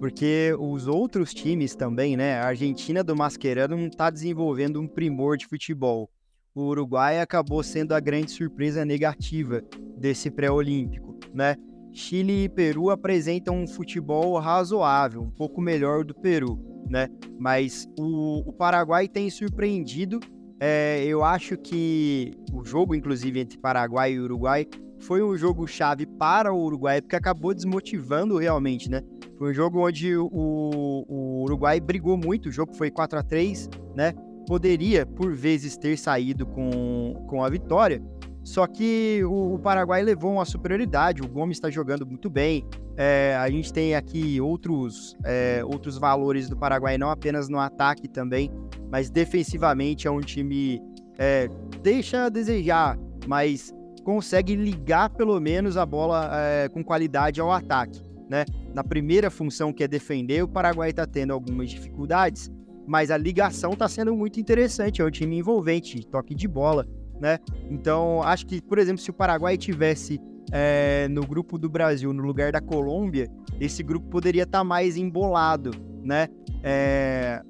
Porque 0.00 0.52
os 0.58 0.88
outros 0.88 1.32
times 1.32 1.76
também, 1.76 2.16
né? 2.16 2.40
A 2.40 2.48
Argentina 2.48 3.04
do 3.04 3.14
Mascherano 3.14 3.76
não 3.76 3.86
está 3.86 4.10
desenvolvendo 4.10 4.80
um 4.80 4.88
primor 4.88 5.36
de 5.36 5.46
futebol. 5.46 6.10
O 6.52 6.62
Uruguai 6.62 7.20
acabou 7.20 7.62
sendo 7.62 7.92
a 7.92 8.00
grande 8.00 8.32
surpresa 8.32 8.84
negativa 8.84 9.62
desse 9.96 10.32
pré-olímpico, 10.32 11.16
né? 11.32 11.54
Chile 11.92 12.44
e 12.44 12.48
Peru 12.48 12.90
apresentam 12.90 13.62
um 13.62 13.68
futebol 13.68 14.36
razoável, 14.40 15.22
um 15.22 15.30
pouco 15.30 15.60
melhor 15.60 16.04
do 16.04 16.14
Peru, 16.16 16.58
né? 16.90 17.08
Mas 17.38 17.88
o, 17.96 18.42
o 18.48 18.52
Paraguai 18.52 19.06
tem 19.06 19.30
surpreendido. 19.30 20.18
É, 20.60 21.04
eu 21.04 21.24
acho 21.24 21.56
que 21.56 22.32
o 22.52 22.64
jogo, 22.64 22.94
inclusive, 22.94 23.40
entre 23.40 23.58
Paraguai 23.58 24.12
e 24.12 24.20
Uruguai 24.20 24.66
foi 25.00 25.22
um 25.22 25.36
jogo 25.36 25.66
chave 25.66 26.06
para 26.06 26.52
o 26.52 26.64
Uruguai, 26.64 27.02
porque 27.02 27.16
acabou 27.16 27.52
desmotivando 27.52 28.38
realmente, 28.38 28.88
né? 28.88 29.02
Foi 29.36 29.50
um 29.50 29.54
jogo 29.54 29.86
onde 29.86 30.16
o, 30.16 30.28
o 30.32 31.42
Uruguai 31.42 31.80
brigou 31.80 32.16
muito, 32.16 32.48
o 32.48 32.52
jogo 32.52 32.72
foi 32.74 32.90
4 32.90 33.18
a 33.18 33.22
3 33.22 33.68
né? 33.94 34.12
Poderia, 34.46 35.06
por 35.06 35.34
vezes, 35.34 35.76
ter 35.76 35.96
saído 35.96 36.46
com, 36.46 37.26
com 37.28 37.42
a 37.42 37.48
vitória, 37.48 38.02
só 38.44 38.66
que 38.66 39.22
o, 39.24 39.54
o 39.54 39.58
Paraguai 39.58 40.02
levou 40.02 40.34
uma 40.34 40.44
superioridade, 40.44 41.22
o 41.22 41.28
Gomes 41.28 41.56
está 41.56 41.70
jogando 41.70 42.06
muito 42.06 42.28
bem. 42.28 42.64
É, 42.96 43.36
a 43.40 43.48
gente 43.50 43.72
tem 43.72 43.94
aqui 43.94 44.38
outros, 44.40 45.16
é, 45.24 45.62
outros 45.64 45.96
valores 45.98 46.48
do 46.48 46.56
Paraguai, 46.56 46.98
não 46.98 47.10
apenas 47.10 47.48
no 47.48 47.58
ataque 47.58 48.06
também, 48.06 48.50
mas 48.90 49.08
defensivamente 49.08 50.06
é 50.06 50.10
um 50.10 50.20
time 50.20 50.80
é, 51.18 51.48
deixa 51.82 52.26
a 52.26 52.28
desejar, 52.28 52.98
mas 53.26 53.72
consegue 54.04 54.54
ligar 54.54 55.08
pelo 55.08 55.40
menos 55.40 55.78
a 55.78 55.86
bola 55.86 56.30
é, 56.32 56.68
com 56.68 56.84
qualidade 56.84 57.40
ao 57.40 57.50
ataque. 57.50 58.02
Né? 58.28 58.44
Na 58.74 58.84
primeira 58.84 59.30
função 59.30 59.72
que 59.72 59.82
é 59.82 59.88
defender, 59.88 60.42
o 60.42 60.48
Paraguai 60.48 60.90
está 60.90 61.06
tendo 61.06 61.32
algumas 61.32 61.70
dificuldades, 61.70 62.50
mas 62.86 63.10
a 63.10 63.16
ligação 63.16 63.72
está 63.72 63.88
sendo 63.88 64.14
muito 64.14 64.38
interessante. 64.38 65.00
É 65.00 65.04
um 65.04 65.10
time 65.10 65.38
envolvente, 65.38 66.06
toque 66.06 66.34
de 66.34 66.46
bola, 66.46 66.86
né? 67.20 67.38
Então, 67.70 68.22
acho 68.22 68.46
que, 68.46 68.60
por 68.60 68.78
exemplo, 68.78 69.00
se 69.00 69.10
o 69.10 69.14
Paraguai 69.14 69.56
tivesse 69.56 70.20
é, 70.52 71.08
no 71.08 71.26
grupo 71.26 71.58
do 71.58 71.68
Brasil 71.68 72.12
no 72.12 72.22
lugar 72.22 72.52
da 72.52 72.60
Colômbia, 72.60 73.30
esse 73.60 73.82
grupo 73.82 74.08
poderia 74.08 74.42
estar 74.42 74.58
tá 74.58 74.64
mais 74.64 74.96
embolado, 74.96 75.70
né? 76.02 76.28
É... 76.62 77.42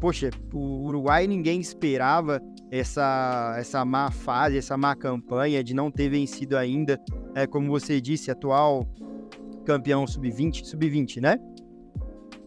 poxa, 0.00 0.30
o 0.52 0.86
Uruguai 0.86 1.26
ninguém 1.26 1.60
esperava 1.60 2.40
essa, 2.70 3.54
essa 3.58 3.84
má 3.84 4.10
fase, 4.10 4.58
essa 4.58 4.76
má 4.76 4.94
campanha 4.94 5.62
de 5.62 5.74
não 5.74 5.90
ter 5.90 6.08
vencido 6.08 6.56
ainda, 6.56 7.00
é, 7.34 7.46
como 7.46 7.68
você 7.68 8.00
disse, 8.00 8.30
atual 8.30 8.86
campeão 9.64 10.06
sub-20, 10.06 10.64
sub-20, 10.64 11.20
né? 11.20 11.38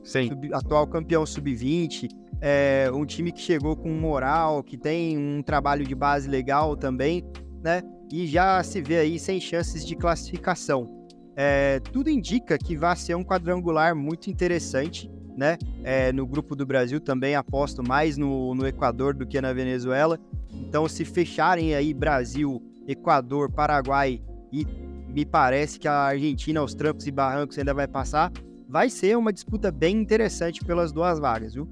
Sim. 0.04 0.30
Sub, 0.30 0.54
atual 0.54 0.88
campeão 0.88 1.26
sub-20, 1.26 2.10
é, 2.42 2.90
um 2.94 3.06
time 3.06 3.32
que 3.32 3.42
chegou 3.42 3.76
com 3.76 3.90
moral, 3.90 4.64
que 4.64 4.78
tem 4.78 5.18
um 5.18 5.42
trabalho 5.42 5.86
de 5.86 5.96
base 5.96 6.30
legal 6.30 6.76
também, 6.76 7.24
né? 7.64 7.82
E 8.12 8.26
já 8.28 8.64
se 8.64 8.82
vê 8.82 9.00
aí 9.00 9.20
sem 9.20 9.40
chances 9.40 9.86
de 9.86 9.96
classificação. 9.96 11.06
É, 11.36 11.80
tudo 11.92 12.10
indica 12.10 12.58
que 12.58 12.76
vai 12.76 12.96
ser 12.96 13.16
um 13.16 13.24
quadrangular 13.24 13.96
muito 13.96 14.30
interessante, 14.30 15.12
né? 15.36 15.58
É, 15.84 16.12
no 16.12 16.26
grupo 16.26 16.56
do 16.56 16.66
Brasil 16.66 17.00
também 17.00 17.36
aposto 17.36 17.88
mais 17.88 18.18
no, 18.18 18.56
no 18.56 18.68
Equador 18.68 19.14
do 19.14 19.26
que 19.26 19.40
na 19.42 19.54
Venezuela. 19.54 20.20
Então, 20.52 20.88
se 20.88 21.06
fecharem 21.06 21.76
aí 21.76 21.94
Brasil, 21.94 22.62
Equador, 22.88 23.52
Paraguai 23.52 24.22
e 24.52 24.66
me 25.08 25.26
parece 25.26 25.80
que 25.80 25.88
a 25.88 25.94
Argentina, 25.94 26.60
aos 26.60 26.74
trancos 26.74 27.06
e 27.08 27.12
barrancos, 27.12 27.58
ainda 27.58 27.74
vai 27.74 27.88
passar, 27.88 28.32
vai 28.68 28.90
ser 28.90 29.18
uma 29.18 29.34
disputa 29.34 29.72
bem 29.72 29.98
interessante 29.98 30.64
pelas 30.64 30.92
duas 30.92 31.20
vagas, 31.20 31.54
viu? 31.54 31.68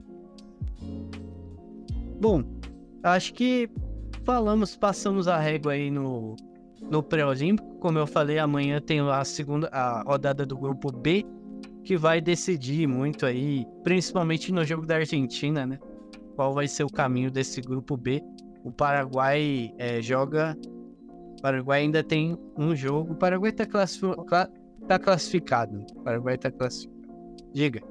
Bom, 2.20 2.44
acho 3.04 3.34
que 3.34 3.70
falamos, 4.24 4.76
passamos 4.76 5.28
a 5.28 5.38
régua 5.38 5.74
aí 5.74 5.92
no, 5.92 6.36
no 6.90 7.04
pré-olímpico. 7.04 7.76
Como 7.80 8.00
eu 8.00 8.08
falei, 8.08 8.40
amanhã 8.40 8.82
tem 8.82 9.00
a 9.00 9.24
segunda 9.24 9.68
a 9.68 10.02
rodada 10.04 10.46
do 10.46 10.58
grupo 10.58 10.92
B, 10.92 11.26
que 11.84 11.98
vai 11.98 12.20
decidir 12.20 12.88
muito 12.88 13.26
aí, 13.26 13.66
principalmente 13.84 14.52
no 14.52 14.64
jogo 14.64 14.86
da 14.86 14.96
Argentina, 14.96 15.66
né? 15.66 15.78
Qual 16.36 16.54
vai 16.54 16.68
ser 16.68 16.84
o 16.84 16.90
caminho 16.90 17.30
desse 17.32 17.62
grupo 17.62 17.96
B? 17.96 18.22
O 18.64 18.72
Paraguai 18.72 19.72
é, 19.78 20.02
joga. 20.02 20.58
O 21.38 21.42
Paraguai 21.42 21.82
ainda 21.82 22.04
tem 22.04 22.38
um 22.58 22.76
jogo. 22.76 23.14
O 23.14 23.16
Paraguai 23.16 23.52
classifi... 23.52 24.08
tá 24.88 25.00
classificado. 25.00 25.86
O 25.96 26.04
Paraguai 26.04 26.36
está 26.36 26.52
classificado. 26.52 26.96
Diga. 27.54 27.82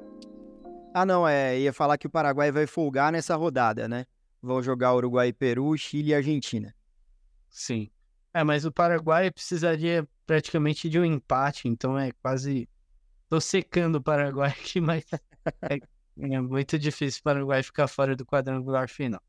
Ah, 0.93 1.07
não, 1.07 1.27
é. 1.27 1.59
Ia 1.59 1.73
falar 1.73 1.97
que 1.97 2.07
o 2.07 2.11
Paraguai 2.11 2.51
vai 2.51 2.67
folgar 2.67 3.13
nessa 3.13 3.37
rodada, 3.37 3.89
né? 3.89 4.05
Vão 4.45 4.63
jogar 4.63 4.95
Uruguai, 4.95 5.33
Peru, 5.33 5.75
Chile 5.79 6.11
e 6.11 6.15
Argentina. 6.15 6.75
Sim. 7.49 7.91
É, 8.35 8.45
mas 8.45 8.67
o 8.67 8.71
Paraguai 8.71 9.31
precisaria 9.31 10.07
praticamente 10.27 10.91
de 10.91 10.99
um 11.01 11.05
empate, 11.05 11.67
então 11.67 11.99
é 11.99 12.13
quase. 12.13 12.69
Tô 13.27 13.41
secando 13.41 13.97
o 13.97 14.03
Paraguai 14.03 14.51
aqui, 14.61 14.83
mas 14.83 15.03
é, 15.63 15.79
é 16.21 16.41
muito 16.43 16.79
difícil 16.79 17.21
o 17.21 17.25
Paraguai 17.25 17.63
ficar 17.63 17.89
fora 17.89 18.15
do 18.15 18.27
quadrangular 18.27 18.87
final. 18.87 19.23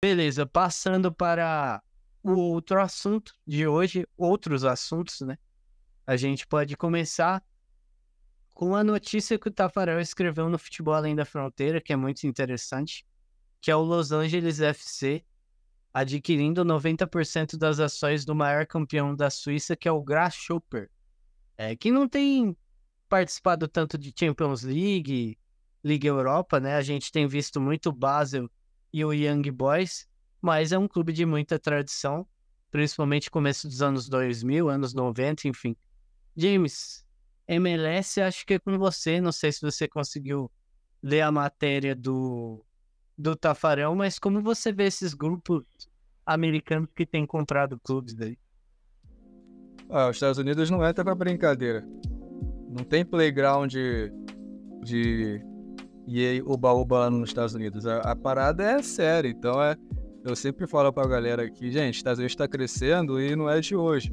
Beleza, 0.00 0.46
passando 0.46 1.12
para 1.12 1.82
o 2.22 2.32
outro 2.32 2.80
assunto 2.80 3.32
de 3.46 3.66
hoje, 3.66 4.06
outros 4.16 4.64
assuntos, 4.64 5.20
né? 5.20 5.38
A 6.06 6.16
gente 6.16 6.46
pode 6.46 6.76
começar 6.76 7.42
com 8.54 8.74
a 8.74 8.84
notícia 8.84 9.38
que 9.38 9.48
o 9.48 9.50
Tafarel 9.50 10.00
escreveu 10.00 10.48
no 10.48 10.58
Futebol 10.58 10.94
Além 10.94 11.14
da 11.14 11.24
Fronteira, 11.24 11.80
que 11.80 11.92
é 11.92 11.96
muito 11.96 12.26
interessante, 12.26 13.06
que 13.60 13.70
é 13.70 13.76
o 13.76 13.80
Los 13.82 14.12
Angeles 14.12 14.60
FC 14.60 15.24
adquirindo 15.92 16.64
90% 16.64 17.56
das 17.56 17.80
ações 17.80 18.24
do 18.24 18.34
maior 18.34 18.66
campeão 18.66 19.14
da 19.14 19.28
Suíça, 19.28 19.76
que 19.76 19.88
é 19.88 19.92
o 19.92 20.02
Grasshopper, 20.02 20.88
é, 21.56 21.74
que 21.74 21.90
não 21.90 22.08
tem 22.08 22.56
participado 23.08 23.66
tanto 23.66 23.98
de 23.98 24.14
Champions 24.16 24.62
League, 24.62 25.36
Liga 25.82 26.08
Europa, 26.08 26.60
né? 26.60 26.76
A 26.76 26.82
gente 26.82 27.10
tem 27.10 27.26
visto 27.26 27.60
muito 27.60 27.88
o 27.88 27.92
Basel 27.92 28.48
e 28.92 29.04
o 29.04 29.12
Young 29.12 29.50
Boys, 29.50 30.06
mas 30.40 30.72
é 30.72 30.78
um 30.78 30.88
clube 30.88 31.12
de 31.12 31.26
muita 31.26 31.58
tradição, 31.58 32.26
principalmente 32.70 33.30
começo 33.30 33.68
dos 33.68 33.82
anos 33.82 34.08
2000, 34.08 34.68
anos 34.68 34.94
90, 34.94 35.48
enfim. 35.48 35.76
James, 36.36 37.04
MLS 37.46 38.20
acho 38.20 38.46
que 38.46 38.54
é 38.54 38.58
com 38.58 38.78
você, 38.78 39.20
não 39.20 39.32
sei 39.32 39.52
se 39.52 39.60
você 39.60 39.88
conseguiu 39.88 40.50
ler 41.02 41.22
a 41.22 41.32
matéria 41.32 41.94
do, 41.94 42.64
do 43.16 43.34
Tafarel, 43.34 43.94
mas 43.94 44.18
como 44.18 44.40
você 44.40 44.72
vê 44.72 44.84
esses 44.84 45.14
grupos 45.14 45.64
americanos 46.24 46.88
que 46.94 47.04
têm 47.04 47.26
comprado 47.26 47.78
clubes 47.80 48.14
daí? 48.14 48.38
Ah, 49.88 50.08
os 50.08 50.16
Estados 50.16 50.38
Unidos 50.38 50.70
não 50.70 50.86
entra 50.86 51.04
pra 51.04 51.14
brincadeira. 51.14 51.84
Não 52.68 52.84
tem 52.84 53.04
playground 53.04 53.68
de, 53.72 54.12
de 54.84 55.40
EA 56.06 56.42
oba-oba 56.44 57.00
lá 57.00 57.10
nos 57.10 57.30
Estados 57.30 57.54
Unidos. 57.54 57.84
A, 57.86 57.98
a 57.98 58.14
parada 58.14 58.62
é 58.62 58.82
séria, 58.82 59.28
então 59.28 59.60
é 59.60 59.76
eu 60.24 60.36
sempre 60.36 60.66
falo 60.66 60.92
pra 60.92 61.06
galera 61.06 61.44
aqui, 61.44 61.70
gente, 61.70 61.96
Estados 61.96 62.18
Unidos 62.18 62.32
está 62.32 62.46
crescendo 62.46 63.20
e 63.20 63.34
não 63.34 63.48
é 63.48 63.60
de 63.60 63.74
hoje. 63.74 64.12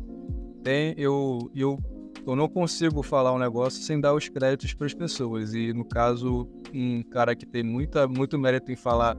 Tem, 0.63 0.93
eu, 0.97 1.51
eu, 1.55 1.79
eu 2.25 2.35
não 2.35 2.47
consigo 2.47 3.03
falar 3.03 3.33
um 3.33 3.39
negócio 3.39 3.81
sem 3.81 3.99
dar 3.99 4.13
os 4.13 4.29
créditos 4.29 4.73
para 4.73 4.87
as 4.87 4.93
pessoas. 4.93 5.53
E 5.53 5.73
no 5.73 5.85
caso, 5.85 6.47
um 6.73 7.03
cara 7.03 7.35
que 7.35 7.45
tem 7.45 7.63
muita, 7.63 8.07
muito 8.07 8.37
mérito 8.37 8.71
em 8.71 8.75
falar 8.75 9.17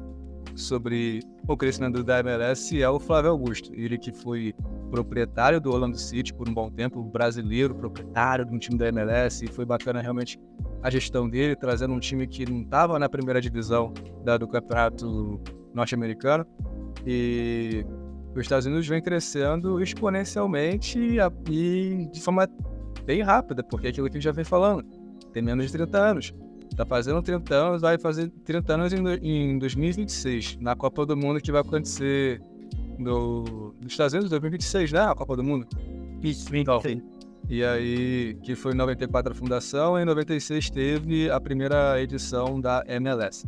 sobre 0.55 1.21
o 1.47 1.57
crescimento 1.57 2.03
da 2.03 2.21
MLS 2.21 2.81
é 2.81 2.89
o 2.89 2.99
Flávio 2.99 3.31
Augusto. 3.31 3.73
Ele 3.75 3.97
que 3.97 4.13
foi 4.13 4.55
proprietário 4.91 5.61
do 5.61 5.71
Orlando 5.71 5.99
City 5.99 6.35
por 6.35 6.49
um 6.49 6.55
bom 6.55 6.71
tempo, 6.71 7.03
brasileiro, 7.03 7.75
proprietário 7.75 8.45
de 8.45 8.55
um 8.55 8.59
time 8.59 8.79
da 8.79 8.89
MLS, 8.89 9.45
e 9.45 9.49
foi 9.49 9.65
bacana 9.65 10.01
realmente 10.01 10.39
a 10.83 10.91
gestão 10.91 11.29
dele, 11.29 11.55
trazendo 11.55 11.93
um 11.95 12.01
time 12.01 12.27
que 12.27 12.49
não 12.51 12.63
estava 12.63 12.99
na 12.99 13.09
primeira 13.09 13.41
divisão 13.41 13.93
da, 14.25 14.37
do 14.37 14.49
campeonato 14.49 15.41
norte-americano. 15.75 16.47
E 17.11 17.87
os 18.35 18.43
Estados 18.43 18.67
Unidos 18.67 18.87
vem 18.87 19.01
crescendo 19.01 19.81
exponencialmente 19.81 20.99
e 21.49 22.07
de 22.13 22.21
forma 22.21 22.47
bem 23.07 23.23
rápida, 23.23 23.63
porque 23.63 23.87
é 23.87 23.91
aquilo 23.91 24.11
que 24.11 24.19
a 24.19 24.21
gente 24.21 24.25
já 24.25 24.33
vem 24.33 24.45
falando, 24.45 24.85
tem 25.33 25.43
menos 25.43 25.65
de 25.65 25.73
30 25.73 25.99
anos. 25.99 26.35
Tá 26.77 26.85
fazendo 26.85 27.23
30 27.23 27.55
anos, 27.55 27.81
vai 27.81 27.99
fazer 27.99 28.31
30 28.45 28.75
anos 28.75 28.93
em, 28.93 28.99
em 29.23 29.59
2026, 29.59 30.59
na 30.61 30.77
Copa 30.77 31.07
do 31.07 31.17
Mundo 31.17 31.41
que 31.41 31.51
vai 31.51 31.63
acontecer 31.63 32.43
no, 32.99 33.75
nos 33.81 33.93
Estados 33.93 34.13
Unidos, 34.13 34.29
2026, 34.29 34.93
né? 34.93 35.01
A 35.01 35.15
Copa 35.15 35.35
do 35.35 35.43
Mundo. 35.43 35.67
Isso, 36.23 36.55
então. 36.55 36.83
E 37.49 37.65
aí, 37.65 38.37
que 38.43 38.55
foi 38.55 38.75
em 38.75 38.77
94 38.77 39.33
a 39.33 39.35
fundação, 39.35 39.99
e 39.99 40.03
em 40.03 40.05
96 40.05 40.69
teve 40.69 41.31
a 41.31 41.41
primeira 41.41 42.01
edição 42.03 42.61
da 42.61 42.85
MLS. 42.87 43.47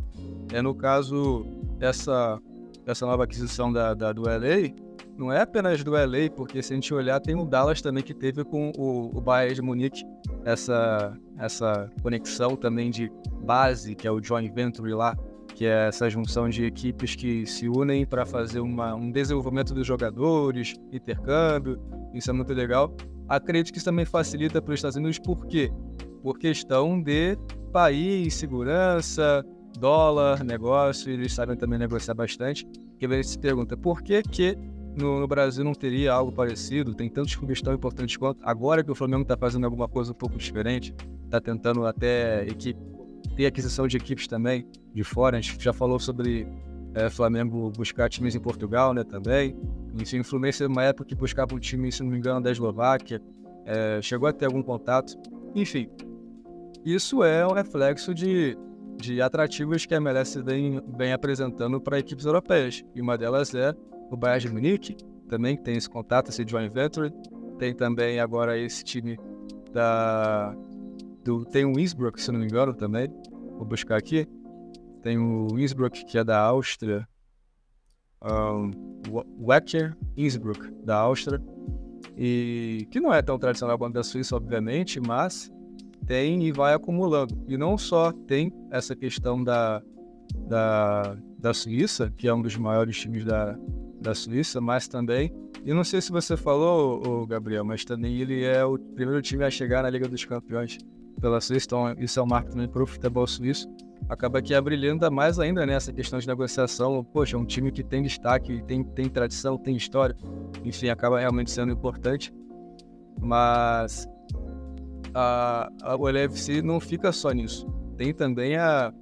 É 0.51 0.63
no 0.63 0.73
caso, 0.73 1.45
essa 1.79 2.41
essa 2.85 3.05
nova 3.05 3.23
aquisição 3.23 3.71
da, 3.71 3.93
da, 3.93 4.11
do 4.11 4.23
LA, 4.23 4.73
não 5.17 5.31
é 5.31 5.41
apenas 5.41 5.83
do 5.83 5.91
LA, 5.91 6.29
porque 6.35 6.61
se 6.63 6.73
a 6.73 6.75
gente 6.75 6.93
olhar, 6.93 7.19
tem 7.19 7.35
o 7.35 7.45
Dallas 7.45 7.81
também 7.81 8.03
que 8.03 8.13
teve 8.13 8.43
com 8.43 8.71
o, 8.77 9.17
o 9.17 9.21
Bayern 9.21 9.55
de 9.55 9.61
Munique 9.61 10.03
essa, 10.43 11.15
essa 11.37 11.89
conexão 12.01 12.55
também 12.55 12.89
de 12.89 13.11
base, 13.43 13.95
que 13.95 14.07
é 14.07 14.11
o 14.11 14.21
joint 14.21 14.51
venture 14.53 14.93
lá, 14.93 15.15
que 15.53 15.65
é 15.65 15.87
essa 15.87 16.09
junção 16.09 16.49
de 16.49 16.65
equipes 16.65 17.15
que 17.15 17.45
se 17.45 17.67
unem 17.67 18.05
para 18.05 18.25
fazer 18.25 18.61
uma, 18.61 18.95
um 18.95 19.11
desenvolvimento 19.11 19.73
dos 19.73 19.85
jogadores, 19.85 20.73
intercâmbio, 20.91 21.79
isso 22.13 22.29
é 22.29 22.33
muito 22.33 22.53
legal. 22.53 22.95
Acredito 23.27 23.71
que 23.71 23.77
isso 23.77 23.85
também 23.85 24.05
facilita 24.05 24.61
para 24.61 24.73
os 24.73 24.79
Estados 24.79 24.97
Unidos, 24.97 25.19
por 25.19 25.45
quê? 25.45 25.71
Por 26.23 26.37
questão 26.37 27.01
de 27.01 27.37
país, 27.71 28.33
segurança, 28.33 29.45
dólar, 29.79 30.43
negócio, 30.43 31.11
eles 31.11 31.33
sabem 31.33 31.55
também 31.55 31.79
negociar 31.79 32.13
bastante. 32.13 32.65
Que 32.99 33.05
a 33.05 33.09
gente 33.09 33.29
se 33.29 33.39
pergunta, 33.39 33.75
por 33.75 34.01
que 34.01 34.21
que 34.21 34.57
no, 34.95 35.19
no, 35.19 35.27
Brasil 35.27 35.63
não 35.63 35.73
teria 35.73 36.13
algo 36.13 36.31
parecido? 36.31 36.93
Tem 36.93 37.09
tantos 37.09 37.35
clubes 37.35 37.61
tão 37.61 37.73
importantes 37.73 38.15
quanto. 38.17 38.39
Agora 38.43 38.83
que 38.83 38.91
o 38.91 38.95
Flamengo 38.95 39.23
está 39.23 39.37
fazendo 39.37 39.65
alguma 39.65 39.87
coisa 39.87 40.11
um 40.11 40.15
pouco 40.15 40.37
diferente, 40.37 40.93
está 41.25 41.39
tentando 41.39 41.85
até 41.85 42.45
equipe, 42.45 42.79
ter 43.35 43.45
aquisição 43.45 43.87
de 43.87 43.97
equipes 43.97 44.27
também 44.27 44.67
de 44.93 45.03
fora. 45.03 45.37
A 45.37 45.41
gente 45.41 45.61
já 45.63 45.73
falou 45.73 45.99
sobre 45.99 46.47
é, 46.93 47.09
Flamengo 47.09 47.71
buscar 47.75 48.09
times 48.09 48.35
em 48.35 48.39
Portugal, 48.39 48.93
né, 48.93 49.03
também. 49.03 49.55
Enfim, 49.99 50.19
o 50.19 50.23
Fluminense 50.23 50.65
uma 50.65 50.83
época 50.83 51.05
que 51.05 51.15
buscava 51.15 51.55
um 51.55 51.59
time, 51.59 51.91
se 51.91 52.03
não 52.03 52.11
me 52.11 52.17
engano, 52.17 52.41
da 52.41 52.51
Eslováquia. 52.51 53.21
É, 53.65 53.99
chegou 54.01 54.27
a 54.27 54.33
ter 54.33 54.45
algum 54.45 54.61
contato. 54.61 55.17
Enfim, 55.55 55.89
isso 56.85 57.23
é 57.23 57.45
um 57.45 57.53
reflexo 57.53 58.13
de 58.13 58.57
de 59.01 59.21
atrativos 59.21 59.85
que 59.85 59.93
a 59.93 59.97
MLS 59.97 60.41
vem, 60.41 60.81
vem 60.95 61.11
apresentando 61.11 61.81
para 61.81 61.99
equipes 61.99 62.25
europeias. 62.25 62.83
E 62.95 63.01
uma 63.01 63.17
delas 63.17 63.53
é 63.53 63.73
o 64.09 64.15
Bayern 64.15 64.47
de 64.47 64.53
Munique, 64.53 64.95
também 65.27 65.57
que 65.57 65.63
tem 65.63 65.75
esse 65.75 65.89
contato, 65.89 66.29
esse 66.29 66.45
joint 66.47 66.71
venture. 66.71 67.11
Tem 67.57 67.75
também 67.75 68.19
agora 68.19 68.57
esse 68.57 68.83
time 68.83 69.19
da... 69.73 70.55
Do, 71.23 71.45
tem 71.45 71.65
o 71.65 71.79
Innsbruck, 71.79 72.21
se 72.21 72.31
não 72.31 72.39
me 72.39 72.45
engano, 72.45 72.73
também. 72.73 73.07
Vou 73.57 73.65
buscar 73.65 73.97
aqui. 73.97 74.27
Tem 75.01 75.17
o 75.17 75.59
Innsbruck, 75.59 76.05
que 76.05 76.17
é 76.17 76.23
da 76.23 76.39
Áustria. 76.39 77.07
um, 78.23 78.71
Wacker 79.39 79.97
Innsbruck, 80.15 80.71
da 80.83 80.97
Áustria, 80.97 81.41
e 82.15 82.87
que 82.91 82.99
não 82.99 83.13
é 83.13 83.21
tão 83.21 83.39
tradicional 83.39 83.77
quanto 83.77 83.97
a 83.97 84.03
Suíça, 84.03 84.35
obviamente, 84.35 84.99
mas 84.99 85.51
tem 86.05 86.43
e 86.43 86.51
vai 86.51 86.73
acumulando. 86.73 87.37
E 87.47 87.57
não 87.57 87.77
só 87.77 88.11
tem 88.11 88.51
essa 88.71 88.95
questão 88.95 89.43
da, 89.43 89.81
da, 90.47 91.17
da 91.37 91.53
Suíça, 91.53 92.11
que 92.17 92.27
é 92.27 92.33
um 92.33 92.41
dos 92.41 92.55
maiores 92.57 92.97
times 92.99 93.25
da, 93.25 93.57
da 94.01 94.15
Suíça, 94.15 94.59
mas 94.59 94.87
também, 94.87 95.33
e 95.63 95.73
não 95.73 95.83
sei 95.83 96.01
se 96.01 96.11
você 96.11 96.35
falou, 96.35 97.25
Gabriel, 97.27 97.63
mas 97.63 97.85
também 97.85 98.17
ele 98.17 98.43
é 98.43 98.65
o 98.65 98.77
primeiro 98.77 99.21
time 99.21 99.43
a 99.43 99.49
chegar 99.49 99.83
na 99.83 99.89
Liga 99.89 100.07
dos 100.07 100.25
Campeões 100.25 100.77
pela 101.19 101.39
Suíça, 101.39 101.67
então 101.67 101.95
isso 101.99 102.19
é 102.19 102.23
um 102.23 102.27
marco 102.27 102.49
também 102.49 102.67
para 102.67 102.81
o 102.81 102.87
futebol 102.87 103.27
suíço. 103.27 103.69
Acaba 104.09 104.41
que 104.41 104.53
abrilhanta 104.53 105.09
mais 105.09 105.39
ainda 105.39 105.65
nessa 105.65 105.93
questão 105.93 106.19
de 106.19 106.27
negociação. 106.27 107.03
Poxa, 107.03 107.37
é 107.37 107.39
um 107.39 107.45
time 107.45 107.71
que 107.71 107.83
tem 107.83 108.01
destaque, 108.01 108.61
tem, 108.63 108.83
tem 108.83 109.07
tradição, 109.07 109.57
tem 109.57 109.75
história, 109.75 110.17
enfim, 110.65 110.89
acaba 110.89 111.19
realmente 111.19 111.51
sendo 111.51 111.71
importante. 111.71 112.33
Mas 113.21 114.09
a, 115.13 115.69
a, 115.81 115.95
o 115.95 116.07
LFC 116.07 116.61
não 116.61 116.79
fica 116.79 117.11
só 117.11 117.31
nisso. 117.31 117.67
Tem 117.97 118.13
também 118.13 118.55
a, 118.55 118.93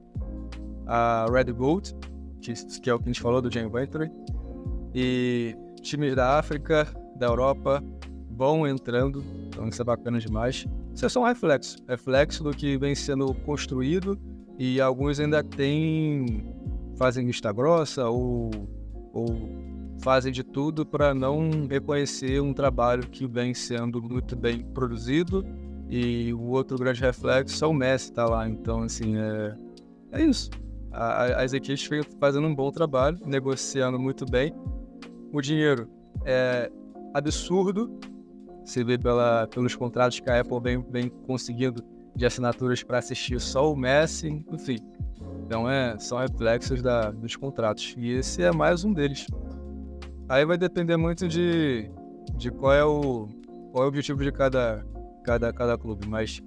a 0.87 1.25
Red 1.31 1.51
Gold, 1.53 1.95
que, 2.41 2.53
que 2.81 2.89
é 2.89 2.93
o 2.93 2.97
que 2.97 3.05
a 3.05 3.07
gente 3.07 3.21
falou 3.21 3.41
do 3.41 3.51
Jane 3.51 3.69
Venture, 3.69 4.11
e 4.93 5.55
times 5.81 6.15
da 6.15 6.37
África, 6.37 6.87
da 7.15 7.27
Europa 7.27 7.83
vão 8.31 8.67
entrando, 8.67 9.23
então 9.47 9.67
isso 9.67 9.81
é 9.81 9.85
bacana 9.85 10.19
demais. 10.19 10.65
Isso 10.93 11.05
é 11.05 11.09
só 11.09 11.21
um 11.21 11.25
reflexo, 11.25 11.77
reflexo 11.87 12.43
do 12.43 12.51
que 12.51 12.77
vem 12.77 12.95
sendo 12.95 13.33
construído 13.33 14.19
e 14.57 14.81
alguns 14.81 15.19
ainda 15.19 15.43
têm, 15.43 16.43
fazem 16.97 17.25
vista 17.25 17.51
grossa 17.51 18.09
ou, 18.09 18.49
ou 19.13 19.27
fazem 20.01 20.31
de 20.31 20.43
tudo 20.43 20.85
para 20.85 21.13
não 21.13 21.67
reconhecer 21.69 22.41
um 22.41 22.53
trabalho 22.53 23.07
que 23.07 23.27
vem 23.27 23.53
sendo 23.53 24.01
muito 24.01 24.35
bem 24.35 24.63
produzido 24.73 25.45
e 25.89 26.31
o 26.33 26.49
outro 26.49 26.77
grande 26.77 27.01
reflexo 27.01 27.65
é 27.65 27.67
o 27.67 27.73
Messi 27.73 28.13
tá 28.13 28.25
lá. 28.25 28.47
Então, 28.47 28.83
assim, 28.83 29.17
é, 29.17 29.55
é 30.11 30.23
isso. 30.23 30.51
A, 30.91 31.41
as 31.41 31.53
equipes 31.53 31.89
fazendo 32.19 32.47
um 32.47 32.53
bom 32.53 32.71
trabalho, 32.71 33.17
negociando 33.25 33.99
muito 33.99 34.25
bem. 34.25 34.53
O 35.33 35.41
dinheiro 35.41 35.89
é 36.23 36.71
absurdo. 37.13 37.99
Você 38.63 38.83
vê 38.83 38.97
pela, 38.99 39.47
pelos 39.47 39.75
contratos 39.75 40.19
que 40.19 40.29
a 40.29 40.41
Apple 40.41 40.59
vem, 40.61 40.85
vem 40.91 41.09
conseguindo 41.09 41.83
de 42.15 42.25
assinaturas 42.25 42.83
para 42.83 42.99
assistir 42.99 43.39
só 43.39 43.71
o 43.71 43.75
Messi, 43.75 44.45
enfim. 44.51 44.77
Então, 45.45 45.67
é, 45.67 45.97
são 45.97 46.19
reflexos 46.19 46.83
da, 46.83 47.09
dos 47.09 47.35
contratos. 47.35 47.95
E 47.97 48.11
esse 48.11 48.43
é 48.43 48.51
mais 48.51 48.83
um 48.83 48.93
deles. 48.93 49.25
Aí 50.27 50.45
vai 50.45 50.59
depender 50.59 50.97
muito 50.97 51.27
de, 51.27 51.89
de 52.35 52.51
qual, 52.51 52.73
é 52.73 52.85
o, 52.85 53.27
qual 53.71 53.83
é 53.83 53.85
o 53.85 53.87
objetivo 53.87 54.23
de 54.23 54.31
cada, 54.31 54.85
cada, 55.29 55.53
cada 55.53 55.77
clube, 55.77 56.07
mas 56.07 56.41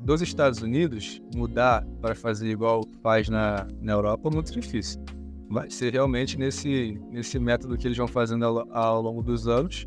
dos 0.00 0.20
Estados 0.20 0.60
Unidos, 0.60 1.22
mudar 1.36 1.86
para 2.00 2.16
fazer 2.16 2.50
igual 2.50 2.84
faz 3.00 3.28
na, 3.28 3.64
na 3.80 3.92
Europa 3.92 4.28
é 4.28 4.34
muito 4.34 4.52
difícil. 4.52 5.00
Vai 5.48 5.70
ser 5.70 5.92
realmente 5.92 6.36
nesse, 6.36 7.00
nesse 7.12 7.38
método 7.38 7.78
que 7.78 7.86
eles 7.86 7.96
vão 7.96 8.08
fazendo 8.08 8.44
ao, 8.44 8.76
ao 8.76 9.00
longo 9.00 9.22
dos 9.22 9.46
anos, 9.46 9.86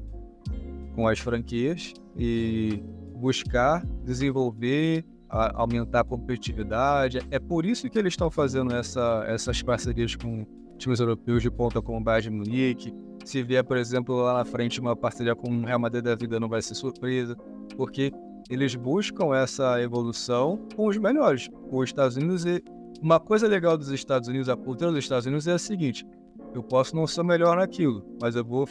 com 0.95 1.05
as 1.09 1.19
franquias, 1.19 1.93
e 2.15 2.81
buscar 3.17 3.85
desenvolver, 4.05 5.03
a, 5.29 5.59
aumentar 5.59 5.99
a 5.99 6.03
competitividade. 6.05 7.19
É 7.29 7.39
por 7.39 7.65
isso 7.65 7.89
que 7.89 7.99
eles 7.99 8.13
estão 8.13 8.31
fazendo 8.31 8.73
essa, 8.73 9.25
essas 9.27 9.61
parcerias 9.61 10.15
com 10.15 10.45
times 10.77 11.01
europeus 11.01 11.43
de 11.43 11.51
ponta 11.51 11.81
como 11.81 11.97
o 11.97 12.01
Bayern 12.01 12.29
de 12.29 12.49
Munique. 12.49 12.93
Se 13.25 13.43
vier, 13.43 13.63
por 13.63 13.75
exemplo, 13.75 14.15
lá 14.15 14.35
na 14.35 14.45
frente 14.45 14.79
uma 14.79 14.95
parceria 14.95 15.35
com 15.35 15.49
o 15.49 15.65
Real 15.65 15.79
Madrid 15.79 16.01
da 16.01 16.15
vida, 16.15 16.39
não 16.39 16.47
vai 16.47 16.61
ser 16.61 16.75
surpresa, 16.75 17.35
porque 17.75 18.13
eles 18.49 18.75
buscam 18.75 19.35
essa 19.35 19.81
evolução 19.81 20.67
com 20.75 20.87
os 20.87 20.97
melhores, 20.97 21.49
os 21.71 21.89
Estados 21.89 22.17
Unidos. 22.17 22.45
E 22.45 22.63
uma 23.01 23.19
coisa 23.19 23.47
legal 23.47 23.77
dos 23.77 23.89
Estados 23.89 24.27
Unidos, 24.27 24.49
a 24.49 24.55
cultura 24.55 24.91
dos 24.91 25.03
Estados 25.03 25.25
Unidos 25.25 25.47
é 25.47 25.53
a 25.53 25.59
seguinte: 25.59 26.05
eu 26.53 26.63
posso 26.63 26.95
não 26.95 27.05
ser 27.05 27.23
melhor 27.23 27.57
naquilo, 27.57 28.05
mas 28.21 28.35
eu 28.35 28.43
vou 28.43 28.67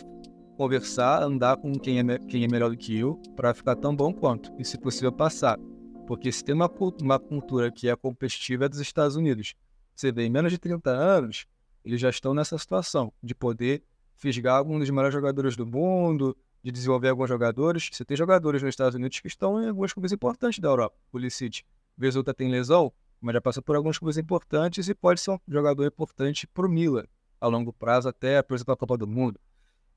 conversar, 0.57 1.23
andar 1.23 1.57
com 1.59 1.73
quem 1.73 2.01
é, 2.01 2.19
quem 2.19 2.45
é 2.45 2.49
melhor 2.49 2.71
do 2.71 2.77
que 2.77 2.99
eu, 2.99 3.21
para 3.37 3.53
ficar 3.53 3.77
tão 3.77 3.95
bom 3.95 4.13
quanto, 4.13 4.51
e 4.59 4.65
se 4.65 4.79
possível 4.79 5.13
passar. 5.13 5.59
Porque 6.07 6.33
se 6.33 6.43
tem 6.43 6.55
uma, 6.55 6.71
uma 7.03 7.19
cultura 7.19 7.71
que 7.71 7.89
é 7.89 7.97
competitiva 7.97 8.65
é 8.65 8.69
dos 8.69 8.81
Estados 8.81 9.17
Unidos. 9.17 9.55
Você 9.95 10.13
vê, 10.13 10.25
em 10.25 10.31
menos 10.31 10.53
de 10.53 10.59
30 10.59 10.91
anos, 10.91 11.47
eles 11.85 12.01
já 12.01 12.11
estão 12.11 12.33
nessa 12.33 12.57
situação 12.59 13.13
de 13.23 13.35
poder 13.35 13.83
fisgar 14.15 14.57
alguns 14.57 14.81
dos 14.81 14.91
melhores 14.91 15.15
jogadores 15.15 15.57
do 15.57 15.67
mundo, 15.67 16.37
de 16.67 16.73
desenvolver 16.73 17.11
alguns 17.11 17.29
jogadores. 17.29 17.89
Você 17.93 18.05
tem 18.05 18.17
jogadores 18.17 18.61
nos 18.61 18.71
Estados 18.71 18.97
Unidos 18.97 19.21
que 19.21 19.29
estão 19.29 19.63
em 19.63 19.69
alguns 19.69 19.93
clubes 19.93 20.11
importantes 20.11 20.59
da 20.59 20.67
Europa. 20.67 20.97
O 21.13 21.19
Licite, 21.19 21.65
vez 21.97 22.17
outra 22.17 22.35
tem 22.35 22.51
lesão, 22.51 22.93
mas 23.21 23.35
já 23.35 23.41
passou 23.41 23.63
por 23.63 23.77
alguns 23.77 24.01
clubes 24.01 24.17
importantes 24.17 24.89
e 24.89 24.95
pode 24.95 25.21
ser 25.21 25.31
um 25.31 25.39
jogador 25.47 25.87
importante 25.87 26.45
para 26.45 26.67
o 26.67 26.69
Milan 26.69 27.05
a 27.41 27.47
longo 27.47 27.73
prazo, 27.73 28.09
até, 28.09 28.43
por 28.43 28.55
exemplo, 28.55 28.75
a 28.75 28.77
Copa 28.77 28.99
do 28.99 29.07
Mundo. 29.07 29.39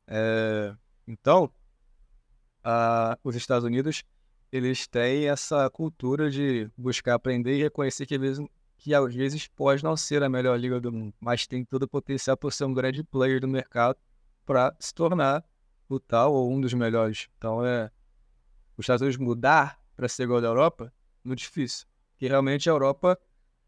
É... 0.05 0.75
Então, 1.07 1.51
a... 2.63 3.17
os 3.23 3.35
Estados 3.35 3.63
Unidos 3.63 4.03
eles 4.51 4.85
têm 4.85 5.27
essa 5.27 5.67
cultura 5.71 6.29
de 6.29 6.69
buscar 6.77 7.15
aprender 7.15 7.57
e 7.57 7.63
reconhecer 7.63 8.05
que, 8.05 8.15
que 8.77 8.93
às 8.93 9.15
vezes 9.15 9.47
pode 9.47 9.83
não 9.83 9.97
ser 9.97 10.21
a 10.21 10.29
melhor 10.29 10.55
liga 10.59 10.79
do 10.79 10.91
mundo, 10.91 11.15
mas 11.19 11.47
tem 11.47 11.65
todo 11.65 11.83
o 11.83 11.87
potencial 11.87 12.37
para 12.37 12.51
ser 12.51 12.65
um 12.65 12.73
grande 12.75 13.03
player 13.03 13.41
do 13.41 13.47
mercado 13.47 13.97
para 14.45 14.75
se 14.79 14.93
tornar 14.93 15.43
o 15.89 15.99
tal 15.99 16.33
ou 16.33 16.51
um 16.51 16.61
dos 16.61 16.73
melhores. 16.73 17.27
Então 17.37 17.65
é 17.65 17.91
os 18.77 18.83
Estados 18.83 19.01
Unidos 19.01 19.17
mudar 19.17 19.79
para 19.95 20.07
ser 20.07 20.23
igual 20.23 20.39
da 20.39 20.47
Europa, 20.47 20.93
muito 21.23 21.39
difícil. 21.39 21.85
Porque 22.11 22.27
realmente 22.27 22.69
a 22.69 22.73
Europa 22.73 23.19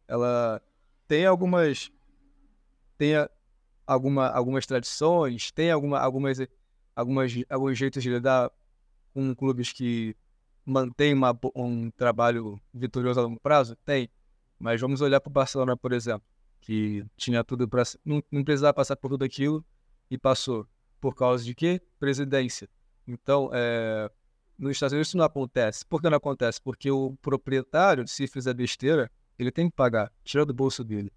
ela 0.07 0.62
tem 1.07 1.25
algumas 1.25 1.91
tem 2.97 3.13
alguma, 3.86 4.27
algumas 4.27 4.65
tradições, 4.65 5.51
tem 5.51 5.71
alguma, 5.71 5.99
algumas, 5.99 6.38
algumas, 6.95 7.34
alguns 7.49 7.77
jeitos 7.77 8.03
de 8.03 8.10
lidar 8.10 8.51
com 9.13 9.36
clubes 9.36 9.73
que 9.73 10.15
mantêm 10.65 11.13
uma, 11.13 11.38
um 11.55 11.89
trabalho 11.91 12.62
vitorioso 12.73 13.19
a 13.19 13.23
longo 13.23 13.39
prazo? 13.39 13.75
Tem. 13.77 14.10
Mas 14.60 14.79
vamos 14.79 15.01
olhar 15.01 15.19
para 15.19 15.29
o 15.29 15.34
Barcelona, 15.34 15.75
por 15.75 15.91
exemplo, 15.91 16.25
que 16.62 17.03
tinha 17.17 17.43
tudo 17.43 17.67
para. 17.67 17.84
Não, 18.05 18.23
não 18.31 18.43
precisava 18.43 18.73
passar 18.73 18.95
por 18.95 19.10
tudo 19.10 19.25
aquilo 19.25 19.65
e 20.10 20.17
passou. 20.17 20.67
Por 21.01 21.15
causa 21.15 21.43
de 21.43 21.55
quê? 21.55 21.81
Presidência. 21.99 22.69
Então, 23.07 23.49
é, 23.51 24.09
nos 24.57 24.73
Estados 24.73 24.93
Unidos 24.93 25.07
isso 25.07 25.17
não 25.17 25.25
acontece. 25.25 25.83
Por 25.83 25.99
que 25.99 26.09
não 26.09 26.17
acontece? 26.17 26.61
Porque 26.61 26.91
o 26.91 27.17
proprietário, 27.21 28.07
se 28.07 28.27
fizer 28.27 28.53
besteira, 28.53 29.11
ele 29.37 29.51
tem 29.51 29.67
que 29.67 29.75
pagar, 29.75 30.11
tira 30.23 30.45
do 30.45 30.53
bolso 30.53 30.83
dele. 30.83 31.11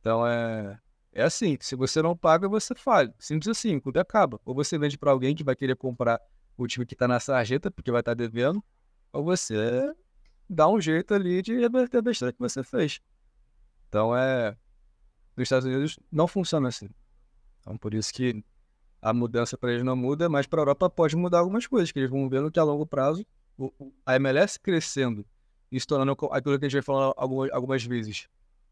Então, 0.00 0.26
é, 0.26 0.80
é 1.12 1.22
assim, 1.22 1.58
se 1.60 1.76
você 1.76 2.00
não 2.00 2.16
paga, 2.16 2.48
você 2.48 2.74
falha. 2.74 3.14
Simples 3.18 3.48
assim, 3.48 3.76
o 3.76 3.82
clube 3.82 4.00
acaba. 4.00 4.40
Ou 4.46 4.54
você 4.54 4.78
vende 4.78 4.96
para 4.96 5.10
alguém 5.10 5.34
que 5.34 5.44
vai 5.44 5.54
querer 5.54 5.76
comprar 5.76 6.18
o 6.56 6.66
time 6.66 6.86
que 6.86 6.94
está 6.94 7.06
na 7.06 7.20
sarjeta, 7.20 7.70
porque 7.70 7.90
vai 7.92 8.00
estar 8.00 8.12
tá 8.12 8.14
devendo, 8.14 8.64
ou 9.12 9.22
você 9.22 9.94
dá 10.48 10.66
um 10.68 10.80
jeito 10.80 11.12
ali 11.12 11.42
de 11.42 11.54
reverter 11.54 11.98
a 11.98 12.02
besteira 12.02 12.32
que 12.32 12.38
você 12.38 12.64
fez. 12.64 12.98
Então, 13.88 14.16
é... 14.16 14.56
Nos 15.36 15.44
Estados 15.44 15.66
Unidos 15.66 15.98
não 16.10 16.26
funciona 16.26 16.68
assim. 16.68 16.88
Então, 17.60 17.76
por 17.76 17.94
isso 17.94 18.12
que 18.12 18.42
a 19.02 19.12
mudança 19.12 19.58
para 19.58 19.72
eles 19.72 19.84
não 19.84 19.96
muda, 19.96 20.28
mas 20.28 20.46
para 20.46 20.60
a 20.60 20.62
Europa 20.62 20.88
pode 20.88 21.16
mudar 21.16 21.40
algumas 21.40 21.66
coisas, 21.66 21.90
que 21.90 21.98
eles 21.98 22.08
vão 22.08 22.28
vendo 22.28 22.50
que 22.52 22.60
a 22.60 22.62
longo 22.62 22.86
prazo 22.86 23.26
a 24.06 24.16
MLS 24.16 24.58
crescendo 24.58 25.26
e 25.70 25.78
se 25.78 25.86
tornando 25.86 26.12
aquilo 26.30 26.58
que 26.58 26.64
a 26.64 26.68
gente 26.68 26.74
vai 26.74 26.82
falar 26.82 27.12
algumas, 27.16 27.50
algumas 27.50 27.84
vezes, 27.84 28.28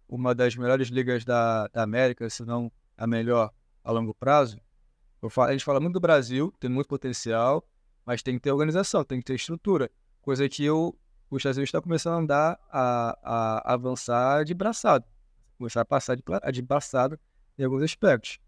uma 0.09 0.35
das 0.35 0.55
melhores 0.55 0.89
ligas 0.89 1.25
da, 1.25 1.67
da 1.69 1.83
América, 1.83 2.31
se 2.31 2.45
não 2.45 2.71
a 2.97 3.07
melhor 3.07 3.51
a 3.83 3.91
longo 3.91 4.15
prazo. 4.15 4.59
Falo, 5.29 5.49
a 5.49 5.53
gente 5.53 5.65
fala 5.65 5.81
muito 5.81 5.95
do 5.95 6.01
Brasil, 6.01 6.53
tem 6.61 6.71
muito 6.71 6.87
potencial, 6.87 7.67
mas 8.07 8.23
tem 8.23 8.35
que 8.35 8.41
ter 8.41 8.53
organização, 8.53 9.05
tem 9.05 9.19
que 9.19 9.25
ter 9.25 9.35
estrutura, 9.35 9.91
coisa 10.23 10.49
que 10.49 10.65
eu, 10.65 10.97
os 11.31 11.39
Estados 11.39 11.59
está 11.59 11.81
começando 11.81 12.15
a 12.15 12.19
andar, 12.19 12.61
a, 12.71 13.19
a, 13.23 13.71
a, 13.71 13.75
avançar 13.75 14.45
de 14.45 14.55
braçado, 14.55 15.05
começar 15.59 15.83
a 15.83 15.85
passar 15.85 16.17
de, 16.17 16.23
de 16.53 16.63
braçado 16.63 17.19
em 17.59 17.65
alguns 17.65 17.83
aspectos. 17.83 18.39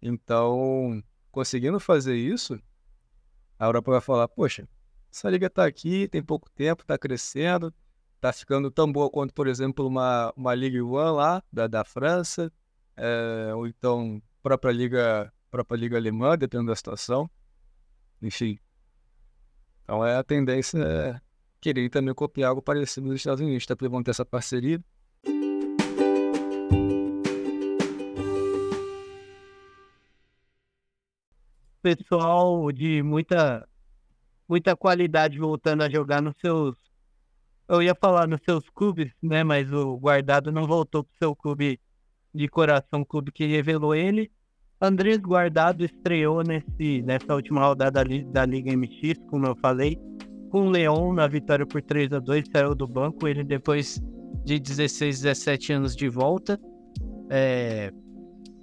Então, 0.00 1.02
conseguindo 1.36 1.78
fazer 1.78 2.16
isso, 2.16 2.58
a 3.58 3.66
Europa 3.66 3.90
vai 3.90 4.00
falar: 4.00 4.26
poxa, 4.26 4.66
essa 5.12 5.28
liga 5.28 5.48
está 5.48 5.66
aqui, 5.66 6.08
tem 6.08 6.22
pouco 6.22 6.48
tempo, 6.48 6.80
está 6.80 6.96
crescendo, 6.96 7.74
está 8.14 8.32
ficando 8.32 8.70
tão 8.70 8.90
boa 8.90 9.10
quanto, 9.10 9.34
por 9.34 9.46
exemplo, 9.46 9.86
uma, 9.86 10.32
uma 10.34 10.54
Liga 10.54 10.82
One 10.82 11.14
lá, 11.14 11.42
da, 11.52 11.66
da 11.66 11.84
França, 11.84 12.50
é, 12.96 13.52
ou 13.54 13.66
então 13.66 14.22
própria 14.42 14.72
liga, 14.72 15.30
própria 15.50 15.76
liga 15.76 15.98
alemã, 15.98 16.38
dependendo 16.38 16.70
da 16.70 16.76
situação. 16.76 17.28
Enfim. 18.22 18.58
Então 19.84 20.02
é 20.06 20.16
a 20.16 20.24
tendência 20.24 20.78
é 20.78 21.20
querer 21.60 21.90
também 21.90 22.14
copiar 22.14 22.48
algo 22.48 22.62
parecido 22.62 23.08
nos 23.08 23.16
Estados 23.16 23.42
Unidos, 23.42 23.66
tá? 23.66 23.76
Porque 23.76 23.90
vão 23.90 24.02
ter 24.02 24.12
essa 24.12 24.24
parceria 24.24 24.82
pessoal 31.86 32.72
de 32.72 33.00
muita, 33.00 33.64
muita 34.48 34.74
qualidade 34.74 35.38
voltando 35.38 35.84
a 35.84 35.88
jogar 35.88 36.20
nos 36.20 36.34
seus. 36.40 36.76
Eu 37.68 37.80
ia 37.80 37.94
falar 37.94 38.26
nos 38.26 38.40
seus 38.44 38.68
clubes, 38.70 39.12
né? 39.22 39.44
Mas 39.44 39.72
o 39.72 39.96
guardado 39.96 40.50
não 40.50 40.66
voltou 40.66 41.04
pro 41.04 41.16
seu 41.16 41.36
clube 41.36 41.78
de 42.34 42.48
coração, 42.48 43.04
clube 43.04 43.30
que 43.30 43.46
revelou 43.46 43.94
ele. 43.94 44.32
Andrés 44.80 45.18
Guardado 45.18 45.84
estreou 45.84 46.42
nesse, 46.42 47.02
nessa 47.02 47.32
última 47.32 47.64
rodada 47.64 48.04
da 48.04 48.44
Liga 48.44 48.76
MX, 48.76 49.18
como 49.30 49.46
eu 49.46 49.56
falei, 49.56 49.96
com 50.50 50.66
o 50.66 50.70
Leão 50.70 51.12
na 51.12 51.28
vitória 51.28 51.64
por 51.64 51.80
3 51.80 52.12
a 52.14 52.18
2 52.18 52.48
saiu 52.52 52.74
do 52.74 52.88
banco. 52.88 53.28
Ele 53.28 53.44
depois 53.44 54.02
de 54.44 54.58
16, 54.58 55.20
17 55.20 55.72
anos 55.72 55.94
de 55.94 56.08
volta. 56.08 56.60
É, 57.30 57.92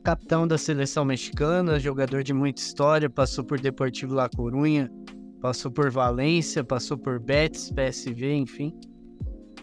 capitão 0.03 0.45
da 0.45 0.57
seleção 0.57 1.05
mexicana, 1.05 1.79
jogador 1.79 2.23
de 2.23 2.33
muita 2.33 2.61
história, 2.61 3.09
passou 3.09 3.43
por 3.43 3.59
Deportivo 3.59 4.13
La 4.13 4.27
Corunha, 4.27 4.91
passou 5.41 5.71
por 5.71 5.89
Valência, 5.89 6.63
passou 6.63 6.97
por 6.97 7.19
Betis, 7.19 7.71
PSV, 7.71 8.35
enfim. 8.35 8.75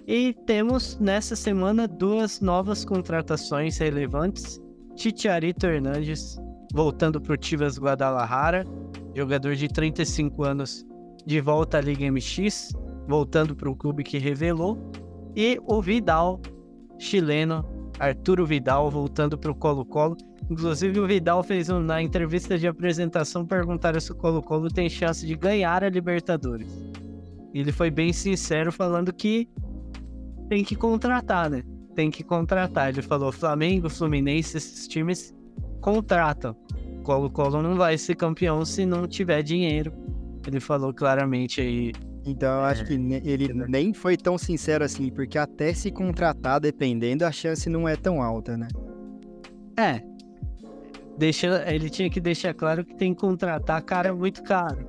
E 0.07 0.35
temos 0.47 0.99
nessa 0.99 1.37
semana 1.37 1.87
duas 1.87 2.41
novas 2.41 2.85
contratações 2.85 3.77
relevantes. 3.79 4.59
Titiarito 4.97 5.67
Hernandes 5.67 6.39
voltando 6.73 7.21
para 7.21 7.35
o 7.35 7.37
Tivas 7.37 7.79
Guadalajara, 7.79 8.65
jogador 9.15 9.55
de 9.55 9.69
35 9.69 10.43
anos 10.43 10.87
de 11.27 11.41
volta 11.41 11.79
à 11.79 11.81
Liga 11.81 12.11
MX, 12.11 12.73
voltando 13.07 13.55
para 13.55 13.71
o 13.71 13.77
clube 13.77 14.03
que 14.03 14.19
revelou. 14.19 14.91
E 15.37 15.61
o 15.67 15.83
Vidal, 15.83 16.41
chileno, 16.99 17.65
Arturo 17.99 18.47
Vidal, 18.47 18.91
voltando 18.91 19.37
para 19.37 19.51
o 19.51 19.55
Colo-Colo. 19.55 20.17
Inclusive, 20.51 20.99
o 20.99 21.07
Vidal 21.07 21.45
fez 21.45 21.71
um, 21.71 21.79
na 21.79 22.03
entrevista 22.03 22.59
de 22.59 22.67
apresentação 22.67 23.47
perguntaram 23.47 24.01
se 24.01 24.11
o 24.11 24.17
Colo-Colo 24.17 24.69
tem 24.69 24.89
chance 24.89 25.25
de 25.25 25.37
ganhar 25.37 25.85
a 25.85 25.89
Libertadores. 25.89 26.67
Ele 27.55 27.71
foi 27.71 27.89
bem 27.89 28.13
sincero 28.13 28.73
falando 28.73 29.13
que 29.13 29.49
tem 30.49 30.65
que 30.65 30.75
contratar, 30.75 31.49
né? 31.49 31.63
Tem 31.95 32.11
que 32.11 32.25
contratar. 32.25 32.89
Ele 32.89 33.03
falou: 33.03 33.31
Flamengo, 33.31 33.89
Fluminense, 33.89 34.57
esses 34.57 34.89
times 34.89 35.33
contratam. 35.81 36.57
Colo-Colo 37.05 37.63
não 37.63 37.77
vai 37.77 37.97
ser 37.97 38.17
campeão 38.17 38.65
se 38.65 38.85
não 38.85 39.07
tiver 39.07 39.43
dinheiro. 39.43 39.93
Ele 40.45 40.59
falou 40.59 40.93
claramente 40.93 41.61
aí. 41.61 41.93
Então 42.27 42.53
eu 42.59 42.65
acho 42.65 42.83
é, 42.83 42.87
que 42.87 42.95
ele 42.95 43.53
nem 43.69 43.95
foi 43.95 44.17
tão 44.17 44.37
sincero 44.37 44.85
assim, 44.85 45.11
porque 45.11 45.39
até 45.39 45.73
se 45.73 45.91
contratar, 45.93 46.61
dependendo, 46.61 47.25
a 47.25 47.31
chance 47.31 47.71
não 47.71 47.89
é 47.89 47.97
tão 47.97 48.21
alta, 48.21 48.57
né? 48.57 48.69
É, 49.79 50.03
deixa, 51.21 51.63
ele 51.71 51.91
tinha 51.91 52.09
que 52.09 52.19
deixar 52.19 52.55
claro 52.55 52.83
que 52.83 52.97
tem 52.97 53.13
que 53.13 53.21
contratar 53.21 53.83
cara 53.83 54.13
muito 54.15 54.43
caro. 54.43 54.89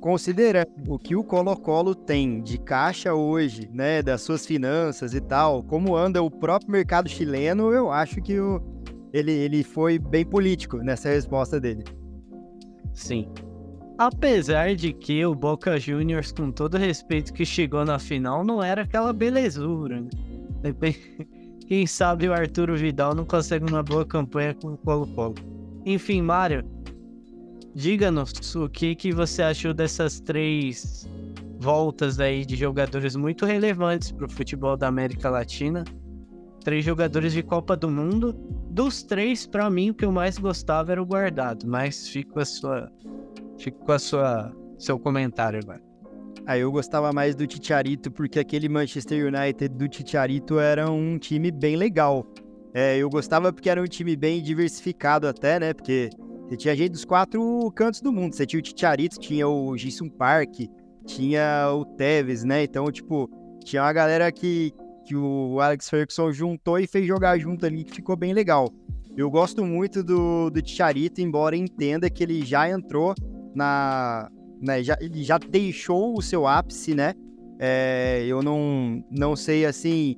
Considerando 0.00 0.68
o 0.88 0.98
que 0.98 1.14
o 1.14 1.22
Colo-Colo 1.22 1.94
tem 1.94 2.42
de 2.42 2.58
caixa 2.58 3.14
hoje, 3.14 3.70
né, 3.72 4.02
das 4.02 4.22
suas 4.22 4.44
finanças 4.44 5.14
e 5.14 5.20
tal, 5.20 5.62
como 5.62 5.96
anda 5.96 6.20
o 6.20 6.28
próprio 6.28 6.72
mercado 6.72 7.08
chileno, 7.08 7.72
eu 7.72 7.92
acho 7.92 8.20
que 8.20 8.40
o, 8.40 8.60
ele, 9.12 9.30
ele 9.30 9.62
foi 9.62 10.00
bem 10.00 10.24
político 10.24 10.78
nessa 10.78 11.08
resposta 11.08 11.60
dele. 11.60 11.84
Sim. 12.92 13.32
Apesar 13.96 14.74
de 14.74 14.92
que 14.92 15.24
o 15.24 15.32
Boca 15.32 15.78
Juniors, 15.78 16.32
com 16.32 16.50
todo 16.50 16.76
respeito 16.76 17.32
que 17.32 17.44
chegou 17.44 17.84
na 17.84 18.00
final, 18.00 18.44
não 18.44 18.60
era 18.60 18.82
aquela 18.82 19.12
belezura. 19.12 20.00
Né? 20.00 20.74
Quem 21.68 21.86
sabe 21.86 22.28
o 22.28 22.32
Arturo 22.32 22.76
Vidal 22.76 23.14
não 23.14 23.24
consegue 23.24 23.70
uma 23.70 23.84
boa 23.84 24.04
campanha 24.04 24.52
com 24.54 24.72
o 24.72 24.76
Colo-Colo. 24.76 25.51
Enfim, 25.84 26.22
Mário, 26.22 26.64
diga-nos 27.74 28.54
o 28.54 28.68
que, 28.68 28.94
que 28.94 29.12
você 29.12 29.42
achou 29.42 29.74
dessas 29.74 30.20
três 30.20 31.08
voltas 31.58 32.20
aí 32.20 32.44
de 32.44 32.56
jogadores 32.56 33.16
muito 33.16 33.46
relevantes 33.46 34.10
para 34.12 34.26
o 34.26 34.30
futebol 34.30 34.76
da 34.76 34.88
América 34.88 35.30
Latina. 35.30 35.84
Três 36.64 36.84
jogadores 36.84 37.32
de 37.32 37.42
Copa 37.42 37.76
do 37.76 37.90
Mundo. 37.90 38.32
Dos 38.70 39.02
três, 39.02 39.46
para 39.46 39.68
mim, 39.68 39.90
o 39.90 39.94
que 39.94 40.04
eu 40.04 40.12
mais 40.12 40.38
gostava 40.38 40.92
era 40.92 41.02
o 41.02 41.06
guardado, 41.06 41.66
mas 41.66 42.08
fico 42.08 42.34
com 42.34 42.40
a 42.40 42.44
sua, 42.44 42.90
fico 43.58 43.84
com 43.84 43.92
a 43.92 43.98
sua, 43.98 44.52
seu 44.78 44.98
comentário 44.98 45.60
agora. 45.62 45.82
Aí 46.46 46.60
eu 46.60 46.72
gostava 46.72 47.12
mais 47.12 47.34
do 47.34 47.46
Titiarito, 47.46 48.10
porque 48.10 48.38
aquele 48.38 48.68
Manchester 48.68 49.26
United 49.26 49.68
do 49.76 49.88
Titiarito 49.88 50.58
era 50.58 50.90
um 50.90 51.18
time 51.18 51.50
bem 51.50 51.76
legal. 51.76 52.26
É, 52.74 52.96
eu 52.96 53.10
gostava 53.10 53.52
porque 53.52 53.68
era 53.68 53.82
um 53.82 53.86
time 53.86 54.16
bem 54.16 54.42
diversificado 54.42 55.26
até, 55.26 55.60
né? 55.60 55.74
Porque 55.74 56.08
você 56.48 56.56
tinha 56.56 56.76
gente 56.76 56.92
dos 56.92 57.04
quatro 57.04 57.70
cantos 57.74 58.00
do 58.00 58.12
mundo. 58.12 58.34
Você 58.34 58.46
tinha 58.46 58.60
o 58.60 58.62
Titiarito, 58.62 59.18
tinha 59.18 59.46
o 59.46 59.76
Jason 59.76 60.08
Park, 60.08 60.60
tinha 61.06 61.70
o 61.72 61.84
Tevez, 61.84 62.44
né? 62.44 62.62
Então, 62.64 62.90
tipo, 62.90 63.30
tinha 63.64 63.82
uma 63.82 63.92
galera 63.92 64.30
que, 64.32 64.72
que 65.06 65.14
o 65.14 65.60
Alex 65.60 65.88
Ferguson 65.88 66.32
juntou 66.32 66.78
e 66.78 66.86
fez 66.86 67.06
jogar 67.06 67.38
junto 67.38 67.66
ali, 67.66 67.84
que 67.84 67.94
ficou 67.94 68.16
bem 68.16 68.32
legal. 68.32 68.68
Eu 69.16 69.30
gosto 69.30 69.64
muito 69.64 70.02
do, 70.02 70.48
do 70.48 70.62
Titiarito, 70.62 71.20
embora 71.20 71.54
entenda 71.54 72.08
que 72.08 72.22
ele 72.22 72.44
já 72.44 72.70
entrou 72.70 73.14
na, 73.54 74.30
né, 74.60 74.82
já, 74.82 74.96
ele 75.00 75.22
já 75.22 75.36
deixou 75.36 76.16
o 76.16 76.22
seu 76.22 76.46
ápice, 76.46 76.94
né? 76.94 77.12
É, 77.58 78.24
eu 78.26 78.42
não, 78.42 79.04
não 79.10 79.36
sei, 79.36 79.66
assim, 79.66 80.16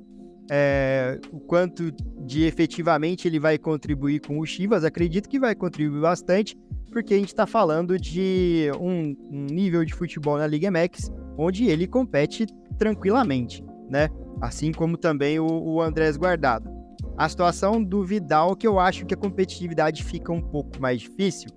é, 0.51 1.19
o 1.33 1.41
quanto 1.41 1.91
de 2.27 2.45
efetivamente 2.45 3.27
ele 3.27 3.39
vai 3.39 3.59
contribuir 3.59 4.21
com 4.21 4.39
o 4.39 4.47
Chivas. 4.47 4.85
Acredito 4.85 5.29
que 5.29 5.39
vai 5.39 5.55
contribuir 5.55 6.01
bastante, 6.01 6.57
porque 6.91 7.15
a 7.15 7.17
gente 7.17 7.29
está 7.29 7.47
falando 7.47 7.99
de 7.99 8.71
um, 8.81 9.17
um, 9.31 9.47
nível 9.47 9.85
de 9.85 9.95
futebol 9.95 10.39
na 10.39 10.47
Liga 10.47 10.71
MX, 10.71 11.11
onde 11.37 11.67
ele 11.67 11.87
compete 11.87 12.47
tranquilamente, 12.79 13.65
né? 13.89 14.09
Assim 14.41 14.73
como 14.73 14.97
também 14.97 15.39
o, 15.39 15.47
o 15.47 15.81
Andrés 15.81 16.17
Guardado. 16.17 16.69
A 17.17 17.29
situação 17.29 17.83
do 17.83 18.05
Vidal, 18.05 18.57
que 18.57 18.67
eu 18.67 18.79
acho 18.79 19.07
que 19.07 19.15
a 19.15 19.17
competitividade 19.17 20.03
fica 20.03 20.33
um 20.33 20.41
pouco 20.41 20.81
mais 20.81 21.01
difícil, 21.01 21.49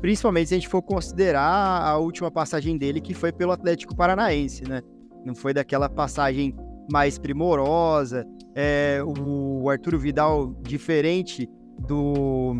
Principalmente 0.00 0.48
se 0.48 0.54
a 0.54 0.58
gente 0.58 0.68
for 0.68 0.82
considerar 0.82 1.82
a 1.82 1.96
última 1.96 2.30
passagem 2.30 2.76
dele, 2.76 3.00
que 3.00 3.14
foi 3.14 3.32
pelo 3.32 3.52
Atlético 3.52 3.96
Paranaense, 3.96 4.62
né? 4.68 4.82
Não 5.24 5.34
foi 5.34 5.52
daquela 5.54 5.88
passagem 5.88 6.54
mais 6.90 7.18
primorosa. 7.18 8.26
É, 8.54 9.00
o 9.04 9.68
Arturo 9.68 9.98
Vidal, 9.98 10.54
diferente 10.62 11.48
do, 11.86 12.56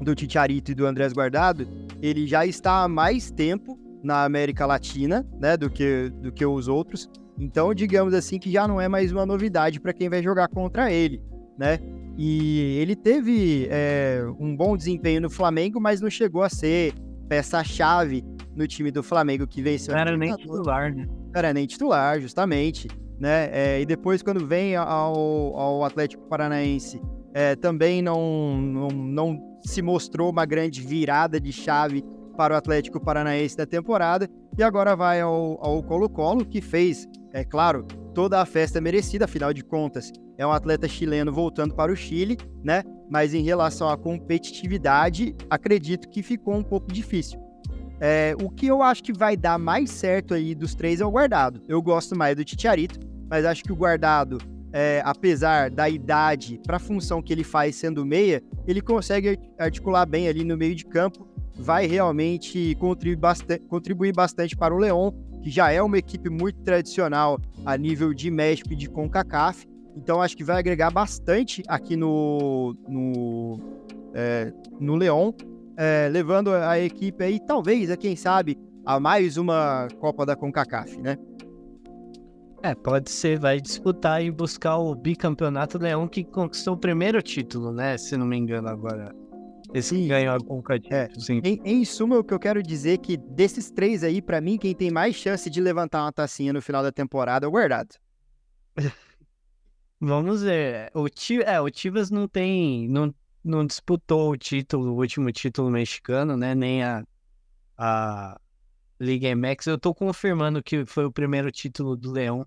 do 0.00 0.14
Titiarito 0.14 0.72
e 0.72 0.74
do 0.74 0.86
Andrés 0.86 1.12
Guardado, 1.12 1.66
ele 2.02 2.26
já 2.26 2.44
está 2.44 2.82
há 2.82 2.88
mais 2.88 3.30
tempo 3.30 3.78
na 4.02 4.24
América 4.24 4.66
Latina, 4.66 5.26
né, 5.38 5.56
do 5.56 5.70
que, 5.70 6.10
do 6.20 6.32
que 6.32 6.44
os 6.44 6.68
outros. 6.68 7.08
Então, 7.38 7.72
digamos 7.72 8.12
assim, 8.12 8.38
que 8.38 8.50
já 8.50 8.66
não 8.66 8.80
é 8.80 8.88
mais 8.88 9.12
uma 9.12 9.24
novidade 9.24 9.80
para 9.80 9.92
quem 9.92 10.08
vai 10.08 10.22
jogar 10.22 10.48
contra 10.48 10.92
ele, 10.92 11.22
né? 11.58 11.78
E 12.16 12.76
ele 12.78 12.94
teve 12.94 13.66
é, 13.70 14.22
um 14.38 14.54
bom 14.54 14.76
desempenho 14.76 15.22
no 15.22 15.30
Flamengo, 15.30 15.80
mas 15.80 16.00
não 16.00 16.10
chegou 16.10 16.42
a 16.42 16.50
ser 16.50 16.92
peça-chave 17.28 18.22
no 18.54 18.66
time 18.66 18.90
do 18.90 19.02
Flamengo 19.02 19.46
que 19.46 19.62
venceu. 19.62 19.94
Não 19.94 20.00
era 20.00 20.16
nem 20.16 20.36
titular, 20.36 20.94
né? 20.94 21.06
Não 21.06 21.32
era 21.34 21.54
nem 21.54 21.66
titular, 21.66 22.20
justamente. 22.20 22.88
Né? 23.20 23.50
É, 23.52 23.80
e 23.80 23.84
depois, 23.86 24.22
quando 24.22 24.46
vem 24.46 24.74
ao, 24.74 25.14
ao 25.54 25.84
Atlético 25.84 26.26
Paranaense, 26.26 27.00
é, 27.34 27.54
também 27.54 28.00
não, 28.00 28.56
não, 28.56 28.88
não 28.88 29.58
se 29.62 29.82
mostrou 29.82 30.30
uma 30.30 30.46
grande 30.46 30.80
virada 30.80 31.38
de 31.38 31.52
chave 31.52 32.02
para 32.36 32.54
o 32.54 32.56
Atlético 32.56 32.98
Paranaense 32.98 33.56
da 33.56 33.66
temporada. 33.66 34.26
E 34.56 34.62
agora 34.62 34.96
vai 34.96 35.20
ao 35.20 35.82
Colo-Colo, 35.82 36.46
que 36.46 36.62
fez, 36.62 37.06
é 37.32 37.44
claro, 37.44 37.84
toda 38.14 38.40
a 38.40 38.46
festa 38.46 38.80
merecida, 38.80 39.26
afinal 39.26 39.52
de 39.52 39.62
contas, 39.62 40.10
é 40.38 40.46
um 40.46 40.50
atleta 40.50 40.88
chileno 40.88 41.30
voltando 41.30 41.74
para 41.74 41.92
o 41.92 41.96
Chile, 41.96 42.38
né? 42.64 42.82
Mas 43.10 43.34
em 43.34 43.42
relação 43.42 43.90
à 43.90 43.96
competitividade, 43.98 45.36
acredito 45.50 46.08
que 46.08 46.22
ficou 46.22 46.54
um 46.54 46.62
pouco 46.62 46.90
difícil. 46.90 47.38
É, 48.00 48.34
o 48.42 48.48
que 48.48 48.66
eu 48.66 48.80
acho 48.82 49.02
que 49.02 49.12
vai 49.12 49.36
dar 49.36 49.58
mais 49.58 49.90
certo 49.90 50.32
aí 50.32 50.54
dos 50.54 50.74
três 50.74 51.02
é 51.02 51.04
o 51.04 51.10
guardado. 51.10 51.60
Eu 51.68 51.82
gosto 51.82 52.16
mais 52.16 52.34
do 52.34 52.42
Titiarito, 52.42 52.98
mas 53.30 53.44
acho 53.44 53.62
que 53.62 53.72
o 53.72 53.76
guardado, 53.76 54.38
é, 54.72 55.00
apesar 55.04 55.70
da 55.70 55.88
idade 55.88 56.60
para 56.66 56.76
a 56.76 56.80
função 56.80 57.22
que 57.22 57.32
ele 57.32 57.44
faz 57.44 57.76
sendo 57.76 58.04
meia, 58.04 58.42
ele 58.66 58.82
consegue 58.82 59.38
articular 59.56 60.04
bem 60.04 60.26
ali 60.26 60.42
no 60.42 60.56
meio 60.56 60.74
de 60.74 60.84
campo, 60.84 61.28
vai 61.54 61.86
realmente 61.86 62.74
contribuir 62.80 63.16
bastante, 63.16 63.64
contribuir 63.66 64.12
bastante 64.12 64.56
para 64.56 64.74
o 64.74 64.78
Leão, 64.78 65.14
que 65.40 65.48
já 65.48 65.70
é 65.70 65.80
uma 65.80 65.96
equipe 65.96 66.28
muito 66.28 66.60
tradicional 66.62 67.38
a 67.64 67.76
nível 67.76 68.12
de 68.12 68.30
México 68.30 68.72
e 68.72 68.76
de 68.76 68.90
CONCACAF, 68.90 69.66
então 69.96 70.20
acho 70.20 70.36
que 70.36 70.44
vai 70.44 70.58
agregar 70.58 70.90
bastante 70.90 71.62
aqui 71.68 71.96
no, 71.96 72.74
no, 72.88 73.60
é, 74.12 74.52
no 74.80 74.96
Leão, 74.96 75.34
é, 75.76 76.08
levando 76.10 76.52
a 76.52 76.78
equipe 76.78 77.22
aí, 77.22 77.40
talvez, 77.40 77.90
a 77.90 77.96
quem 77.96 78.16
sabe, 78.16 78.58
a 78.84 78.98
mais 78.98 79.36
uma 79.36 79.88
Copa 79.98 80.26
da 80.26 80.34
CONCACAF, 80.34 81.00
né? 81.00 81.16
É, 82.62 82.74
pode 82.74 83.10
ser, 83.10 83.38
vai 83.38 83.58
disputar 83.60 84.22
e 84.22 84.30
buscar 84.30 84.76
o 84.76 84.94
bicampeonato 84.94 85.78
Leão 85.78 86.06
que 86.06 86.22
conquistou 86.22 86.74
o 86.74 86.78
primeiro 86.78 87.22
título, 87.22 87.72
né? 87.72 87.96
Se 87.96 88.16
não 88.16 88.26
me 88.26 88.36
engano 88.36 88.68
agora. 88.68 89.14
Esse 89.72 89.90
Sim. 89.90 90.02
que 90.02 90.08
ganhou 90.08 90.34
a 90.34 90.40
Conca 90.40 90.78
É. 90.90 91.08
Sim. 91.18 91.40
Em, 91.44 91.60
em 91.64 91.84
suma, 91.84 92.18
o 92.18 92.24
que 92.24 92.34
eu 92.34 92.38
quero 92.38 92.62
dizer 92.62 92.94
é 92.94 92.96
que 92.98 93.16
desses 93.16 93.70
três 93.70 94.02
aí, 94.04 94.20
pra 94.20 94.40
mim, 94.40 94.58
quem 94.58 94.74
tem 94.74 94.90
mais 94.90 95.14
chance 95.14 95.48
de 95.48 95.60
levantar 95.60 96.02
uma 96.02 96.12
tacinha 96.12 96.52
no 96.52 96.60
final 96.60 96.82
da 96.82 96.92
temporada 96.92 97.46
é 97.46 97.48
o 97.48 97.50
Guardado. 97.52 97.94
Vamos 100.00 100.42
ver. 100.42 100.90
O, 100.94 101.08
Ti- 101.08 101.42
é, 101.42 101.60
o 101.60 101.68
Chivas 101.72 102.10
não 102.10 102.26
tem. 102.26 102.88
Não, 102.88 103.14
não 103.44 103.64
disputou 103.66 104.30
o 104.32 104.36
título, 104.36 104.92
o 104.92 104.96
último 104.96 105.30
título 105.30 105.70
mexicano, 105.70 106.36
né? 106.36 106.54
Nem 106.54 106.82
a, 106.82 107.04
a 107.78 108.40
Liga 109.00 109.34
MX. 109.34 109.66
Eu 109.66 109.78
tô 109.78 109.94
confirmando 109.94 110.62
que 110.62 110.84
foi 110.84 111.04
o 111.04 111.12
primeiro 111.12 111.50
título 111.50 111.96
do 111.96 112.12
Leão. 112.12 112.46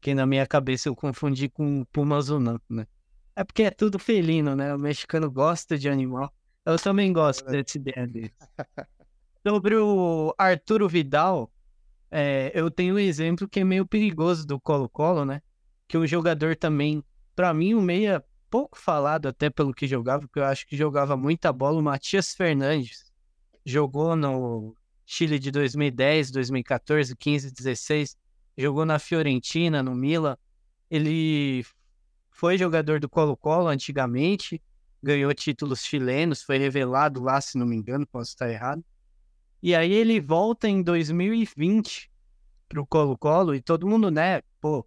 Que 0.00 0.14
na 0.14 0.26
minha 0.26 0.46
cabeça 0.46 0.88
eu 0.88 0.94
confundi 0.94 1.48
com 1.48 1.80
o 1.80 1.86
Pumas 1.86 2.28
Unam, 2.28 2.60
né? 2.68 2.86
É 3.34 3.42
porque 3.42 3.62
é 3.62 3.70
tudo 3.70 3.98
felino, 3.98 4.54
né? 4.54 4.74
O 4.74 4.78
mexicano 4.78 5.30
gosta 5.30 5.76
de 5.76 5.88
animal. 5.88 6.32
Eu 6.64 6.78
também 6.78 7.12
gosto 7.12 7.44
dessa 7.46 7.78
ideia 7.78 8.06
dele. 8.06 8.32
Sobre 9.46 9.76
o 9.76 10.34
Arturo 10.36 10.88
Vidal, 10.88 11.50
é, 12.10 12.52
eu 12.54 12.70
tenho 12.70 12.96
um 12.96 12.98
exemplo 12.98 13.48
que 13.48 13.60
é 13.60 13.64
meio 13.64 13.86
perigoso 13.86 14.46
do 14.46 14.60
Colo-Colo, 14.60 15.24
né? 15.24 15.40
que 15.88 15.96
um 15.96 16.06
jogador 16.06 16.56
também, 16.56 17.02
pra 17.34 17.54
mim, 17.54 17.74
o 17.74 17.80
meia 17.80 18.24
pouco 18.50 18.78
falado 18.78 19.26
até 19.28 19.50
pelo 19.50 19.74
que 19.74 19.86
jogava, 19.86 20.20
porque 20.20 20.38
eu 20.38 20.44
acho 20.44 20.66
que 20.66 20.76
jogava 20.76 21.16
muita 21.16 21.52
bola, 21.52 21.78
o 21.78 21.82
Matias 21.82 22.34
Fernandes 22.34 23.12
jogou 23.64 24.16
no 24.16 24.76
Chile 25.06 25.38
de 25.38 25.52
2010, 25.52 26.32
2014, 26.32 27.14
15, 27.16 27.52
16, 27.52 28.16
jogou 28.58 28.84
na 28.84 28.98
Fiorentina, 28.98 29.80
no 29.80 29.94
Milan. 29.94 30.36
Ele 30.90 31.64
foi 32.28 32.58
jogador 32.58 32.98
do 32.98 33.08
Colo-Colo 33.08 33.68
antigamente, 33.68 34.60
ganhou 35.00 35.32
títulos 35.32 35.84
chilenos, 35.84 36.42
foi 36.42 36.58
revelado 36.58 37.22
lá, 37.22 37.40
se 37.40 37.56
não 37.56 37.64
me 37.64 37.76
engano, 37.76 38.04
posso 38.04 38.30
estar 38.30 38.50
errado. 38.50 38.84
E 39.62 39.74
aí 39.74 39.92
ele 39.92 40.20
volta 40.20 40.68
em 40.68 40.82
2020 40.82 42.10
pro 42.68 42.84
Colo-Colo 42.84 43.54
e 43.54 43.60
todo 43.60 43.86
mundo, 43.86 44.10
né, 44.10 44.42
pô, 44.60 44.84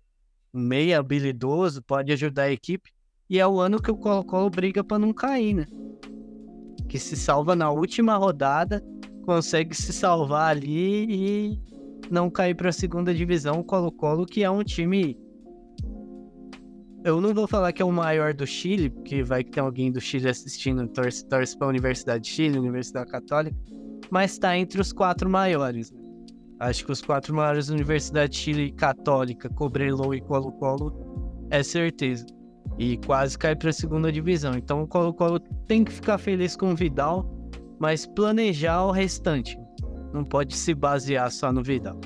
um 0.53 0.59
meia 0.59 0.99
habilidoso, 0.99 1.81
pode 1.81 2.11
ajudar 2.11 2.43
a 2.43 2.51
equipe. 2.51 2.91
E 3.29 3.39
é 3.39 3.47
o 3.47 3.59
ano 3.59 3.81
que 3.81 3.91
o 3.91 3.97
Colo-Colo 3.97 4.49
briga 4.49 4.83
para 4.83 4.99
não 4.99 5.13
cair, 5.13 5.53
né? 5.53 5.65
Que 6.89 6.99
se 6.99 7.15
salva 7.15 7.55
na 7.55 7.69
última 7.69 8.17
rodada, 8.17 8.83
consegue 9.29 9.75
se 9.75 9.93
salvar 9.93 10.49
ali 10.57 11.05
e 11.07 11.59
não 12.09 12.31
cair 12.31 12.55
para 12.55 12.69
a 12.69 12.71
segunda 12.71 13.13
divisão. 13.13 13.59
O 13.59 13.63
Colo-Colo, 13.63 14.25
que 14.25 14.43
é 14.43 14.49
um 14.49 14.63
time. 14.63 15.15
Eu 17.03 17.21
não 17.21 17.31
vou 17.31 17.47
falar 17.47 17.71
que 17.71 17.79
é 17.79 17.85
o 17.85 17.91
maior 17.91 18.33
do 18.33 18.47
Chile, 18.47 18.89
porque 18.89 19.21
vai 19.21 19.43
que 19.43 19.51
tem 19.51 19.61
alguém 19.61 19.91
do 19.91 20.01
Chile 20.01 20.27
assistindo, 20.27 20.87
torce, 20.87 21.23
torce 21.27 21.55
para 21.55 21.67
a 21.67 21.69
Universidade 21.69 22.23
de 22.23 22.29
Chile, 22.31 22.57
Universidade 22.57 23.11
Católica, 23.11 23.55
mas 24.09 24.31
está 24.31 24.57
entre 24.57 24.81
os 24.81 24.91
quatro 24.91 25.29
maiores. 25.29 25.91
Né? 25.91 26.01
Acho 26.59 26.83
que 26.83 26.91
os 26.91 27.01
quatro 27.03 27.33
maiores 27.35 27.69
Universidade 27.69 28.31
de 28.31 28.37
Chile 28.39 28.71
Católica, 28.71 29.47
Cobreloa 29.47 30.17
e 30.17 30.21
Colo-Colo 30.21 31.45
é 31.51 31.61
certeza. 31.61 32.25
E 32.79 32.97
quase 32.97 33.37
cai 33.37 33.55
para 33.55 33.69
a 33.69 33.73
segunda 33.73 34.11
divisão. 34.11 34.55
Então 34.55 34.81
o 34.81 34.87
Colo-Colo 34.87 35.39
tem 35.67 35.83
que 35.83 35.91
ficar 35.91 36.17
feliz 36.17 36.55
com 36.55 36.71
o 36.71 36.75
Vidal, 36.75 37.38
mas 37.79 38.05
planejar 38.05 38.83
o 38.85 38.91
restante. 38.91 39.57
Não 40.13 40.23
pode 40.23 40.55
se 40.55 40.73
basear 40.73 41.31
só 41.31 41.51
no 41.51 41.63
Vidal. 41.63 41.99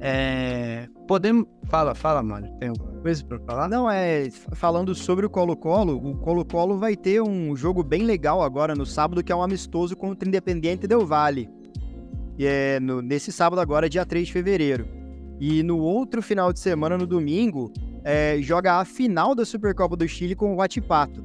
É... 0.00 0.88
Podemos. 1.06 1.46
Fala, 1.68 1.94
fala, 1.94 2.22
Mário. 2.22 2.52
Tem 2.58 2.68
alguma 2.68 2.92
coisa 3.00 3.24
para 3.24 3.38
falar? 3.40 3.68
Não, 3.68 3.90
é. 3.90 4.28
Falando 4.52 4.94
sobre 4.94 5.24
o 5.26 5.30
Colo-Colo, 5.30 5.96
o 5.96 6.16
Colo-Colo 6.18 6.78
vai 6.78 6.96
ter 6.96 7.22
um 7.22 7.56
jogo 7.56 7.82
bem 7.82 8.02
legal 8.02 8.42
agora 8.42 8.74
no 8.74 8.84
sábado, 8.84 9.22
que 9.22 9.32
é 9.32 9.36
um 9.36 9.42
amistoso 9.42 9.96
contra 9.96 10.26
o 10.26 10.28
Independiente 10.28 10.86
Del 10.86 11.06
Valle. 11.06 11.48
E 12.38 12.44
é 12.44 12.78
no- 12.80 13.00
nesse 13.00 13.32
sábado 13.32 13.60
agora, 13.60 13.88
dia 13.88 14.04
3 14.04 14.26
de 14.26 14.32
fevereiro. 14.32 14.86
E 15.40 15.62
no 15.62 15.78
outro 15.78 16.20
final 16.22 16.52
de 16.52 16.60
semana, 16.60 16.98
no 16.98 17.06
domingo, 17.06 17.72
é, 18.04 18.38
joga 18.40 18.74
a 18.80 18.84
final 18.84 19.34
da 19.34 19.44
Supercopa 19.44 19.96
do 19.96 20.06
Chile 20.08 20.34
com 20.34 20.52
o 20.52 20.56
Huachipato. 20.56 21.24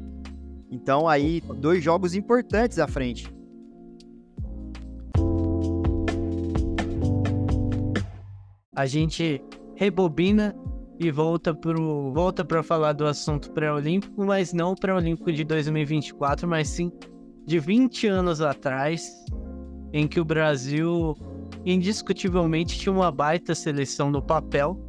Então 0.69 1.07
aí, 1.07 1.41
dois 1.57 1.83
jogos 1.83 2.13
importantes 2.15 2.79
à 2.79 2.87
frente. 2.87 3.31
A 8.73 8.85
gente 8.85 9.43
rebobina 9.75 10.55
e 10.97 11.11
volta 11.11 11.57
volta 12.13 12.45
para 12.45 12.63
falar 12.63 12.93
do 12.93 13.05
assunto 13.05 13.51
pré-olímpico, 13.51 14.23
mas 14.23 14.53
não 14.53 14.71
o 14.71 14.75
pré-olímpico 14.75 15.31
de 15.31 15.43
2024, 15.43 16.47
mas 16.47 16.69
sim 16.69 16.91
de 17.45 17.59
20 17.59 18.07
anos 18.07 18.39
atrás, 18.39 19.11
em 19.91 20.07
que 20.07 20.21
o 20.21 20.25
Brasil 20.25 21.17
indiscutivelmente 21.65 22.79
tinha 22.79 22.93
uma 22.93 23.11
baita 23.11 23.53
seleção 23.53 24.09
no 24.09 24.21
papel 24.21 24.79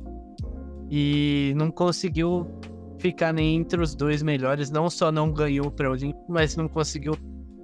e 0.88 1.52
não 1.56 1.70
conseguiu 1.70 2.46
ficar 2.98 3.32
nem 3.32 3.56
entre 3.56 3.82
os 3.82 3.96
dois 3.96 4.22
melhores, 4.22 4.70
não 4.70 4.88
só 4.88 5.10
não 5.10 5.32
ganhou 5.32 5.66
o 5.66 5.72
pré-olímpico, 5.72 6.24
mas 6.28 6.54
não 6.54 6.68
conseguiu 6.68 7.14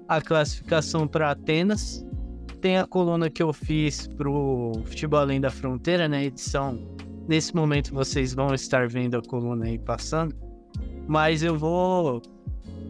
a 0.09 0.21
classificação 0.21 1.07
para 1.07 1.31
Atenas 1.31 2.05
tem 2.61 2.77
a 2.79 2.87
coluna 2.87 3.31
que 3.31 3.43
eu 3.43 3.53
fiz 3.53 4.07
pro 4.07 4.73
Futebol 4.85 5.21
Além 5.21 5.41
da 5.41 5.51
Fronteira, 5.51 6.09
né? 6.09 6.25
Edição. 6.25 6.79
Nesse 7.29 7.55
momento 7.55 7.95
vocês 7.95 8.35
vão 8.35 8.55
estar 8.55 8.89
vendo 8.89 9.17
a 9.17 9.23
coluna 9.23 9.67
aí 9.67 9.79
passando. 9.79 10.35
Mas 11.07 11.43
eu 11.43 11.57
vou 11.57 12.21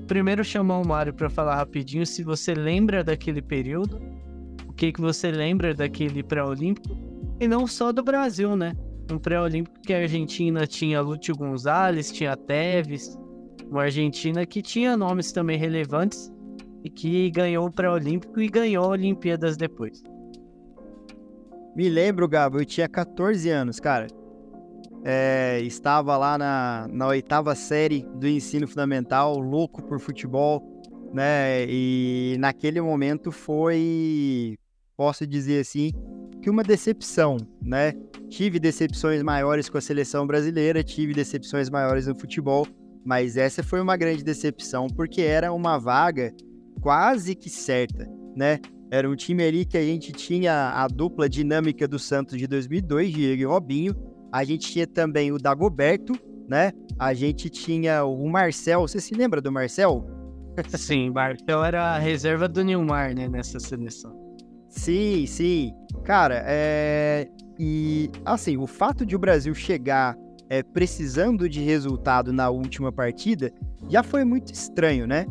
primeiro 0.06 0.42
chamar 0.42 0.78
o 0.78 0.86
Mário 0.86 1.12
para 1.12 1.28
falar 1.28 1.56
rapidinho 1.56 2.06
se 2.06 2.24
você 2.24 2.54
lembra 2.54 3.04
daquele 3.04 3.42
período, 3.42 4.00
o 4.66 4.72
que, 4.72 4.90
que 4.92 5.00
você 5.00 5.30
lembra 5.30 5.74
daquele 5.74 6.22
pré-olímpico, 6.22 6.96
e 7.38 7.46
não 7.46 7.66
só 7.66 7.92
do 7.92 8.02
Brasil, 8.02 8.56
né? 8.56 8.74
Um 9.12 9.18
pré-olímpico 9.18 9.80
que 9.82 9.92
a 9.92 9.98
Argentina 9.98 10.66
tinha 10.66 11.00
Lúcio 11.00 11.36
Gonzalez, 11.36 12.10
tinha 12.10 12.36
Teves, 12.36 13.18
uma 13.70 13.82
Argentina 13.82 14.46
que 14.46 14.62
tinha 14.62 14.96
nomes 14.96 15.30
também 15.30 15.58
relevantes 15.58 16.32
e 16.84 16.90
que 16.90 17.30
ganhou 17.30 17.66
o 17.66 17.72
pré-olímpico 17.72 18.40
e 18.40 18.48
ganhou 18.48 18.88
Olimpíadas 18.88 19.56
depois. 19.56 20.02
Me 21.74 21.88
lembro, 21.88 22.28
Gabo, 22.28 22.58
eu 22.58 22.64
tinha 22.64 22.88
14 22.88 23.48
anos, 23.50 23.78
cara. 23.78 24.06
É, 25.04 25.60
estava 25.62 26.16
lá 26.16 26.36
na, 26.36 26.88
na 26.90 27.06
oitava 27.06 27.54
série 27.54 28.04
do 28.16 28.26
ensino 28.26 28.66
fundamental, 28.66 29.38
louco 29.38 29.82
por 29.82 30.00
futebol, 30.00 30.60
né? 31.12 31.64
E 31.68 32.36
naquele 32.38 32.80
momento 32.80 33.30
foi, 33.30 34.58
posso 34.96 35.26
dizer 35.26 35.60
assim, 35.60 35.92
que 36.42 36.50
uma 36.50 36.62
decepção, 36.62 37.36
né? 37.62 37.92
Tive 38.28 38.58
decepções 38.58 39.22
maiores 39.22 39.68
com 39.68 39.78
a 39.78 39.80
seleção 39.80 40.26
brasileira, 40.26 40.82
tive 40.82 41.14
decepções 41.14 41.70
maiores 41.70 42.06
no 42.06 42.18
futebol, 42.18 42.66
mas 43.04 43.36
essa 43.36 43.62
foi 43.62 43.80
uma 43.80 43.96
grande 43.96 44.24
decepção 44.24 44.88
porque 44.88 45.22
era 45.22 45.52
uma 45.52 45.78
vaga 45.78 46.34
quase 46.80 47.34
que 47.34 47.50
certa, 47.50 48.08
né? 48.36 48.58
Era 48.90 49.08
um 49.08 49.14
time 49.14 49.44
ali 49.44 49.64
que 49.64 49.76
a 49.76 49.82
gente 49.82 50.12
tinha 50.12 50.70
a 50.70 50.88
dupla 50.88 51.28
dinâmica 51.28 51.86
do 51.86 51.98
Santos 51.98 52.38
de 52.38 52.46
2002, 52.46 53.12
Diego 53.12 53.42
e 53.42 53.44
Robinho. 53.44 53.94
A 54.32 54.44
gente 54.44 54.70
tinha 54.70 54.86
também 54.86 55.30
o 55.30 55.38
Dagoberto, 55.38 56.14
né? 56.48 56.72
A 56.98 57.12
gente 57.12 57.50
tinha 57.50 58.04
o 58.04 58.26
Marcel. 58.28 58.80
Você 58.80 59.00
se 59.00 59.14
lembra 59.14 59.40
do 59.40 59.52
Marcel? 59.52 60.06
Sim, 60.76 61.12
Bartel 61.12 61.62
era 61.62 61.94
a 61.94 61.98
reserva 61.98 62.48
do 62.48 62.64
Nilmar, 62.64 63.14
né, 63.14 63.28
nessa 63.28 63.60
seleção. 63.60 64.16
Sim, 64.68 65.26
sim. 65.26 65.72
Cara, 66.04 66.42
é. 66.46 67.28
E, 67.58 68.10
assim, 68.24 68.56
o 68.56 68.66
fato 68.66 69.04
de 69.04 69.16
o 69.16 69.18
Brasil 69.18 69.54
chegar 69.54 70.16
é, 70.48 70.62
precisando 70.62 71.48
de 71.48 71.60
resultado 71.60 72.32
na 72.32 72.48
última 72.50 72.92
partida 72.92 73.52
já 73.88 74.02
foi 74.02 74.24
muito 74.24 74.52
estranho, 74.52 75.06
né? 75.06 75.26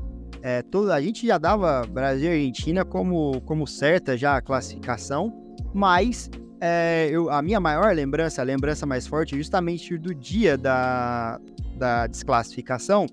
É, 0.48 0.62
todo, 0.62 0.94
a 0.94 1.02
gente 1.02 1.28
já 1.28 1.38
dava 1.38 1.86
Brasil 1.86 2.32
e 2.32 2.36
Argentina 2.36 2.86
como, 2.86 3.42
como 3.42 3.68
certa 3.68 4.16
já 4.16 4.38
a 4.38 4.42
classificação, 4.42 5.34
mas 5.74 6.32
é, 6.62 7.10
eu, 7.12 7.30
a 7.30 7.42
minha 7.42 7.60
maior 7.60 7.94
lembrança, 7.94 8.42
a 8.42 8.46
lembrança 8.46 8.86
mais 8.86 9.06
forte, 9.06 9.36
é 9.36 9.38
justamente 9.38 9.98
do 9.98 10.16
dia 10.16 10.58
da, 10.58 11.38
da 11.76 12.08
desclassificação, 12.08 13.08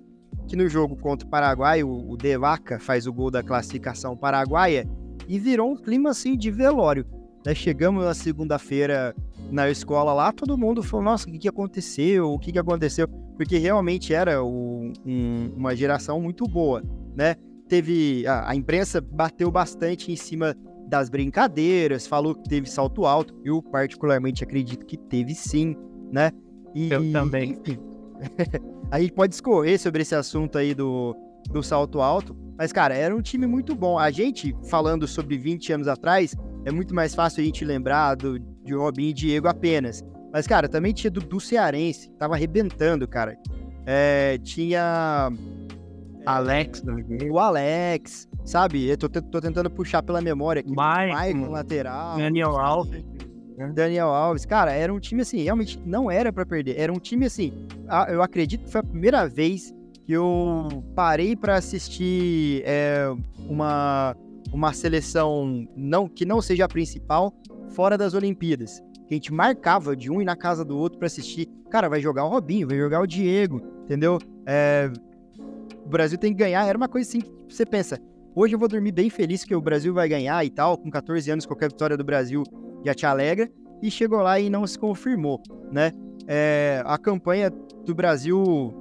que 0.46 0.54
no 0.54 0.68
jogo 0.68 0.94
contra 0.94 1.26
o 1.26 1.28
Paraguai, 1.28 1.82
o, 1.82 2.08
o 2.08 2.16
De 2.16 2.38
Vaca 2.38 2.78
faz 2.78 3.04
o 3.04 3.12
gol 3.12 3.32
da 3.32 3.42
classificação 3.42 4.16
paraguaia 4.16 4.88
e 5.26 5.36
virou 5.36 5.72
um 5.72 5.76
clima 5.76 6.10
assim 6.10 6.36
de 6.36 6.52
velório. 6.52 7.04
Né? 7.44 7.52
Chegamos 7.52 8.04
na 8.04 8.14
segunda-feira 8.14 9.12
na 9.50 9.68
escola 9.68 10.14
lá, 10.14 10.30
todo 10.30 10.56
mundo 10.56 10.84
falou: 10.84 11.06
Nossa, 11.06 11.28
o 11.28 11.32
que, 11.32 11.40
que 11.40 11.48
aconteceu? 11.48 12.30
O 12.30 12.38
que, 12.38 12.52
que 12.52 12.60
aconteceu? 12.60 13.08
Porque 13.36 13.58
realmente 13.58 14.14
era 14.14 14.40
o, 14.40 14.92
um, 15.04 15.52
uma 15.56 15.74
geração 15.74 16.20
muito 16.20 16.46
boa, 16.46 16.80
né? 17.14 17.36
Teve. 17.68 18.26
A, 18.26 18.50
a, 18.50 18.56
imprensa 18.56 19.00
bateu 19.00 19.50
bastante 19.50 20.12
em 20.12 20.16
cima 20.16 20.54
das 20.86 21.08
brincadeiras, 21.08 22.06
falou 22.06 22.34
que 22.34 22.48
teve 22.48 22.68
salto 22.68 23.06
alto. 23.06 23.34
Eu, 23.44 23.62
particularmente, 23.62 24.44
acredito 24.44 24.84
que 24.84 24.96
teve 24.96 25.34
sim, 25.34 25.76
né? 26.12 26.30
E, 26.74 26.90
Eu 26.90 27.10
também. 27.12 27.52
Enfim, 27.52 27.78
a 28.90 29.00
gente 29.00 29.12
pode 29.12 29.34
escorrer 29.34 29.78
sobre 29.78 30.02
esse 30.02 30.14
assunto 30.14 30.58
aí 30.58 30.74
do, 30.74 31.16
do 31.50 31.62
salto 31.62 32.00
alto. 32.00 32.36
Mas, 32.56 32.72
cara, 32.72 32.94
era 32.94 33.14
um 33.14 33.22
time 33.22 33.46
muito 33.46 33.74
bom. 33.74 33.98
A 33.98 34.10
gente, 34.10 34.54
falando 34.68 35.06
sobre 35.08 35.36
20 35.36 35.72
anos 35.72 35.88
atrás, 35.88 36.36
é 36.64 36.70
muito 36.70 36.94
mais 36.94 37.14
fácil 37.14 37.42
a 37.42 37.44
gente 37.44 37.64
lembrar 37.64 38.14
do, 38.14 38.38
de 38.38 38.74
Robinho 38.74 39.10
e 39.10 39.12
Diego 39.12 39.48
apenas. 39.48 40.04
Mas, 40.32 40.46
cara, 40.46 40.68
também 40.68 40.92
tinha 40.92 41.10
do, 41.10 41.20
do 41.20 41.40
Cearense, 41.40 42.10
tava 42.18 42.34
arrebentando, 42.34 43.06
cara. 43.06 43.36
É, 43.86 44.38
tinha. 44.38 45.30
Alex, 46.26 46.82
O 47.30 47.38
Alex, 47.38 48.28
sabe? 48.44 48.88
Eu 48.88 48.96
tô, 48.96 49.08
tô 49.08 49.40
tentando 49.40 49.70
puxar 49.70 50.02
pela 50.02 50.20
memória 50.20 50.60
aqui. 50.60 50.74
Maicon, 50.74 51.14
Maicon 51.14 51.50
lateral. 51.50 52.16
Daniel 52.16 52.56
Alves. 52.58 53.04
Daniel 53.74 54.08
Alves. 54.08 54.44
Cara, 54.44 54.72
era 54.72 54.92
um 54.92 54.98
time 54.98 55.22
assim, 55.22 55.42
realmente 55.42 55.80
não 55.84 56.10
era 56.10 56.32
pra 56.32 56.44
perder. 56.44 56.78
Era 56.78 56.92
um 56.92 56.98
time 56.98 57.26
assim. 57.26 57.52
Eu 58.08 58.22
acredito 58.22 58.64
que 58.64 58.70
foi 58.70 58.80
a 58.80 58.84
primeira 58.84 59.28
vez 59.28 59.74
que 60.04 60.12
eu 60.12 60.84
parei 60.94 61.36
pra 61.36 61.56
assistir 61.56 62.62
é, 62.64 63.06
uma, 63.48 64.16
uma 64.52 64.72
seleção 64.72 65.66
não, 65.76 66.08
que 66.08 66.24
não 66.24 66.42
seja 66.42 66.64
a 66.64 66.68
principal 66.68 67.32
fora 67.70 67.96
das 67.96 68.14
Olimpíadas. 68.14 68.82
Que 69.06 69.14
a 69.14 69.16
gente 69.16 69.32
marcava 69.32 69.94
de 69.94 70.10
um 70.10 70.20
ir 70.20 70.24
na 70.24 70.36
casa 70.36 70.64
do 70.64 70.76
outro 70.76 70.98
pra 70.98 71.06
assistir. 71.06 71.46
Cara, 71.70 71.88
vai 71.88 72.00
jogar 72.00 72.24
o 72.24 72.28
Robinho, 72.28 72.66
vai 72.66 72.76
jogar 72.76 73.00
o 73.00 73.06
Diego, 73.06 73.60
entendeu? 73.84 74.18
É, 74.46 74.90
o 75.84 75.88
Brasil 75.88 76.18
tem 76.18 76.32
que 76.32 76.38
ganhar. 76.38 76.66
Era 76.66 76.76
uma 76.76 76.88
coisa 76.88 77.08
assim 77.08 77.20
que 77.20 77.54
você 77.54 77.66
pensa. 77.66 77.98
Hoje 78.34 78.54
eu 78.54 78.58
vou 78.58 78.68
dormir 78.68 78.92
bem 78.92 79.10
feliz 79.10 79.44
que 79.44 79.54
o 79.54 79.60
Brasil 79.60 79.92
vai 79.94 80.08
ganhar 80.08 80.44
e 80.44 80.50
tal. 80.50 80.76
Com 80.78 80.90
14 80.90 81.30
anos, 81.30 81.46
qualquer 81.46 81.68
vitória 81.68 81.96
do 81.96 82.04
Brasil 82.04 82.42
já 82.84 82.94
te 82.94 83.06
alegra. 83.06 83.50
E 83.82 83.90
chegou 83.90 84.20
lá 84.20 84.40
e 84.40 84.48
não 84.48 84.66
se 84.66 84.78
confirmou, 84.78 85.42
né? 85.70 85.92
É, 86.26 86.82
a 86.86 86.96
campanha 86.96 87.50
do 87.50 87.94
Brasil, 87.94 88.72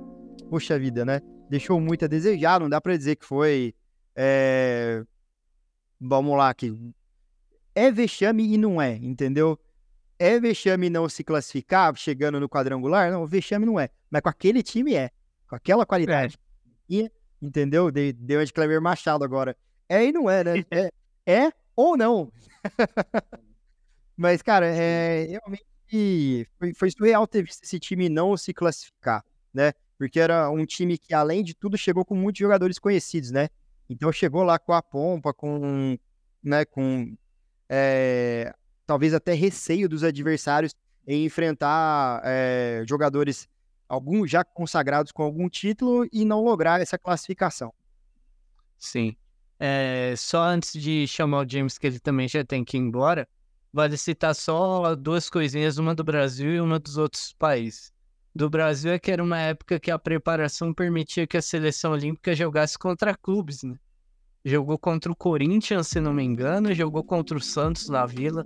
poxa 0.49 0.79
vida, 0.79 1.03
né? 1.03 1.19
Deixou 1.49 1.79
muito 1.79 2.05
a 2.05 2.07
desejar. 2.07 2.59
Não 2.59 2.69
dá 2.69 2.79
pra 2.79 2.95
dizer 2.95 3.17
que 3.17 3.25
foi. 3.25 3.75
é, 4.15 5.03
Vamos 5.99 6.37
lá 6.37 6.49
aqui. 6.49 6.73
É 7.75 7.91
vexame 7.91 8.53
e 8.53 8.57
não 8.57 8.81
é, 8.81 8.95
entendeu? 8.95 9.59
É 10.19 10.39
vexame 10.39 10.89
não 10.89 11.09
se 11.09 11.23
classificar 11.23 11.95
chegando 11.95 12.39
no 12.39 12.47
quadrangular? 12.47 13.11
Não, 13.11 13.25
vexame 13.25 13.65
não 13.65 13.79
é. 13.79 13.89
Mas 14.09 14.21
com 14.21 14.29
aquele 14.29 14.61
time 14.61 14.95
é. 14.95 15.09
Com 15.49 15.55
aquela 15.55 15.85
qualidade. 15.85 16.37
Entendeu? 17.41 17.91
Deu 17.91 18.39
uma 18.39 18.45
de 18.45 18.53
Cleber 18.53 18.81
Machado 18.81 19.23
agora. 19.23 19.55
É 19.89 20.05
e 20.05 20.11
não 20.11 20.29
é, 20.29 20.43
né? 20.43 20.53
É, 21.25 21.45
é 21.45 21.51
ou 21.75 21.95
não. 21.97 22.31
Mas, 24.15 24.41
cara, 24.41 24.67
é, 24.67 25.25
realmente 25.25 26.47
foi, 26.57 26.73
foi 26.73 26.91
surreal 26.91 27.27
ter 27.27 27.43
visto 27.43 27.63
esse 27.63 27.79
time 27.79 28.09
não 28.09 28.35
se 28.35 28.53
classificar, 28.53 29.23
né? 29.53 29.73
Porque 29.97 30.19
era 30.19 30.49
um 30.49 30.65
time 30.65 30.97
que, 30.97 31.13
além 31.13 31.43
de 31.43 31.53
tudo, 31.53 31.77
chegou 31.77 32.03
com 32.03 32.15
muitos 32.15 32.39
jogadores 32.39 32.79
conhecidos, 32.79 33.31
né? 33.31 33.49
Então 33.89 34.11
chegou 34.11 34.43
lá 34.43 34.57
com 34.57 34.73
a 34.73 34.81
pompa, 34.81 35.33
com, 35.33 35.97
né, 36.43 36.65
com 36.65 37.15
é, 37.69 38.53
talvez 38.85 39.13
até 39.13 39.33
receio 39.33 39.87
dos 39.87 40.03
adversários 40.03 40.73
em 41.05 41.25
enfrentar 41.25 42.21
é, 42.23 42.83
jogadores, 42.87 43.47
alguns 43.93 44.29
já 44.29 44.43
consagrados 44.43 45.11
com 45.11 45.23
algum 45.23 45.47
título 45.47 46.07
e 46.11 46.25
não 46.25 46.43
lograr 46.43 46.81
essa 46.81 46.97
classificação. 46.97 47.73
Sim. 48.77 49.15
É, 49.59 50.13
só 50.17 50.43
antes 50.43 50.73
de 50.73 51.07
chamar 51.07 51.45
o 51.45 51.49
James, 51.49 51.77
que 51.77 51.87
ele 51.87 51.99
também 51.99 52.27
já 52.27 52.43
tem 52.43 52.65
que 52.65 52.75
ir 52.75 52.81
embora, 52.81 53.27
vale 53.71 53.95
citar 53.97 54.35
só 54.35 54.95
duas 54.95 55.29
coisinhas, 55.29 55.77
uma 55.77 55.95
do 55.95 56.03
Brasil 56.03 56.51
e 56.51 56.59
uma 56.59 56.79
dos 56.79 56.97
outros 56.97 57.33
países. 57.33 57.93
Do 58.35 58.49
Brasil 58.49 58.91
é 58.91 58.99
que 58.99 59.11
era 59.11 59.23
uma 59.23 59.37
época 59.37 59.79
que 59.79 59.91
a 59.91 59.99
preparação 59.99 60.73
permitia 60.73 61.27
que 61.27 61.37
a 61.37 61.41
seleção 61.41 61.91
olímpica 61.91 62.35
jogasse 62.35 62.77
contra 62.77 63.15
clubes, 63.15 63.61
né? 63.63 63.75
Jogou 64.43 64.77
contra 64.77 65.11
o 65.11 65.15
Corinthians, 65.15 65.87
se 65.87 66.01
não 66.01 66.11
me 66.11 66.23
engano, 66.23 66.73
jogou 66.73 67.03
contra 67.03 67.37
o 67.37 67.41
Santos 67.41 67.87
na 67.87 68.05
Vila. 68.05 68.45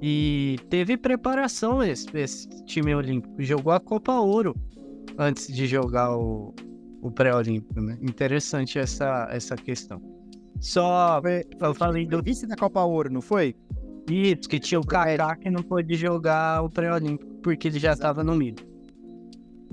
E 0.00 0.58
teve 0.68 0.96
preparação 0.96 1.82
esse, 1.82 2.06
esse 2.16 2.48
time 2.64 2.94
olímpico. 2.94 3.34
Jogou 3.42 3.72
a 3.72 3.80
Copa 3.80 4.12
Ouro 4.20 4.54
antes 5.18 5.46
de 5.46 5.66
jogar 5.66 6.16
o, 6.16 6.54
o 7.00 7.10
pré-olímpico, 7.10 7.80
né? 7.80 7.98
Interessante 8.02 8.78
essa, 8.78 9.28
essa 9.30 9.56
questão. 9.56 10.00
Só 10.60 11.20
Foi, 11.20 11.44
eu 11.60 11.74
falei 11.74 12.06
do 12.06 12.22
vice 12.22 12.46
da 12.46 12.56
Copa 12.56 12.82
Ouro, 12.82 13.12
não 13.12 13.20
foi? 13.20 13.54
isso, 14.10 14.48
que 14.48 14.60
tinha 14.60 14.78
o 14.78 14.86
Kaká 14.86 15.36
que 15.36 15.50
não 15.50 15.62
pôde 15.62 15.94
jogar 15.94 16.62
o 16.62 16.68
pré-olímpico 16.68 17.34
porque 17.42 17.68
ele 17.68 17.78
já 17.78 17.92
estava 17.92 18.22
no 18.22 18.34
milho. 18.34 18.64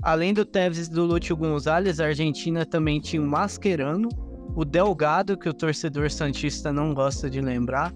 Além 0.02 0.34
do 0.34 0.44
Tevez 0.44 0.88
e 0.88 0.90
do 0.90 1.04
Lúcio 1.04 1.36
Gonzalez, 1.36 2.00
a 2.00 2.06
Argentina 2.06 2.66
também 2.66 3.00
tinha 3.00 3.22
o 3.22 3.26
Mascherano, 3.26 4.08
o 4.54 4.64
Delgado, 4.64 5.36
que 5.36 5.48
o 5.48 5.54
torcedor 5.54 6.10
santista 6.10 6.72
não 6.72 6.92
gosta 6.92 7.30
de 7.30 7.40
lembrar, 7.40 7.94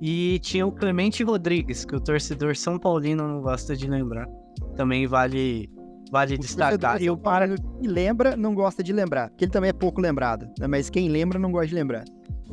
e 0.00 0.38
tinha 0.40 0.66
o 0.66 0.72
Clemente 0.72 1.22
Rodrigues, 1.22 1.84
que 1.84 1.96
o 1.96 2.00
torcedor 2.00 2.56
são 2.56 2.78
paulino 2.78 3.26
não 3.26 3.40
gosta 3.40 3.76
de 3.76 3.88
lembrar. 3.88 4.26
Também 4.76 5.06
vale 5.06 5.68
vale 6.10 6.34
O 6.34 6.38
destacar. 6.38 7.00
E 7.00 7.06
São 7.06 7.16
Paulo 7.16 7.54
que 7.80 7.86
lembra, 7.86 8.36
não 8.36 8.54
gosta 8.54 8.82
de 8.82 8.92
lembrar. 8.92 9.28
Porque 9.30 9.44
ele 9.44 9.52
também 9.52 9.70
é 9.70 9.72
pouco 9.72 10.00
lembrado. 10.00 10.48
Né? 10.58 10.66
Mas 10.66 10.90
quem 10.90 11.08
lembra, 11.08 11.38
não 11.38 11.52
gosta 11.52 11.68
de 11.68 11.74
lembrar. 11.74 12.04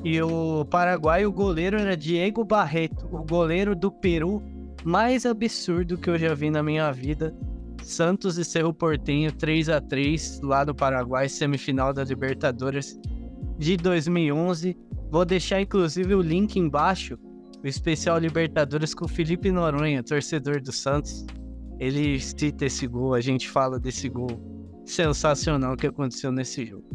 E 0.04 0.22
o 0.22 0.66
Paraguai, 0.66 1.26
o 1.26 1.32
goleiro 1.32 1.80
era 1.80 1.96
Diego 1.96 2.44
Barreto, 2.44 3.08
o 3.12 3.24
goleiro 3.24 3.76
do 3.76 3.92
Peru 3.92 4.42
mais 4.84 5.26
absurdo 5.26 5.98
que 5.98 6.10
eu 6.10 6.18
já 6.18 6.34
vi 6.34 6.52
na 6.52 6.62
minha 6.62 6.92
vida. 6.92 7.36
Santos 7.82 8.38
e 8.38 8.44
Cerro 8.44 8.74
Portenho 8.74 9.32
3 9.32 9.70
a 9.70 9.82
3 9.82 10.42
lá 10.42 10.66
no 10.66 10.76
Paraguai, 10.76 11.30
semifinal 11.30 11.94
da 11.94 12.04
Libertadores 12.04 13.00
de 13.58 13.78
2011. 13.78 14.78
Vou 15.10 15.24
deixar 15.24 15.62
inclusive 15.62 16.14
o 16.14 16.22
link 16.22 16.58
embaixo, 16.58 17.18
o 17.66 17.68
especial 17.68 18.20
Libertadores 18.20 18.94
com 18.94 19.06
o 19.06 19.08
Felipe 19.08 19.52
Noronha, 19.52 20.04
torcedor 20.04 20.62
do 20.62 20.72
Santos. 20.72 21.26
Ele 21.80 22.20
cita 22.20 22.66
esse 22.66 22.86
gol, 22.86 23.16
a 23.16 23.20
gente 23.20 23.50
fala 23.50 23.80
desse 23.80 24.08
gol 24.08 24.40
sensacional 24.86 25.76
que 25.76 25.88
aconteceu 25.88 26.32
nesse 26.32 26.64
jogo. 26.64 26.86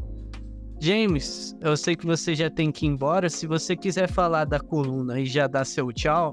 James, 0.80 1.56
eu 1.60 1.76
sei 1.76 1.96
que 1.96 2.06
você 2.06 2.36
já 2.36 2.48
tem 2.48 2.70
que 2.70 2.86
ir 2.86 2.88
embora. 2.88 3.28
Se 3.28 3.48
você 3.48 3.74
quiser 3.74 4.08
falar 4.08 4.44
da 4.44 4.60
coluna 4.60 5.20
e 5.20 5.26
já 5.26 5.48
dar 5.48 5.66
seu 5.66 5.92
tchau 5.92 6.30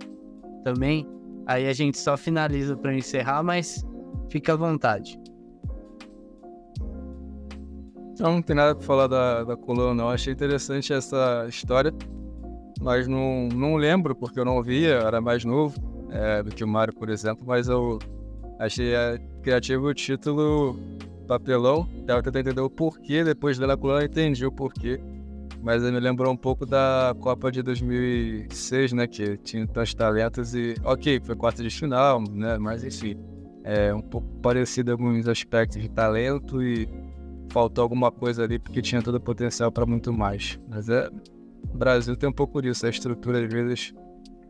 também, 0.63 1.05
aí 1.47 1.67
a 1.67 1.73
gente 1.73 1.97
só 1.97 2.15
finaliza 2.15 2.77
para 2.77 2.95
encerrar, 2.95 3.41
mas 3.41 3.83
fica 4.29 4.53
à 4.53 4.55
vontade. 4.55 5.19
Então, 8.13 8.33
não 8.33 8.41
tem 8.41 8.55
nada 8.55 8.75
pra 8.75 8.85
falar 8.85 9.07
da, 9.07 9.43
da 9.43 9.57
coluna, 9.57 9.95
não. 9.95 10.09
Achei 10.09 10.31
interessante 10.31 10.93
essa 10.93 11.45
história, 11.49 11.91
mas 12.81 13.07
não, 13.07 13.47
não 13.49 13.75
lembro, 13.75 14.15
porque 14.15 14.39
eu 14.39 14.45
não 14.45 14.61
via, 14.61 14.95
era 14.95 15.19
mais 15.21 15.43
novo 15.43 15.75
é, 16.11 16.43
do 16.43 16.53
que 16.53 16.63
o 16.63 16.67
Mário, 16.67 16.93
por 16.93 17.09
exemplo, 17.09 17.43
mas 17.45 17.67
eu 17.67 17.99
achei 18.59 18.93
criativo 19.41 19.87
o 19.87 19.93
título 19.93 20.79
papelão. 21.27 21.87
Tava 22.07 22.23
tentando 22.23 22.47
entender 22.47 22.61
o 22.61 22.69
porquê, 22.69 23.23
depois 23.23 23.57
de 23.57 23.65
ler 23.65 23.73
a 23.73 23.77
coluna 23.77 24.01
eu 24.01 24.05
entendi 24.05 24.45
o 24.45 24.51
porquê. 24.51 24.99
Mas 25.61 25.83
ele 25.83 25.93
me 25.93 25.99
lembrou 25.99 26.31
um 26.31 26.37
pouco 26.37 26.65
da 26.65 27.15
Copa 27.19 27.51
de 27.51 27.61
2006, 27.61 28.93
né? 28.93 29.07
Que 29.07 29.37
tinha 29.37 29.67
tantos 29.67 29.93
talentos 29.93 30.55
e... 30.55 30.75
Ok, 30.83 31.19
foi 31.23 31.35
quarta 31.35 31.61
de 31.61 31.69
final, 31.69 32.21
né? 32.21 32.57
Mas 32.57 32.83
enfim, 32.83 33.17
é 33.63 33.93
um 33.93 34.01
pouco 34.01 34.27
parecido 34.41 34.91
em 34.91 34.93
alguns 34.93 35.27
aspectos 35.27 35.81
de 35.81 35.89
talento 35.89 36.61
e 36.63 36.87
faltou 37.51 37.81
alguma 37.81 38.11
coisa 38.11 38.43
ali 38.43 38.59
porque 38.59 38.81
tinha 38.81 39.01
todo 39.01 39.15
o 39.15 39.21
potencial 39.21 39.71
para 39.71 39.85
muito 39.85 40.13
mais. 40.13 40.59
Mas 40.69 40.87
é, 40.89 41.09
o 41.73 41.77
Brasil 41.77 42.15
tem 42.15 42.29
um 42.29 42.33
pouco 42.33 42.61
disso, 42.61 42.85
a 42.85 42.89
estrutura 42.89 43.43
às 43.43 43.51
vezes 43.51 43.93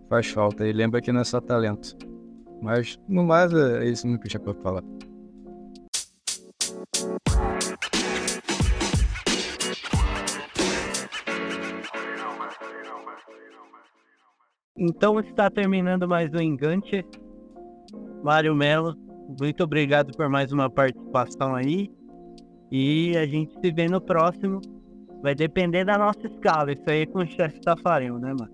faz 0.10 0.28
falta. 0.28 0.68
E 0.68 0.72
lembra 0.72 1.02
que 1.02 1.12
não 1.12 1.22
é 1.22 1.24
só 1.24 1.40
talento. 1.40 1.96
Mas 2.62 3.00
no 3.08 3.24
mais 3.24 3.54
é 3.54 3.86
isso 3.86 4.08
mesmo 4.08 4.20
que 4.20 4.28
eu 4.28 4.32
tinha 4.32 4.40
pra 4.40 4.54
falar. 4.56 4.84
Então 14.80 15.20
está 15.20 15.50
terminando 15.50 16.08
mais 16.08 16.32
um 16.34 16.40
Engante. 16.40 17.04
Mário 18.24 18.56
Melo, 18.56 18.96
muito 19.40 19.64
obrigado 19.64 20.16
por 20.16 20.30
mais 20.30 20.52
uma 20.52 20.70
participação 20.70 21.56
aí. 21.56 21.90
E 22.72 23.18
a 23.18 23.26
gente 23.26 23.60
se 23.60 23.72
vê 23.72 23.88
no 23.88 24.00
próximo. 24.00 24.62
Vai 25.22 25.34
depender 25.34 25.84
da 25.86 25.98
nossa 25.98 26.28
escala. 26.28 26.72
Isso 26.72 26.84
aí 26.88 27.02
é 27.02 27.06
com 27.06 27.20
o 27.20 27.28
chefe 27.28 27.60
Tafarel, 27.62 28.20
né, 28.20 28.34
mano? 28.34 28.52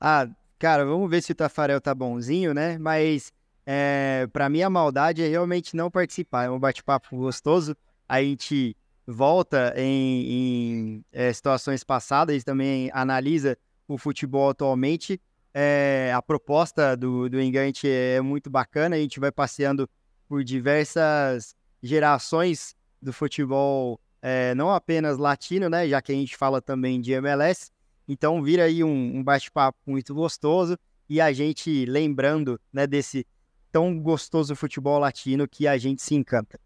Ah, 0.00 0.28
cara, 0.58 0.84
vamos 0.84 1.10
ver 1.10 1.22
se 1.22 1.32
o 1.32 1.34
Tafarel 1.34 1.80
tá 1.80 1.94
bonzinho, 1.94 2.54
né? 2.54 2.78
Mas 2.78 3.32
é, 3.66 4.26
para 4.32 4.48
mim 4.48 4.62
a 4.62 4.70
maldade 4.70 5.22
é 5.22 5.28
realmente 5.28 5.76
não 5.76 5.90
participar. 5.90 6.44
É 6.44 6.50
um 6.50 6.58
bate-papo 6.58 7.16
gostoso. 7.16 7.76
A 8.08 8.22
gente 8.22 8.76
volta 9.06 9.74
em, 9.76 10.32
em, 10.32 11.04
é, 11.12 11.32
situações 11.32 11.84
passadas 11.84 12.40
e 12.40 12.44
também 12.44 12.90
analisa 12.92 13.58
o 13.86 13.98
futebol 13.98 14.50
atualmente. 14.50 15.20
É, 15.52 16.12
a 16.14 16.22
proposta 16.22 16.96
do, 16.96 17.28
do 17.28 17.40
Engante 17.40 17.88
é 17.88 18.20
muito 18.20 18.48
bacana. 18.48 18.96
A 18.96 18.98
gente 18.98 19.18
vai 19.18 19.32
passeando 19.32 19.88
por 20.28 20.44
diversas 20.44 21.54
gerações 21.82 22.74
do 23.02 23.12
futebol 23.12 24.00
é, 24.22 24.54
não 24.54 24.70
apenas 24.70 25.18
latino, 25.18 25.68
né? 25.68 25.88
Já 25.88 26.00
que 26.02 26.12
a 26.12 26.14
gente 26.14 26.36
fala 26.36 26.60
também 26.60 27.00
de 27.00 27.12
MLS. 27.12 27.70
Então 28.08 28.42
vira 28.42 28.64
aí 28.64 28.82
um, 28.82 29.18
um 29.18 29.22
bate-papo 29.22 29.78
muito 29.86 30.14
gostoso 30.14 30.76
e 31.08 31.20
a 31.20 31.32
gente 31.32 31.84
lembrando 31.86 32.60
né, 32.72 32.86
desse 32.86 33.26
tão 33.70 33.98
gostoso 33.98 34.54
futebol 34.56 34.98
latino 34.98 35.46
que 35.48 35.66
a 35.66 35.78
gente 35.78 36.02
se 36.02 36.14
encanta. 36.14 36.58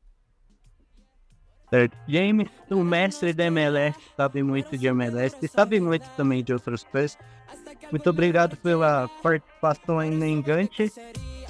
James, 2.07 2.49
o 2.71 2.85
mestre 2.85 3.33
da 3.33 3.45
MLS, 3.47 3.99
sabe 4.17 4.43
muito 4.43 4.79
de 4.79 4.87
MLS 4.87 5.37
e 5.43 5.49
sabe 5.49 5.81
muito 5.81 6.09
também 6.17 6.43
de 6.43 6.53
outras 6.53 6.85
coisas. 6.85 7.19
Muito 7.91 8.09
obrigado 8.09 8.57
pela 8.57 9.09
participação 9.23 9.99
aí 9.99 10.11
no 10.11 10.25
Engante. 10.25 10.93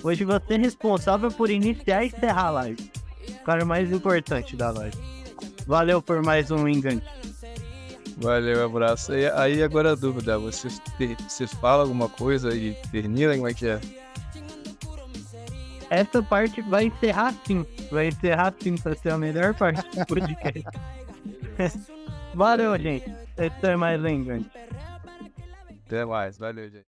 Hoje 0.03 0.25
você 0.25 0.55
é 0.55 0.59
responsável 0.59 1.31
por 1.31 1.51
iniciar 1.51 2.05
e 2.05 2.07
encerrar 2.07 2.47
a 2.47 2.51
live. 2.51 2.91
O 3.29 3.45
cara 3.45 3.65
mais 3.65 3.91
importante 3.93 4.57
da 4.57 4.71
live. 4.71 5.24
Valeu 5.67 6.03
por 6.03 6.23
mais 6.23 6.51
um 6.51 6.69
Engante. 6.69 7.07
Valeu, 8.19 8.65
abraço. 8.65 9.13
E 9.15 9.27
aí 9.31 9.63
agora 9.63 9.93
a 9.93 9.95
dúvida, 9.95 10.39
vocês, 10.39 10.81
vocês 11.29 11.53
falam 11.55 11.83
alguma 11.83 12.09
coisa 12.09 12.55
e 12.55 12.75
termina, 12.91 13.35
como 13.35 13.49
é 13.49 13.55
que 13.55 13.67
é? 13.67 13.81
Essa 15.91 16.23
parte 16.23 16.61
vai 16.63 16.87
encerrar 16.87 17.35
sim. 17.47 17.67
Vai 17.91 18.09
encerrar 18.09 18.55
sim 18.61 18.77
pra 18.77 18.95
ser 18.95 19.11
a 19.11 19.19
melhor 19.19 19.55
parte 19.55 19.83
do 19.97 20.07
podcast. 20.07 20.65
Valeu, 22.35 22.77
gente. 22.79 23.13
Esse 23.37 23.67
é 23.67 23.77
mais 23.77 24.03
um 24.03 24.09
Engante. 24.09 24.51
Até 25.87 26.05
mais, 26.05 26.39
valeu, 26.39 26.69
gente. 26.69 26.83